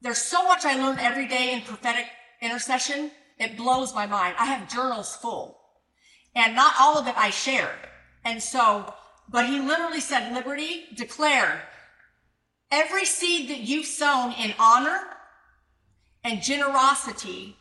There's 0.02 0.18
so 0.18 0.44
much 0.44 0.66
I 0.66 0.76
learn 0.76 1.00
every 1.00 1.26
day 1.26 1.54
in 1.54 1.62
prophetic 1.62 2.08
intercession. 2.42 3.12
It 3.40 3.56
blows 3.56 3.96
my 3.96 4.06
mind. 4.06 4.36
I 4.38 4.46
have 4.48 4.70
journals 4.70 5.16
full, 5.16 5.58
and 6.36 6.54
not 6.54 6.74
all 6.82 6.98
of 6.98 7.08
it 7.08 7.16
I 7.16 7.30
shared. 7.30 7.80
And 8.26 8.44
so, 8.44 8.94
but 9.30 9.46
he 9.46 9.62
literally 9.62 10.02
said, 10.02 10.34
Liberty, 10.34 10.84
declare 10.94 11.62
every 12.72 13.06
seed 13.06 13.50
that 13.50 13.62
you've 13.62 13.86
sown 13.86 14.34
in 14.34 14.54
honor 14.60 15.15
and 16.26 16.42
generosity 16.42 17.56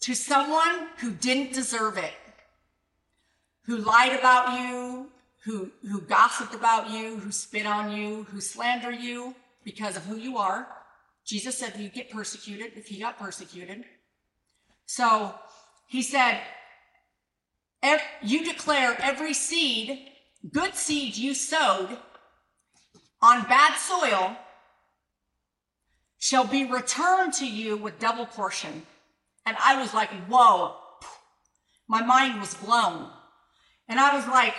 to 0.00 0.14
someone 0.14 0.88
who 0.96 1.10
didn't 1.10 1.52
deserve 1.52 1.98
it, 1.98 2.14
who 3.66 3.76
lied 3.76 4.18
about 4.18 4.58
you, 4.58 5.08
who, 5.44 5.70
who 5.82 6.00
gossiped 6.00 6.54
about 6.54 6.90
you, 6.90 7.18
who 7.18 7.30
spit 7.30 7.66
on 7.66 7.92
you, 7.92 8.24
who 8.30 8.40
slander 8.40 8.90
you 8.90 9.34
because 9.62 9.94
of 9.94 10.04
who 10.06 10.16
you 10.16 10.38
are. 10.38 10.66
Jesus 11.26 11.58
said 11.58 11.74
you 11.76 11.90
get 11.90 12.10
persecuted 12.10 12.72
if 12.76 12.86
he 12.86 12.98
got 12.98 13.18
persecuted. 13.18 13.84
So 14.86 15.34
he 15.86 16.00
said, 16.00 16.40
you 18.22 18.42
declare 18.42 18.96
every 19.02 19.34
seed, 19.34 20.08
good 20.50 20.74
seed 20.74 21.14
you 21.14 21.34
sowed 21.34 21.98
on 23.20 23.42
bad 23.48 23.76
soil 23.78 24.34
shall 26.18 26.44
be 26.44 26.64
returned 26.64 27.32
to 27.34 27.46
you 27.46 27.76
with 27.76 27.98
double 27.98 28.26
portion. 28.26 28.82
And 29.46 29.56
I 29.62 29.80
was 29.80 29.94
like, 29.94 30.10
whoa, 30.28 30.74
my 31.88 32.02
mind 32.02 32.40
was 32.40 32.54
blown. 32.54 33.08
And 33.88 33.98
I 33.98 34.14
was 34.14 34.26
like, 34.26 34.54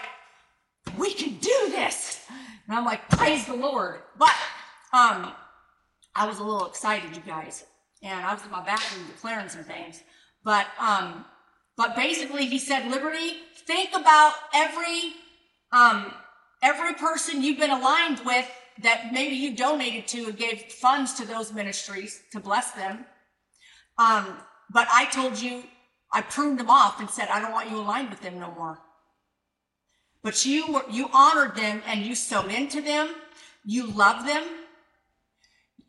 we 0.97 1.13
can 1.13 1.37
do 1.37 1.69
this. 1.69 2.25
And 2.67 2.77
I'm 2.77 2.85
like, 2.85 3.07
praise 3.09 3.45
the 3.45 3.55
Lord. 3.55 4.01
But 4.17 4.33
um, 4.93 5.31
I 6.15 6.27
was 6.27 6.39
a 6.39 6.43
little 6.43 6.65
excited, 6.65 7.15
you 7.15 7.21
guys. 7.25 7.65
And 8.01 8.25
I 8.25 8.33
was 8.33 8.43
in 8.43 8.51
my 8.51 8.63
bathroom 8.63 9.05
declaring 9.07 9.49
some 9.49 9.63
things. 9.63 10.01
But 10.43 10.67
um, 10.79 11.25
but 11.75 11.95
basically 11.95 12.45
he 12.45 12.59
said, 12.59 12.89
Liberty, 12.89 13.37
think 13.65 13.89
about 13.93 14.33
every 14.53 15.13
um, 15.71 16.13
every 16.63 16.93
person 16.93 17.43
you've 17.43 17.59
been 17.59 17.71
aligned 17.71 18.21
with 18.25 18.49
that 18.81 19.11
maybe 19.13 19.35
you 19.35 19.55
donated 19.55 20.07
to 20.07 20.25
and 20.25 20.37
gave 20.37 20.63
funds 20.63 21.13
to 21.15 21.25
those 21.25 21.51
ministries 21.53 22.21
to 22.31 22.39
bless 22.39 22.71
them. 22.71 23.05
Um, 23.97 24.37
but 24.71 24.87
I 24.91 25.05
told 25.05 25.41
you, 25.41 25.63
I 26.11 26.21
pruned 26.21 26.59
them 26.59 26.69
off 26.69 26.99
and 26.99 27.09
said, 27.09 27.27
I 27.29 27.39
don't 27.41 27.51
want 27.51 27.69
you 27.69 27.77
aligned 27.77 28.09
with 28.09 28.21
them 28.21 28.39
no 28.39 28.51
more. 28.51 28.79
But 30.23 30.45
you 30.45 30.71
were, 30.71 30.83
you 30.89 31.09
honored 31.13 31.55
them 31.55 31.81
and 31.87 32.01
you 32.01 32.15
sowed 32.15 32.51
into 32.51 32.81
them. 32.81 33.09
You 33.65 33.87
loved 33.87 34.27
them. 34.27 34.43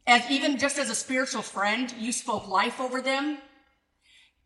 As 0.07 0.28
even 0.30 0.59
just 0.59 0.78
as 0.78 0.91
a 0.91 0.95
spiritual 0.95 1.43
friend, 1.43 1.93
you 1.99 2.12
spoke 2.12 2.49
life 2.49 2.80
over 2.80 3.01
them 3.01 3.38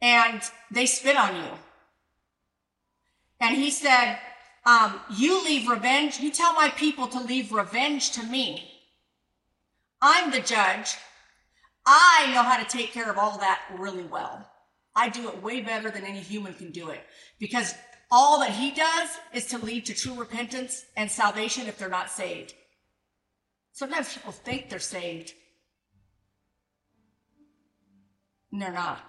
and 0.01 0.43
they 0.71 0.87
spit 0.87 1.17
on 1.17 1.35
you. 1.35 1.51
And 3.41 3.57
he 3.57 3.71
said, 3.71 4.19
um, 4.67 5.01
you 5.11 5.45
leave 5.45 5.69
revenge. 5.69 6.21
You 6.21 6.31
tell 6.31 6.55
my 6.55 6.71
people 6.71 7.07
to 7.09 7.21
leave 7.21 7.53
revenge 7.53 8.13
to 8.13 8.23
me. 8.25 8.71
I'm 10.01 10.31
the 10.31 10.41
judge. 10.41 10.97
I 11.87 12.31
know 12.35 12.43
how 12.43 12.63
to 12.63 12.65
take 12.65 12.93
care 12.93 13.11
of 13.11 13.19
all 13.19 13.39
that 13.39 13.61
really 13.79 14.05
well. 14.05 14.49
I 14.97 15.09
do 15.09 15.29
it 15.29 15.43
way 15.43 15.61
better 15.61 15.91
than 15.91 16.05
any 16.05 16.21
human 16.21 16.55
can 16.55 16.71
do 16.71 16.91
it 16.91 17.01
because 17.39 17.75
all 18.11 18.41
that 18.41 18.51
he 18.51 18.71
does 18.71 19.11
is 19.33 19.47
to 19.47 19.59
lead 19.59 19.87
to 19.87 19.95
true 19.95 20.15
repentance 20.15 20.85
and 20.97 21.11
salvation 21.11 21.67
if 21.67 21.79
they're 21.79 21.89
not 21.89 22.11
saved. 22.11 22.55
Sometimes 23.73 24.15
people 24.15 24.33
think 24.33 24.71
they're 24.71 24.79
saved 24.79 25.33
and 28.53 28.63
they're 28.63 28.73
not. 28.73 29.01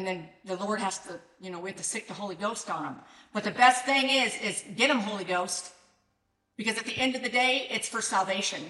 And 0.00 0.06
then 0.06 0.28
the 0.46 0.56
Lord 0.56 0.80
has 0.80 0.96
to, 1.00 1.20
you 1.42 1.50
know, 1.50 1.60
we 1.60 1.68
have 1.68 1.76
to 1.76 1.84
sick 1.84 2.08
the 2.08 2.14
Holy 2.14 2.34
Ghost 2.34 2.70
on 2.70 2.84
them. 2.84 2.96
But 3.34 3.44
the 3.44 3.50
best 3.50 3.84
thing 3.84 4.08
is, 4.08 4.34
is 4.40 4.64
get 4.74 4.88
them 4.88 5.00
Holy 5.00 5.24
Ghost. 5.24 5.72
Because 6.56 6.78
at 6.78 6.86
the 6.86 6.96
end 6.96 7.16
of 7.16 7.22
the 7.22 7.28
day, 7.28 7.66
it's 7.70 7.86
for 7.86 8.00
salvation. 8.00 8.62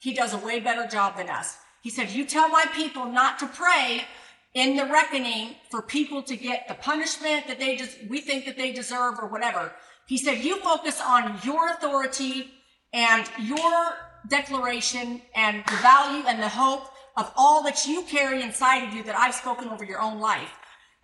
He 0.00 0.12
does 0.12 0.34
a 0.34 0.36
way 0.36 0.60
better 0.60 0.86
job 0.86 1.16
than 1.16 1.30
us. 1.30 1.56
He 1.82 1.88
said, 1.88 2.10
you 2.10 2.26
tell 2.26 2.50
my 2.50 2.66
people 2.74 3.06
not 3.06 3.38
to 3.38 3.46
pray 3.46 4.04
in 4.52 4.76
the 4.76 4.84
reckoning 4.84 5.54
for 5.70 5.80
people 5.80 6.22
to 6.24 6.36
get 6.36 6.68
the 6.68 6.74
punishment 6.74 7.46
that 7.46 7.58
they 7.58 7.76
just, 7.76 7.96
we 8.10 8.20
think 8.20 8.44
that 8.44 8.58
they 8.58 8.70
deserve 8.70 9.14
or 9.18 9.28
whatever. 9.28 9.72
He 10.06 10.18
said, 10.18 10.44
you 10.44 10.56
focus 10.58 11.00
on 11.00 11.38
your 11.42 11.70
authority 11.70 12.50
and 12.92 13.24
your 13.40 13.94
declaration 14.28 15.22
and 15.34 15.64
the 15.64 15.76
value 15.76 16.22
and 16.26 16.42
the 16.42 16.50
hope 16.50 16.90
of 17.20 17.30
all 17.36 17.62
that 17.64 17.86
you 17.86 18.02
carry 18.02 18.42
inside 18.42 18.88
of 18.88 18.94
you 18.94 19.02
that 19.04 19.14
I've 19.14 19.34
spoken 19.34 19.68
over 19.68 19.84
your 19.84 20.00
own 20.00 20.20
life. 20.20 20.52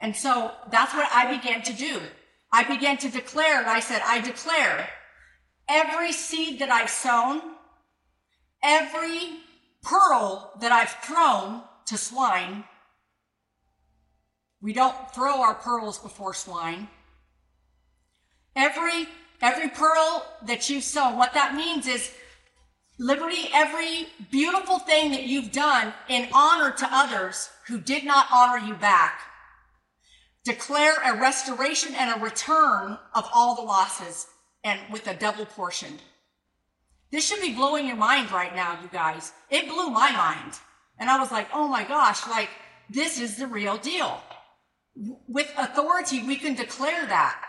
And 0.00 0.16
so 0.16 0.50
that's 0.70 0.94
what 0.94 1.08
I 1.12 1.36
began 1.36 1.62
to 1.62 1.74
do. 1.74 2.00
I 2.50 2.64
began 2.64 2.96
to 2.98 3.10
declare, 3.10 3.60
and 3.60 3.68
I 3.68 3.80
said, 3.80 4.00
I 4.04 4.20
declare 4.22 4.88
every 5.68 6.12
seed 6.12 6.60
that 6.60 6.70
I've 6.70 6.88
sown, 6.88 7.42
every 8.62 9.40
pearl 9.82 10.52
that 10.60 10.72
I've 10.72 10.94
thrown 11.04 11.62
to 11.86 11.98
swine. 11.98 12.64
We 14.62 14.72
don't 14.72 14.96
throw 15.14 15.42
our 15.42 15.54
pearls 15.54 15.98
before 15.98 16.32
swine. 16.32 16.88
Every, 18.54 19.06
every 19.42 19.68
pearl 19.68 20.26
that 20.46 20.70
you've 20.70 20.82
sown, 20.82 21.18
what 21.18 21.34
that 21.34 21.54
means 21.54 21.86
is 21.86 22.10
liberty, 22.98 23.48
every 23.52 24.06
beautiful 24.30 24.78
thing 24.78 25.10
that 25.10 25.24
you've 25.24 25.52
done 25.52 25.92
in 26.08 26.28
honor 26.32 26.70
to 26.72 26.88
others 26.90 27.50
who 27.66 27.80
did 27.80 28.04
not 28.04 28.26
honor 28.32 28.64
you 28.64 28.74
back. 28.74 29.20
Declare 30.44 30.94
a 31.04 31.20
restoration 31.20 31.94
and 31.94 32.10
a 32.10 32.24
return 32.24 32.98
of 33.14 33.28
all 33.34 33.56
the 33.56 33.62
losses 33.62 34.26
and 34.64 34.80
with 34.90 35.06
a 35.08 35.14
double 35.14 35.44
portion. 35.44 35.98
This 37.10 37.26
should 37.26 37.40
be 37.40 37.54
blowing 37.54 37.86
your 37.86 37.96
mind 37.96 38.32
right 38.32 38.54
now, 38.54 38.78
you 38.82 38.88
guys. 38.88 39.32
It 39.50 39.68
blew 39.68 39.90
my 39.90 40.10
mind. 40.12 40.54
And 40.98 41.10
I 41.10 41.18
was 41.18 41.30
like, 41.30 41.48
oh 41.52 41.68
my 41.68 41.84
gosh, 41.84 42.26
like 42.28 42.48
this 42.88 43.20
is 43.20 43.36
the 43.36 43.46
real 43.46 43.76
deal. 43.76 44.20
With 45.28 45.52
authority, 45.58 46.22
we 46.22 46.36
can 46.36 46.54
declare 46.54 47.06
that. 47.06 47.42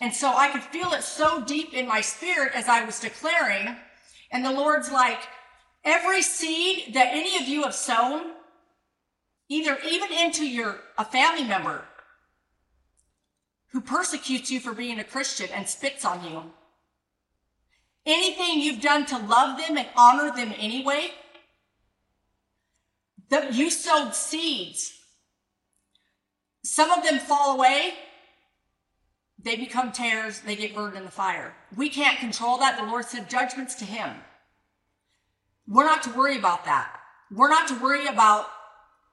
And 0.00 0.12
so 0.12 0.28
I 0.28 0.48
could 0.48 0.62
feel 0.62 0.92
it 0.92 1.02
so 1.02 1.42
deep 1.42 1.74
in 1.74 1.86
my 1.86 2.00
spirit 2.00 2.52
as 2.54 2.68
I 2.68 2.84
was 2.84 2.98
declaring. 2.98 3.76
And 4.34 4.44
the 4.44 4.50
Lord's 4.50 4.90
like, 4.90 5.20
every 5.84 6.20
seed 6.20 6.92
that 6.94 7.12
any 7.12 7.36
of 7.40 7.48
you 7.48 7.62
have 7.62 7.74
sown, 7.74 8.32
either 9.48 9.78
even 9.88 10.12
into 10.12 10.44
your, 10.44 10.80
a 10.98 11.04
family 11.04 11.44
member, 11.44 11.84
who 13.68 13.80
persecutes 13.80 14.50
you 14.50 14.58
for 14.58 14.74
being 14.74 14.98
a 14.98 15.04
Christian 15.04 15.48
and 15.54 15.68
spits 15.68 16.04
on 16.04 16.24
you. 16.24 16.42
Anything 18.04 18.60
you've 18.60 18.82
done 18.82 19.06
to 19.06 19.18
love 19.18 19.56
them 19.56 19.78
and 19.78 19.86
honor 19.96 20.34
them 20.34 20.52
anyway, 20.58 21.12
that 23.30 23.54
you 23.54 23.70
sowed 23.70 24.16
seeds. 24.16 24.98
Some 26.64 26.90
of 26.90 27.04
them 27.04 27.20
fall 27.20 27.56
away. 27.56 27.94
They 29.44 29.56
become 29.56 29.92
tares. 29.92 30.40
They 30.40 30.56
get 30.56 30.74
burned 30.74 30.96
in 30.96 31.04
the 31.04 31.10
fire. 31.10 31.54
We 31.76 31.90
can't 31.90 32.18
control 32.18 32.58
that. 32.58 32.78
The 32.78 32.86
Lord 32.86 33.04
said 33.04 33.30
judgments 33.30 33.74
to 33.76 33.84
him. 33.84 34.10
We're 35.68 35.84
not 35.84 36.02
to 36.04 36.10
worry 36.10 36.38
about 36.38 36.64
that. 36.64 36.92
We're 37.30 37.50
not 37.50 37.68
to 37.68 37.78
worry 37.80 38.06
about 38.06 38.46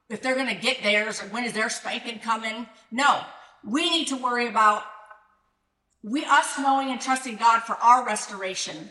if 0.08 0.22
they're 0.22 0.34
going 0.34 0.48
to 0.48 0.54
get 0.54 0.82
theirs 0.82 1.22
or 1.22 1.26
when 1.26 1.44
is 1.44 1.52
their 1.52 1.70
spanking 1.70 2.18
coming. 2.18 2.66
No, 2.90 3.22
we 3.64 3.90
need 3.90 4.08
to 4.08 4.16
worry 4.16 4.48
about 4.48 4.82
we 6.02 6.24
us 6.24 6.58
knowing 6.58 6.90
and 6.90 7.00
trusting 7.00 7.36
God 7.36 7.60
for 7.60 7.74
our 7.76 8.04
restoration 8.04 8.90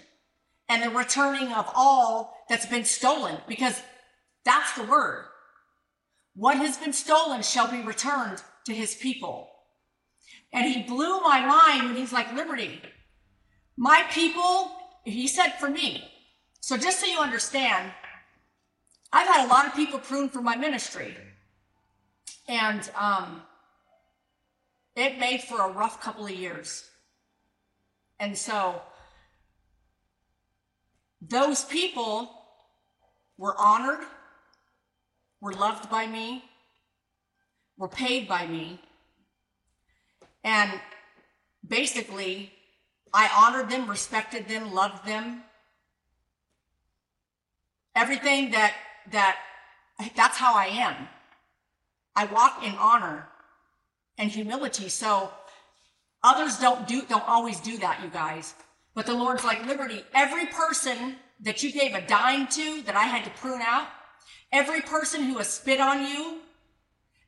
and 0.69 0.81
the 0.81 0.89
returning 0.89 1.51
of 1.51 1.69
all 1.75 2.35
that's 2.49 2.65
been 2.65 2.85
stolen 2.85 3.37
because 3.47 3.81
That's 4.43 4.73
the 4.75 4.83
word. 4.83 5.25
What 6.35 6.57
has 6.57 6.77
been 6.77 6.93
stolen 6.93 7.43
shall 7.43 7.69
be 7.69 7.81
returned 7.81 8.41
to 8.65 8.73
his 8.73 8.95
people. 8.95 9.50
And 10.53 10.65
he 10.65 10.83
blew 10.83 11.21
my 11.21 11.45
mind 11.45 11.87
when 11.87 11.95
he's 11.95 12.11
like, 12.11 12.33
Liberty, 12.33 12.81
my 13.77 14.03
people, 14.11 14.71
he 15.05 15.27
said 15.27 15.51
for 15.59 15.69
me. 15.69 16.03
So 16.59 16.77
just 16.77 16.99
so 16.99 17.05
you 17.05 17.19
understand, 17.19 17.91
I've 19.13 19.27
had 19.27 19.45
a 19.45 19.49
lot 19.49 19.65
of 19.65 19.75
people 19.75 19.99
pruned 19.99 20.31
for 20.31 20.41
my 20.41 20.55
ministry. 20.55 21.15
And 22.47 22.89
um, 22.97 23.41
it 24.95 25.17
made 25.19 25.41
for 25.41 25.61
a 25.61 25.71
rough 25.71 26.01
couple 26.01 26.25
of 26.25 26.31
years. 26.31 26.89
And 28.19 28.37
so 28.37 28.81
those 31.21 31.65
people 31.65 32.29
were 33.37 33.55
honored, 33.57 34.05
were 35.39 35.53
loved 35.53 35.89
by 35.89 36.07
me, 36.07 36.43
were 37.77 37.87
paid 37.87 38.27
by 38.27 38.45
me. 38.45 38.79
And 40.43 40.71
basically, 41.67 42.51
I 43.13 43.29
honored 43.35 43.69
them, 43.69 43.89
respected 43.89 44.47
them, 44.47 44.73
loved 44.73 45.05
them. 45.05 45.43
Everything 47.95 48.51
that 48.51 48.73
that 49.11 49.37
that's 50.15 50.37
how 50.37 50.55
I 50.55 50.67
am. 50.67 51.07
I 52.15 52.25
walk 52.25 52.63
in 52.63 52.73
honor 52.75 53.27
and 54.17 54.31
humility. 54.31 54.89
So 54.89 55.31
others 56.23 56.57
don't 56.57 56.87
do 56.87 57.03
don't 57.03 57.27
always 57.27 57.59
do 57.59 57.77
that, 57.79 58.01
you 58.01 58.09
guys. 58.09 58.53
But 58.93 59.05
the 59.05 59.13
Lord's 59.13 59.43
like 59.43 59.65
liberty. 59.65 60.03
Every 60.13 60.45
person 60.47 61.15
that 61.41 61.63
you 61.63 61.71
gave 61.71 61.93
a 61.95 62.05
dime 62.05 62.47
to 62.47 62.81
that 62.83 62.95
I 62.95 63.03
had 63.03 63.23
to 63.25 63.39
prune 63.41 63.61
out, 63.61 63.87
every 64.51 64.81
person 64.81 65.23
who 65.23 65.37
has 65.37 65.47
spit 65.47 65.79
on 65.79 66.05
you, 66.05 66.39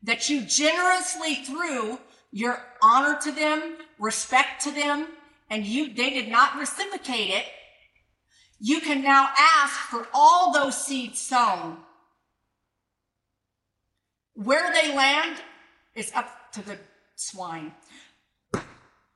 that 0.03 0.30
you 0.30 0.41
generously 0.41 1.36
threw 1.36 1.97
your 2.34 2.59
honor 2.81 3.17
to 3.21 3.31
them, 3.31 3.77
respect 3.99 4.63
to 4.63 4.71
them, 4.71 5.07
and 5.51 5.65
you 5.65 5.93
they 5.93 6.09
did 6.09 6.27
not 6.27 6.57
reciprocate 6.57 7.29
it, 7.29 7.45
you 8.59 8.81
can 8.81 9.03
now 9.03 9.29
ask 9.38 9.73
for 9.73 10.07
all 10.13 10.51
those 10.51 10.75
seeds 10.75 11.19
sown. 11.19 11.77
Where 14.34 14.73
they 14.73 14.95
land 14.95 15.38
is 15.93 16.11
up 16.15 16.51
to 16.53 16.65
the 16.65 16.79
swine. 17.15 17.71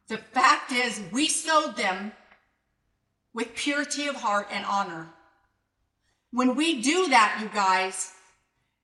The 0.07 0.17
fact 0.17 0.71
is, 0.71 1.01
we 1.11 1.27
sowed 1.27 1.75
them 1.75 2.11
with 3.33 3.55
purity 3.55 4.07
of 4.07 4.15
heart 4.15 4.47
and 4.51 4.63
honor. 4.63 5.09
When 6.31 6.55
we 6.55 6.81
do 6.83 7.07
that, 7.09 7.39
you 7.41 7.49
guys, 7.49 8.11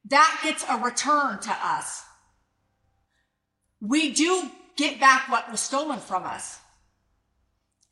that 0.10 0.40
gets 0.44 0.66
a 0.68 0.78
return 0.78 1.40
to 1.40 1.52
us. 1.52 2.04
We 3.86 4.14
do 4.14 4.50
get 4.78 4.98
back 4.98 5.30
what 5.30 5.52
was 5.52 5.60
stolen 5.60 6.00
from 6.00 6.24
us. 6.24 6.60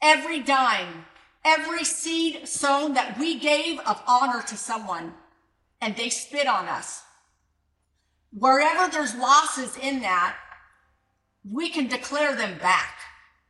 Every 0.02 0.39
dime, 0.39 1.06
every 1.44 1.84
seed 1.84 2.48
sown 2.48 2.94
that 2.94 3.20
we 3.20 3.38
gave 3.38 3.78
of 3.80 4.02
honor 4.08 4.42
to 4.48 4.56
someone, 4.56 5.14
and 5.82 5.98
they 5.98 6.08
spit 6.08 6.48
on 6.48 6.70
us. 6.70 7.04
Wherever 8.32 8.89
there's 8.89 9.14
losses 9.16 9.78
in 9.78 10.00
that, 10.00 10.38
we 11.44 11.70
can 11.70 11.88
declare 11.88 12.38
them 12.38 12.58
back. 12.60 12.96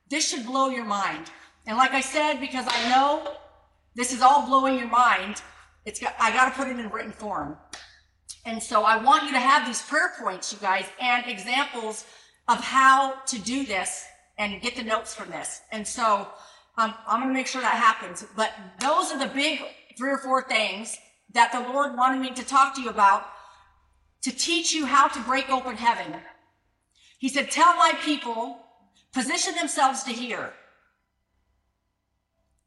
This 0.09 0.27
should 0.27 0.47
blow 0.47 0.69
your 0.69 0.85
mind. 0.85 1.29
And 1.67 1.77
like 1.77 1.91
I 1.91 2.01
said, 2.01 2.39
because 2.39 2.65
I 2.67 2.89
know 2.89 3.35
this 3.93 4.11
is 4.11 4.23
all 4.23 4.47
blowing 4.47 4.79
your 4.79 4.89
mind, 4.89 5.43
it's 5.85 5.99
got, 5.99 6.15
I 6.19 6.31
got 6.33 6.45
to 6.45 6.57
put 6.57 6.67
it 6.67 6.79
in 6.79 6.89
written 6.89 7.11
form. 7.11 7.55
And 8.47 8.61
so 8.63 8.81
I 8.81 8.97
want 8.97 9.25
you 9.25 9.31
to 9.33 9.39
have 9.39 9.67
these 9.67 9.83
prayer 9.83 10.13
points, 10.19 10.51
you 10.51 10.57
guys, 10.57 10.85
and 10.99 11.27
examples 11.27 12.05
of 12.51 12.59
how 12.59 13.15
to 13.27 13.39
do 13.39 13.65
this 13.65 14.05
and 14.37 14.61
get 14.61 14.75
the 14.75 14.83
notes 14.83 15.15
from 15.15 15.29
this. 15.29 15.61
And 15.71 15.87
so 15.87 16.27
um, 16.77 16.93
I'm 17.07 17.21
going 17.21 17.33
to 17.33 17.33
make 17.33 17.47
sure 17.47 17.61
that 17.61 17.75
happens. 17.75 18.25
But 18.35 18.51
those 18.79 19.11
are 19.11 19.19
the 19.19 19.33
big 19.33 19.61
three 19.97 20.11
or 20.11 20.17
four 20.17 20.43
things 20.43 20.97
that 21.33 21.51
the 21.51 21.73
Lord 21.73 21.95
wanted 21.95 22.21
me 22.21 22.31
to 22.31 22.45
talk 22.45 22.75
to 22.75 22.81
you 22.81 22.89
about 22.89 23.25
to 24.23 24.31
teach 24.31 24.73
you 24.73 24.85
how 24.85 25.07
to 25.07 25.19
break 25.21 25.49
open 25.49 25.75
heaven. 25.77 26.19
He 27.19 27.29
said, 27.29 27.49
Tell 27.49 27.75
my 27.75 27.93
people, 28.03 28.57
position 29.13 29.55
themselves 29.55 30.03
to 30.03 30.11
hear. 30.11 30.53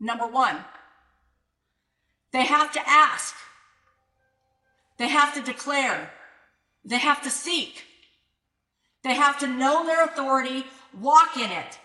Number 0.00 0.26
one, 0.26 0.56
they 2.32 2.44
have 2.44 2.72
to 2.72 2.80
ask, 2.88 3.34
they 4.98 5.08
have 5.08 5.34
to 5.34 5.42
declare, 5.42 6.10
they 6.84 6.98
have 6.98 7.22
to 7.22 7.30
seek, 7.30 7.84
they 9.04 9.14
have 9.14 9.38
to 9.40 9.46
know 9.46 9.86
their 9.86 10.04
authority, 10.04 10.64
walk 10.98 11.36
in 11.36 11.50
it. 11.50 11.78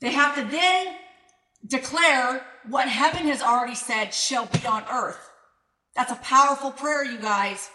They 0.00 0.12
have 0.12 0.34
to 0.36 0.44
then 0.44 0.94
declare 1.66 2.44
what 2.68 2.88
heaven 2.88 3.26
has 3.28 3.42
already 3.42 3.74
said 3.74 4.12
shall 4.12 4.46
be 4.46 4.66
on 4.66 4.84
earth. 4.92 5.30
That's 5.96 6.12
a 6.12 6.16
powerful 6.16 6.70
prayer, 6.70 7.04
you 7.04 7.18
guys. 7.18 7.70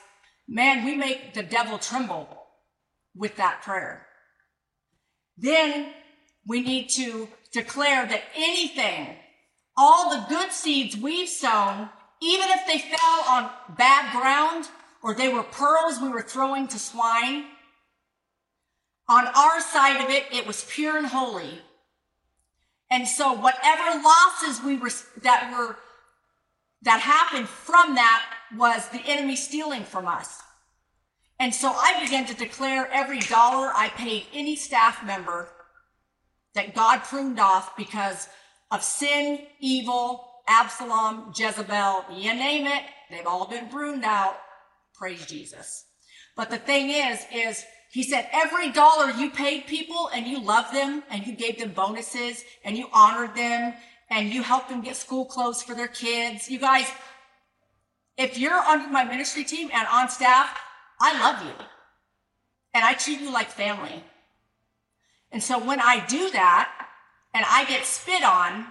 Man, 0.48 0.86
we 0.86 0.96
make 0.96 1.34
the 1.34 1.44
devil 1.44 1.78
tremble 1.78 2.30
with 3.16 3.36
that 3.38 3.62
prayer. 3.64 4.06
Then 5.38 5.92
we 6.46 6.62
need 6.62 6.90
to 6.90 7.28
declare 7.52 8.06
that 8.06 8.24
anything, 8.36 9.16
all 9.76 10.12
the 10.12 10.26
good 10.30 10.52
seeds 10.52 10.96
we've 10.96 11.30
sown, 11.30 11.90
even 12.22 12.50
if 12.50 12.68
they 12.68 12.80
fell 12.80 13.24
on 13.28 13.50
bad 13.78 14.12
ground 14.12 14.70
or 15.04 15.14
they 15.14 15.30
were 15.30 15.44
pearls 15.44 16.00
we 16.02 16.10
were 16.10 16.22
throwing 16.22 16.68
to 16.68 16.80
swine, 16.80 17.46
on 19.10 19.28
our 19.28 19.62
side 19.62 20.04
of 20.04 20.10
it, 20.10 20.26
it 20.32 20.46
was 20.46 20.66
pure 20.70 20.98
and 20.98 21.08
holy. 21.08 21.62
And 22.90 23.08
so 23.08 23.34
whatever 23.34 24.02
losses 24.02 24.64
we 24.64 24.78
were, 24.78 24.92
that 25.22 25.52
were, 25.52 25.78
that 26.84 27.02
happened 27.02 27.48
from 27.48 27.96
that 27.96 28.24
was 28.56 28.88
the 28.90 29.02
enemy 29.06 29.36
stealing 29.36 29.84
from 29.84 30.08
us. 30.08 30.42
And 31.40 31.54
so 31.54 31.72
I 31.72 32.04
began 32.04 32.26
to 32.26 32.34
declare 32.34 32.90
every 32.92 33.20
dollar 33.20 33.72
I 33.76 33.90
paid 33.90 34.26
any 34.34 34.56
staff 34.56 35.06
member 35.06 35.50
that 36.56 36.74
God 36.74 37.04
pruned 37.04 37.40
off 37.40 37.78
because 37.78 38.28
of 38.72 38.84
sin, 38.84 39.40
evil, 39.60 40.28
Absalom, 40.48 41.34
Jezebel, 41.36 42.06
you 42.12 42.34
name 42.34 42.66
it, 42.66 42.84
they've 43.10 43.28
all 43.28 43.48
been 43.48 43.68
pruned 43.68 44.06
out. 44.06 44.38
Praise 44.96 45.26
Jesus. 45.26 45.86
But 46.36 46.50
the 46.50 46.58
thing 46.58 46.90
is, 46.90 47.26
is 47.34 47.66
he 47.92 48.04
said, 48.04 48.28
every 48.32 48.72
dollar 48.72 49.12
you 49.12 49.30
paid 49.30 49.66
people 49.66 50.10
and 50.14 50.28
you 50.28 50.40
loved 50.40 50.74
them 50.74 51.04
and 51.10 51.26
you 51.26 51.34
gave 51.34 51.58
them 51.58 51.72
bonuses 51.72 52.44
and 52.64 52.78
you 52.78 52.88
honored 52.94 53.36
them 53.36 53.74
and 54.10 54.34
you 54.34 54.44
helped 54.44 54.70
them 54.70 54.82
get 54.82 54.96
school 54.96 55.26
clothes 55.26 55.64
for 55.64 55.74
their 55.74 55.88
kids. 55.88 56.50
You 56.50 56.60
guys, 56.60 56.88
if 58.18 58.38
you're 58.38 58.62
on 58.62 58.92
my 58.92 59.04
ministry 59.04 59.44
team 59.44 59.70
and 59.74 59.88
on 59.88 60.10
staff, 60.10 60.60
I 61.00 61.20
love 61.20 61.46
you 61.46 61.54
and 62.74 62.84
I 62.84 62.94
treat 62.94 63.22
you 63.22 63.32
like 63.32 63.50
family. 63.50 64.04
And 65.32 65.42
so 65.42 65.60
when 65.60 65.80
I 65.80 66.06
do 66.08 66.30
that 66.32 66.72
and 67.34 67.46
I 67.48 67.66
get 67.66 67.86
spit 67.86 68.24
on, 68.24 68.68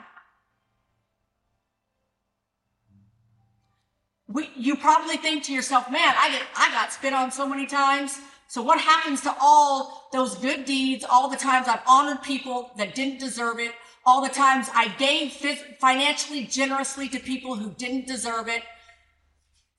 we, 4.28 4.50
you 4.56 4.76
probably 4.76 5.16
think 5.16 5.44
to 5.44 5.52
yourself, 5.52 5.90
man, 5.90 6.14
I 6.18 6.30
get, 6.30 6.42
I 6.56 6.70
got 6.72 6.92
spit 6.92 7.12
on 7.12 7.30
so 7.30 7.48
many 7.48 7.66
times. 7.66 8.18
So 8.48 8.62
what 8.62 8.80
happens 8.80 9.20
to 9.22 9.34
all 9.40 10.08
those 10.12 10.36
good 10.36 10.64
deeds, 10.64 11.04
all 11.08 11.28
the 11.28 11.36
times 11.36 11.66
I've 11.68 11.82
honored 11.86 12.22
people 12.22 12.70
that 12.78 12.94
didn't 12.94 13.18
deserve 13.18 13.58
it, 13.58 13.72
all 14.04 14.22
the 14.22 14.28
times 14.28 14.68
I 14.72 14.88
gave 14.98 15.32
financially 15.80 16.44
generously 16.44 17.08
to 17.08 17.18
people 17.18 17.56
who 17.56 17.70
didn't 17.70 18.06
deserve 18.06 18.48
it? 18.48 18.62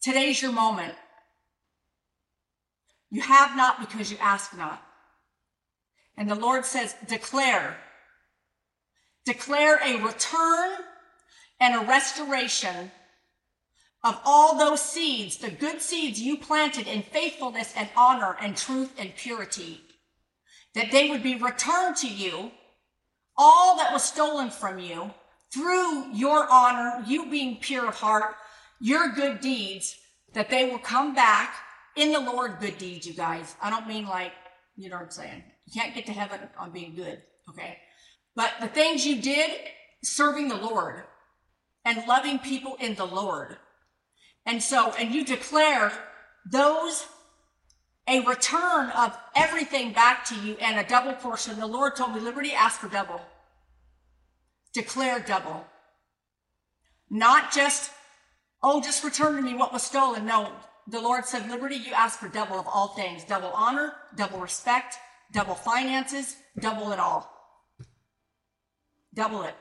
Today's 0.02 0.42
your 0.42 0.52
moment. 0.52 0.94
You 3.10 3.22
have 3.22 3.56
not 3.56 3.80
because 3.80 4.12
you 4.12 4.18
ask 4.20 4.56
not. 4.56 4.84
And 6.18 6.30
the 6.30 6.36
Lord 6.36 6.66
says, 6.66 6.96
declare. 7.08 7.78
Declare 9.26 9.80
a 9.84 10.04
return 10.04 10.72
and 11.60 11.76
a 11.76 11.88
restoration 11.88 12.92
of 14.08 14.22
all 14.24 14.58
those 14.58 14.82
seeds, 14.82 15.36
the 15.38 15.52
good 15.52 15.82
seeds 15.82 16.22
you 16.22 16.38
planted 16.38 16.88
in 16.88 17.02
faithfulness 17.02 17.74
and 17.76 17.90
honor 17.98 18.38
and 18.42 18.56
truth 18.56 18.94
and 18.98 19.14
purity, 19.18 19.82
that 20.76 20.92
they 20.92 21.10
would 21.10 21.22
be 21.22 21.36
returned 21.36 21.98
to 21.98 22.08
you, 22.08 22.52
all 23.38 23.76
that 23.76 23.92
was 23.92 24.04
stolen 24.04 24.50
from 24.50 24.80
you 24.80 25.12
through 25.54 26.14
your 26.14 26.48
honor, 26.50 27.04
you 27.06 27.30
being 27.30 27.58
pure 27.58 27.90
of 27.90 27.96
heart, 27.96 28.36
your 28.80 29.10
good 29.10 29.42
deeds, 29.42 29.98
that 30.34 30.50
they 30.50 30.70
will 30.70 30.80
come 30.80 31.14
back 31.14 31.56
in 31.98 32.14
the 32.14 32.20
Lord 32.20 32.60
good 32.62 32.78
deeds, 32.78 33.06
you 33.06 33.14
guys. 33.14 33.56
I 33.62 33.70
don't 33.70 33.88
mean 33.88 34.08
like, 34.08 34.32
you 34.78 34.90
know 34.90 34.96
what 34.96 35.06
I'm 35.06 35.12
saying? 35.12 35.44
You 35.66 35.82
can't 35.82 35.94
get 35.94 36.06
to 36.06 36.14
heaven 36.14 36.40
on 36.58 36.72
being 36.72 36.96
good, 36.96 37.22
okay? 37.50 37.78
But 38.38 38.54
the 38.62 38.68
things 38.68 39.06
you 39.06 39.22
did 39.22 39.52
serving 40.02 40.48
the 40.48 40.56
Lord 40.56 41.04
and 41.84 42.08
loving 42.08 42.40
people 42.40 42.78
in 42.80 42.96
the 42.96 43.06
Lord 43.06 43.58
and 44.48 44.64
so, 44.64 44.94
and 44.98 45.14
you 45.14 45.26
declare 45.26 45.92
those 46.50 47.06
a 48.08 48.22
return 48.22 48.90
of 48.92 49.16
everything 49.36 49.92
back 49.92 50.24
to 50.28 50.36
you 50.36 50.56
and 50.62 50.80
a 50.80 50.88
double 50.88 51.12
portion. 51.14 51.60
The 51.60 51.68
Lord 51.68 51.98
told 51.98 52.16
me, 52.16 52.22
Liberty, 52.22 52.54
ask 52.54 52.80
for 52.80 52.88
double. 52.88 53.22
Declare 54.74 55.26
double. 55.28 55.66
Not 57.10 57.52
just, 57.52 57.92
oh, 58.64 58.82
just 58.82 59.04
return 59.04 59.36
to 59.36 59.42
me 59.42 59.54
what 59.54 59.74
was 59.74 59.84
stolen. 59.84 60.26
No, 60.26 60.54
the 60.88 61.02
Lord 61.02 61.26
said, 61.26 61.50
Liberty, 61.50 61.76
you 61.76 61.92
ask 61.94 62.18
for 62.18 62.30
double 62.30 62.58
of 62.58 62.68
all 62.68 62.90
things 62.96 63.26
double 63.26 63.52
honor, 63.54 63.94
double 64.16 64.40
respect, 64.40 64.96
double 65.34 65.56
finances, 65.56 66.38
double 66.62 66.94
it 66.94 67.00
all. 67.00 67.30
Double 69.14 69.44
it. 69.44 69.56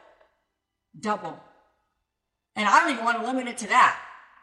Double. 1.00 1.36
And 2.54 2.68
I 2.68 2.80
don't 2.80 2.92
even 2.92 3.04
want 3.04 3.20
to 3.20 3.26
limit 3.26 3.48
it 3.48 3.58
to 3.58 3.66
that. 3.68 4.00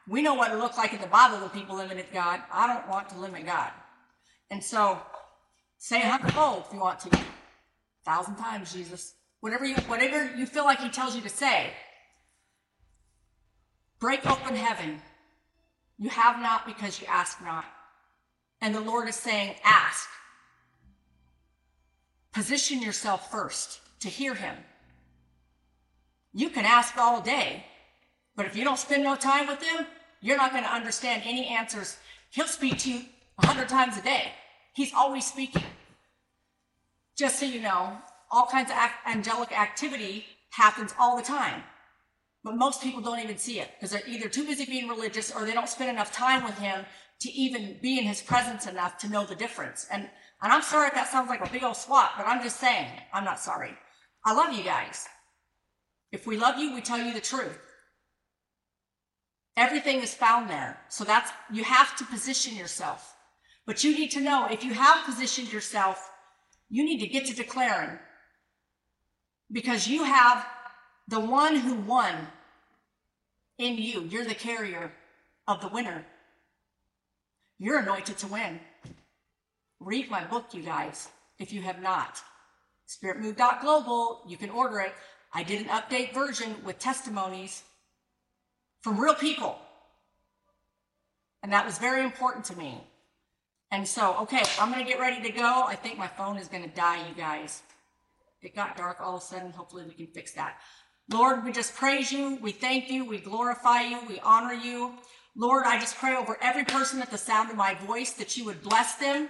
We 0.07 0.21
know 0.21 0.33
what 0.33 0.51
it 0.51 0.57
looks 0.57 0.77
like 0.77 0.93
in 0.93 1.01
the 1.01 1.07
Bible 1.07 1.39
when 1.39 1.49
people 1.49 1.77
limited 1.77 2.07
God. 2.13 2.41
I 2.51 2.67
don't 2.67 2.89
want 2.89 3.09
to 3.09 3.19
limit 3.19 3.45
God. 3.45 3.71
And 4.51 4.63
so 4.63 4.99
say 5.77 6.01
a 6.01 6.09
hundredfold 6.09 6.65
if 6.67 6.73
you 6.73 6.79
want 6.79 6.99
to. 7.01 7.09
A 7.17 7.23
thousand 8.05 8.35
times, 8.35 8.73
Jesus. 8.73 9.15
Whatever 9.39 9.65
you 9.65 9.75
whatever 9.87 10.35
you 10.35 10.45
feel 10.45 10.65
like 10.65 10.79
he 10.79 10.89
tells 10.89 11.15
you 11.15 11.21
to 11.21 11.29
say. 11.29 11.71
Break 13.99 14.25
open 14.29 14.55
heaven. 14.55 15.01
You 15.97 16.09
have 16.09 16.39
not 16.39 16.65
because 16.65 16.99
you 16.99 17.07
ask 17.07 17.41
not. 17.41 17.65
And 18.61 18.73
the 18.73 18.81
Lord 18.81 19.07
is 19.07 19.15
saying, 19.15 19.55
ask. 19.63 20.09
Position 22.33 22.81
yourself 22.81 23.31
first 23.31 23.79
to 23.99 24.09
hear 24.09 24.33
him. 24.33 24.55
You 26.33 26.49
can 26.49 26.65
ask 26.65 26.97
all 26.97 27.21
day, 27.21 27.65
but 28.35 28.45
if 28.45 28.55
you 28.55 28.63
don't 28.63 28.79
spend 28.79 29.03
no 29.03 29.15
time 29.15 29.47
with 29.47 29.61
him, 29.61 29.85
you're 30.21 30.37
not 30.37 30.51
going 30.51 30.63
to 30.63 30.73
understand 30.73 31.23
any 31.25 31.47
answers. 31.47 31.97
He'll 32.31 32.47
speak 32.47 32.79
to 32.79 32.91
you 32.91 33.01
a 33.39 33.45
hundred 33.45 33.69
times 33.69 33.97
a 33.97 34.01
day. 34.01 34.31
He's 34.73 34.93
always 34.93 35.25
speaking. 35.25 35.63
Just 37.17 37.39
so 37.39 37.45
you 37.45 37.61
know, 37.61 37.97
all 38.31 38.47
kinds 38.47 38.71
of 38.71 38.77
angelic 39.05 39.51
activity 39.51 40.25
happens 40.49 40.93
all 40.99 41.15
the 41.15 41.23
time. 41.23 41.61
But 42.43 42.57
most 42.57 42.81
people 42.81 43.01
don't 43.01 43.19
even 43.19 43.37
see 43.37 43.59
it 43.59 43.69
because 43.75 43.91
they're 43.91 44.07
either 44.07 44.27
too 44.27 44.45
busy 44.45 44.65
being 44.65 44.87
religious 44.87 45.31
or 45.31 45.45
they 45.45 45.53
don't 45.53 45.69
spend 45.69 45.89
enough 45.89 46.11
time 46.11 46.43
with 46.43 46.57
him 46.57 46.85
to 47.21 47.31
even 47.31 47.77
be 47.81 47.99
in 47.99 48.03
his 48.03 48.21
presence 48.21 48.67
enough 48.67 48.97
to 48.99 49.09
know 49.09 49.25
the 49.25 49.35
difference. 49.35 49.87
And, 49.91 50.09
and 50.41 50.51
I'm 50.51 50.61
sorry 50.61 50.87
if 50.87 50.93
that 50.95 51.09
sounds 51.09 51.29
like 51.29 51.45
a 51.45 51.49
big 51.51 51.63
old 51.63 51.77
swat, 51.77 52.11
but 52.17 52.27
I'm 52.27 52.43
just 52.43 52.59
saying, 52.59 52.87
I'm 53.13 53.23
not 53.23 53.39
sorry. 53.39 53.71
I 54.25 54.33
love 54.33 54.53
you 54.53 54.63
guys. 54.63 55.07
If 56.11 56.27
we 56.27 56.37
love 56.37 56.57
you, 56.57 56.73
we 56.73 56.81
tell 56.81 56.97
you 56.99 57.13
the 57.13 57.21
truth. 57.21 57.57
Everything 59.55 60.01
is 60.01 60.13
found 60.13 60.49
there. 60.49 60.79
So 60.89 61.03
that's, 61.03 61.31
you 61.51 61.63
have 61.63 61.95
to 61.97 62.05
position 62.05 62.55
yourself. 62.55 63.15
But 63.65 63.83
you 63.83 63.95
need 63.95 64.11
to 64.11 64.19
know 64.19 64.47
if 64.49 64.63
you 64.63 64.73
have 64.73 65.05
positioned 65.05 65.53
yourself, 65.53 66.11
you 66.69 66.83
need 66.83 66.99
to 66.99 67.07
get 67.07 67.25
to 67.27 67.35
declaring 67.35 67.99
because 69.51 69.87
you 69.87 70.03
have 70.03 70.45
the 71.07 71.19
one 71.19 71.55
who 71.55 71.75
won 71.75 72.15
in 73.57 73.77
you. 73.77 74.01
You're 74.01 74.25
the 74.25 74.33
carrier 74.33 74.91
of 75.47 75.61
the 75.61 75.67
winner. 75.67 76.05
You're 77.59 77.79
anointed 77.79 78.17
to 78.19 78.27
win. 78.27 78.59
Read 79.79 80.09
my 80.09 80.23
book, 80.23 80.53
you 80.53 80.63
guys, 80.63 81.09
if 81.39 81.53
you 81.53 81.61
have 81.61 81.81
not. 81.81 82.21
SpiritMove.global, 82.87 84.23
you 84.27 84.37
can 84.37 84.49
order 84.49 84.79
it. 84.79 84.93
I 85.33 85.43
did 85.43 85.61
an 85.61 85.67
update 85.67 86.13
version 86.13 86.55
with 86.65 86.79
testimonies 86.79 87.63
from 88.83 88.99
real 88.99 89.15
people. 89.15 89.57
And 91.41 91.51
that 91.51 91.65
was 91.65 91.77
very 91.77 92.03
important 92.03 92.45
to 92.45 92.57
me. 92.57 92.83
And 93.71 93.87
so, 93.87 94.15
okay, 94.21 94.43
I'm 94.59 94.71
going 94.71 94.85
to 94.85 94.89
get 94.89 94.99
ready 94.99 95.21
to 95.23 95.31
go. 95.31 95.63
I 95.65 95.75
think 95.75 95.97
my 95.97 96.07
phone 96.07 96.37
is 96.37 96.47
going 96.47 96.63
to 96.63 96.69
die, 96.75 97.07
you 97.07 97.15
guys. 97.15 97.63
It 98.41 98.55
got 98.55 98.77
dark 98.77 98.97
all 99.01 99.15
of 99.15 99.23
a 99.23 99.25
sudden. 99.25 99.51
Hopefully, 99.51 99.83
we 99.87 99.93
can 99.93 100.13
fix 100.13 100.33
that. 100.33 100.57
Lord, 101.11 101.43
we 101.43 101.51
just 101.51 101.75
praise 101.75 102.11
you. 102.11 102.37
We 102.41 102.51
thank 102.51 102.91
you. 102.91 103.03
We 103.03 103.17
glorify 103.17 103.81
you. 103.81 103.99
We 104.07 104.19
honor 104.19 104.53
you. 104.53 104.93
Lord, 105.35 105.63
I 105.65 105.79
just 105.79 105.97
pray 105.97 106.15
over 106.15 106.37
every 106.41 106.63
person 106.65 107.01
at 107.01 107.09
the 107.09 107.17
sound 107.17 107.49
of 107.49 107.55
my 107.55 107.73
voice 107.73 108.11
that 108.13 108.37
you 108.37 108.45
would 108.45 108.61
bless 108.61 108.95
them, 108.95 109.29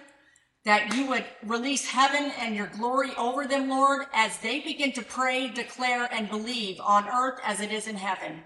that 0.66 0.94
you 0.94 1.08
would 1.08 1.26
release 1.46 1.88
heaven 1.88 2.32
and 2.40 2.56
your 2.56 2.68
glory 2.68 3.12
over 3.18 3.48
them, 3.48 3.70
Lord, 3.70 4.08
as 4.14 4.38
they 4.40 4.60
begin 4.60 4.92
to 4.94 5.04
pray, 5.04 5.48
declare, 5.48 6.10
and 6.12 6.30
believe 6.30 6.80
on 6.82 7.08
earth 7.08 7.40
as 7.46 7.62
it 7.62 7.72
is 7.72 7.88
in 7.88 7.96
heaven. 7.96 8.44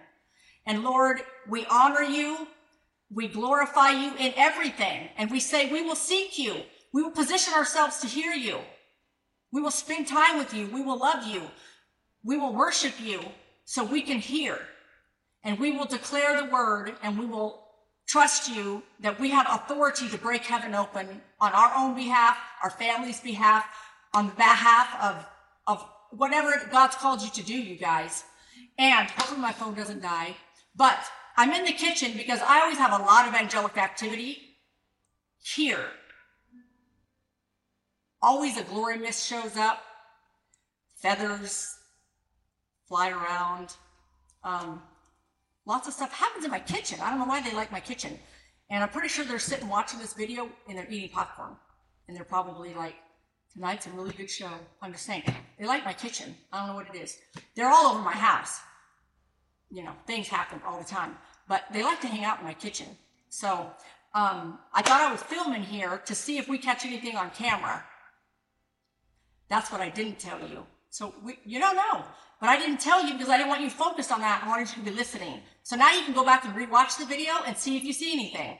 And 0.67 0.83
Lord, 0.83 1.21
we 1.47 1.65
honor 1.71 2.03
you. 2.03 2.47
We 3.11 3.29
glorify 3.29 3.91
you 3.91 4.11
in 4.19 4.33
everything. 4.35 5.09
And 5.17 5.31
we 5.31 5.39
say, 5.39 5.71
we 5.71 5.81
will 5.81 5.95
seek 5.95 6.37
you. 6.37 6.57
We 6.93 7.01
will 7.01 7.11
position 7.11 7.53
ourselves 7.53 7.99
to 8.01 8.07
hear 8.07 8.33
you. 8.33 8.57
We 9.51 9.61
will 9.61 9.71
spend 9.71 10.07
time 10.07 10.37
with 10.37 10.53
you. 10.53 10.67
We 10.67 10.81
will 10.81 10.99
love 10.99 11.25
you. 11.25 11.41
We 12.23 12.37
will 12.37 12.53
worship 12.53 12.99
you 12.99 13.21
so 13.63 13.83
we 13.83 14.01
can 14.01 14.19
hear. 14.19 14.59
And 15.43 15.57
we 15.57 15.71
will 15.71 15.85
declare 15.85 16.41
the 16.41 16.51
word 16.51 16.95
and 17.01 17.17
we 17.17 17.25
will 17.25 17.63
trust 18.07 18.49
you 18.53 18.83
that 18.99 19.19
we 19.19 19.29
have 19.29 19.47
authority 19.49 20.09
to 20.09 20.17
break 20.17 20.43
heaven 20.43 20.75
open 20.75 21.21
on 21.39 21.51
our 21.53 21.71
own 21.77 21.95
behalf, 21.95 22.37
our 22.63 22.69
family's 22.69 23.21
behalf, 23.21 23.65
on 24.13 24.27
the 24.27 24.35
behalf 24.35 24.97
of, 25.01 25.25
of 25.67 25.89
whatever 26.11 26.53
God's 26.71 26.95
called 26.95 27.21
you 27.21 27.29
to 27.31 27.43
do, 27.43 27.53
you 27.53 27.77
guys. 27.77 28.25
And 28.77 29.09
hopefully 29.09 29.39
my 29.39 29.51
phone 29.53 29.73
doesn't 29.73 30.01
die. 30.01 30.35
But 30.77 30.99
I'm 31.35 31.51
in 31.51 31.65
the 31.65 31.73
kitchen 31.73 32.13
because 32.15 32.39
I 32.39 32.61
always 32.61 32.77
have 32.77 32.99
a 32.99 33.03
lot 33.03 33.27
of 33.27 33.33
angelic 33.33 33.77
activity 33.77 34.37
here. 35.43 35.85
Always 38.21 38.57
a 38.57 38.63
glory 38.63 38.97
mist 38.97 39.27
shows 39.27 39.57
up, 39.57 39.81
feathers 40.95 41.75
fly 42.87 43.09
around. 43.09 43.75
Um, 44.43 44.81
lots 45.65 45.87
of 45.87 45.93
stuff 45.93 46.13
happens 46.13 46.45
in 46.45 46.51
my 46.51 46.59
kitchen. 46.59 46.99
I 47.01 47.09
don't 47.09 47.19
know 47.19 47.25
why 47.25 47.41
they 47.41 47.53
like 47.55 47.71
my 47.71 47.79
kitchen. 47.79 48.17
And 48.69 48.83
I'm 48.83 48.89
pretty 48.89 49.07
sure 49.07 49.25
they're 49.25 49.39
sitting 49.39 49.67
watching 49.67 49.99
this 49.99 50.13
video 50.13 50.49
and 50.67 50.77
they're 50.77 50.89
eating 50.89 51.09
popcorn. 51.09 51.55
And 52.07 52.15
they're 52.15 52.23
probably 52.23 52.73
like, 52.73 52.95
tonight's 53.53 53.87
a 53.87 53.91
really 53.91 54.13
good 54.13 54.29
show. 54.29 54.49
I'm 54.81 54.91
just 54.91 55.05
saying. 55.05 55.23
They 55.59 55.65
like 55.65 55.85
my 55.85 55.93
kitchen. 55.93 56.35
I 56.51 56.59
don't 56.59 56.67
know 56.67 56.75
what 56.75 56.93
it 56.93 56.99
is. 56.99 57.17
They're 57.55 57.69
all 57.69 57.93
over 57.93 58.03
my 58.03 58.13
house 58.13 58.59
you 59.69 59.83
know, 59.83 59.93
things 60.05 60.27
happen 60.27 60.61
all 60.65 60.79
the 60.79 60.85
time. 60.85 61.15
But 61.47 61.63
they 61.71 61.83
like 61.83 62.01
to 62.01 62.07
hang 62.07 62.23
out 62.23 62.39
in 62.39 62.45
my 62.45 62.53
kitchen. 62.53 62.87
So 63.29 63.71
um, 64.13 64.59
I 64.73 64.81
thought 64.81 65.01
I 65.01 65.11
was 65.11 65.21
filming 65.21 65.63
here 65.63 66.01
to 66.05 66.15
see 66.15 66.37
if 66.37 66.47
we 66.47 66.57
catch 66.57 66.85
anything 66.85 67.15
on 67.15 67.29
camera. 67.31 67.83
That's 69.49 69.71
what 69.71 69.81
I 69.81 69.89
didn't 69.89 70.19
tell 70.19 70.39
you. 70.39 70.65
So 70.89 71.13
we, 71.23 71.39
you 71.45 71.59
don't 71.59 71.75
know. 71.75 72.03
But 72.39 72.49
I 72.49 72.57
didn't 72.57 72.79
tell 72.79 73.05
you 73.05 73.13
because 73.13 73.29
I 73.29 73.37
didn't 73.37 73.49
want 73.49 73.61
you 73.61 73.69
focused 73.69 74.11
on 74.11 74.19
that. 74.21 74.43
I 74.43 74.47
wanted 74.47 74.69
you 74.69 74.83
to 74.83 74.91
be 74.91 74.95
listening. 74.95 75.39
So 75.63 75.75
now 75.75 75.91
you 75.91 76.03
can 76.03 76.13
go 76.13 76.23
back 76.23 76.45
and 76.45 76.53
rewatch 76.53 76.97
the 76.97 77.05
video 77.05 77.33
and 77.45 77.57
see 77.57 77.77
if 77.77 77.83
you 77.83 77.93
see 77.93 78.13
anything. 78.13 78.57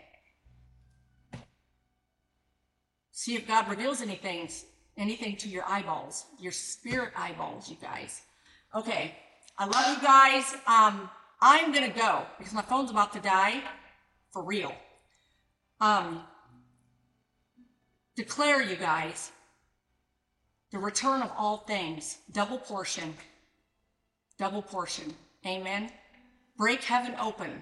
See 3.12 3.36
if 3.36 3.48
God 3.48 3.68
reveals 3.70 4.02
anything, 4.02 4.50
anything 4.98 5.36
to 5.38 5.50
your 5.50 5.64
eyeballs, 5.68 6.26
your 6.40 6.52
spirit 6.52 7.12
eyeballs, 7.16 7.70
you 7.70 7.78
guys. 7.82 8.22
Okay, 8.76 9.16
I 9.60 9.66
love 9.66 9.98
you 9.98 10.08
guys. 10.08 10.56
Um, 10.68 11.10
I'm 11.42 11.72
gonna 11.72 11.90
go 11.90 12.24
because 12.38 12.54
my 12.54 12.62
phone's 12.62 12.92
about 12.92 13.14
to 13.14 13.20
die 13.20 13.64
for 14.32 14.44
real. 14.44 14.72
Um, 15.82 16.24
declare, 18.16 18.62
you 18.62 18.76
guys, 18.76 19.32
the 20.72 20.78
return 20.78 21.22
of 21.22 21.32
all 21.38 21.58
things, 21.58 22.20
double 22.32 22.58
portion, 22.58 23.16
double 24.38 24.62
portion. 24.62 25.14
Amen. 25.46 25.92
Break 26.58 26.84
heaven 26.84 27.16
open 27.20 27.62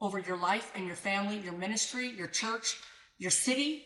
over 0.00 0.18
your 0.18 0.36
life 0.36 0.72
and 0.74 0.86
your 0.86 0.96
family, 0.96 1.38
your 1.38 1.52
ministry, 1.52 2.08
your 2.08 2.28
church, 2.28 2.78
your 3.18 3.30
city, 3.30 3.84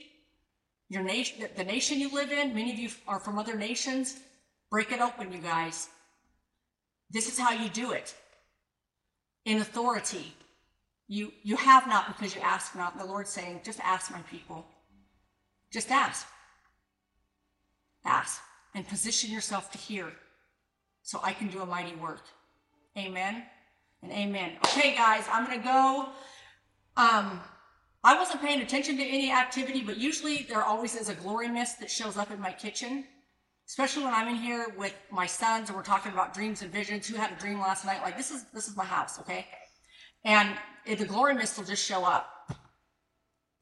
your 0.88 1.02
nation, 1.02 1.46
the 1.56 1.64
nation 1.64 2.00
you 2.00 2.12
live 2.12 2.32
in. 2.32 2.54
Many 2.54 2.72
of 2.72 2.78
you 2.78 2.90
are 3.06 3.20
from 3.20 3.38
other 3.38 3.56
nations. 3.56 4.18
Break 4.70 4.92
it 4.92 5.00
open, 5.00 5.32
you 5.32 5.38
guys. 5.38 5.88
This 7.10 7.28
is 7.28 7.38
how 7.38 7.52
you 7.52 7.68
do 7.68 7.92
it. 7.92 8.14
In 9.44 9.58
authority. 9.58 10.34
You, 11.08 11.32
you 11.42 11.56
have 11.56 11.88
not 11.88 12.06
because 12.06 12.34
you 12.34 12.40
ask 12.40 12.76
not. 12.76 12.96
The 12.96 13.04
Lord's 13.04 13.30
saying, 13.30 13.62
just 13.64 13.80
ask 13.80 14.12
my 14.12 14.22
people. 14.22 14.64
Just 15.72 15.90
ask. 15.90 16.26
Ask 18.04 18.40
and 18.74 18.86
position 18.86 19.32
yourself 19.32 19.72
to 19.72 19.78
hear 19.78 20.12
so 21.02 21.20
I 21.22 21.32
can 21.32 21.48
do 21.48 21.60
a 21.60 21.66
mighty 21.66 21.96
work. 21.96 22.22
Amen 22.96 23.42
and 24.02 24.12
amen. 24.12 24.52
Okay, 24.66 24.94
guys, 24.94 25.24
I'm 25.30 25.46
going 25.46 25.58
to 25.58 25.64
go. 25.64 26.08
Um, 26.96 27.40
I 28.02 28.16
wasn't 28.16 28.40
paying 28.40 28.60
attention 28.60 28.96
to 28.96 29.02
any 29.02 29.32
activity, 29.32 29.82
but 29.82 29.98
usually 29.98 30.46
there 30.48 30.64
always 30.64 30.94
is 30.94 31.08
a 31.08 31.14
glory 31.14 31.48
mist 31.48 31.80
that 31.80 31.90
shows 31.90 32.16
up 32.16 32.30
in 32.30 32.40
my 32.40 32.52
kitchen 32.52 33.04
especially 33.70 34.02
when 34.02 34.12
I'm 34.12 34.26
in 34.26 34.34
here 34.34 34.74
with 34.76 34.96
my 35.12 35.26
sons 35.26 35.68
and 35.68 35.76
we're 35.76 35.84
talking 35.84 36.10
about 36.10 36.34
dreams 36.34 36.60
and 36.62 36.72
visions. 36.72 37.06
Who 37.06 37.14
had 37.14 37.30
a 37.30 37.36
dream 37.36 37.60
last 37.60 37.84
night? 37.84 38.02
Like 38.02 38.16
this 38.16 38.32
is 38.32 38.46
this 38.52 38.66
is 38.66 38.76
my 38.76 38.84
house, 38.84 39.20
okay? 39.20 39.46
And 40.24 40.48
the 40.84 41.04
glory 41.04 41.34
mist 41.34 41.56
will 41.56 41.64
just 41.64 41.84
show 41.86 42.04
up. 42.04 42.26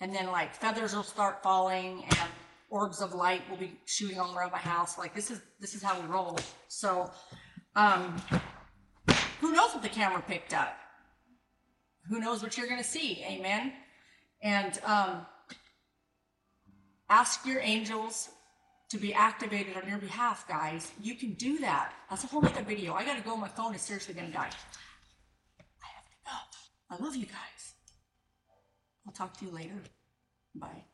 and 0.01 0.15
then 0.15 0.29
like 0.29 0.55
feathers 0.55 0.95
will 0.97 1.03
start 1.03 1.43
falling 1.43 2.05
and 2.05 2.31
orbs 2.71 3.03
of 3.03 3.13
light 3.13 3.43
will 3.51 3.59
be 3.59 3.73
shooting 3.85 4.19
all 4.19 4.35
around 4.35 4.51
my 4.51 4.65
house. 4.75 4.97
Like 4.97 5.15
this 5.15 5.31
is 5.31 5.43
this 5.61 5.75
is 5.75 5.83
how 5.83 6.01
we 6.01 6.07
roll. 6.07 6.39
So 6.69 7.11
um 7.77 8.17
who 9.43 9.53
knows 9.53 9.75
what 9.75 9.83
the 9.83 9.95
camera 10.01 10.23
picked 10.27 10.55
up? 10.55 10.75
Who 12.09 12.19
knows 12.19 12.43
what 12.43 12.57
you're 12.57 12.71
gonna 12.73 12.93
see? 12.99 13.23
Amen. 13.29 13.75
And 14.43 14.81
um 14.87 15.27
ask 17.11 17.45
your 17.45 17.61
angels 17.61 18.31
to 18.91 18.99
be 18.99 19.13
activated 19.13 19.77
on 19.77 19.89
your 19.89 19.99
behalf, 19.99 20.47
guys. 20.49 20.93
You 21.01 21.15
can 21.15 21.35
do 21.35 21.59
that. 21.59 21.93
That's 22.09 22.25
a 22.25 22.27
whole 22.27 22.45
other 22.45 22.63
video. 22.63 22.95
I 22.95 23.05
gotta 23.05 23.21
go. 23.21 23.37
My 23.37 23.49
phone 23.49 23.75
is 23.75 23.83
seriously 23.83 24.15
gonna 24.15 24.31
die. 24.31 24.51
I 25.83 25.87
have 25.95 26.07
to 26.07 26.17
go. 26.25 26.97
I 26.97 27.05
love 27.05 27.15
you 27.17 27.27
guys. 27.27 27.75
I'll 29.07 29.13
talk 29.13 29.37
to 29.39 29.45
you 29.45 29.51
later. 29.51 29.83
Bye. 30.55 30.85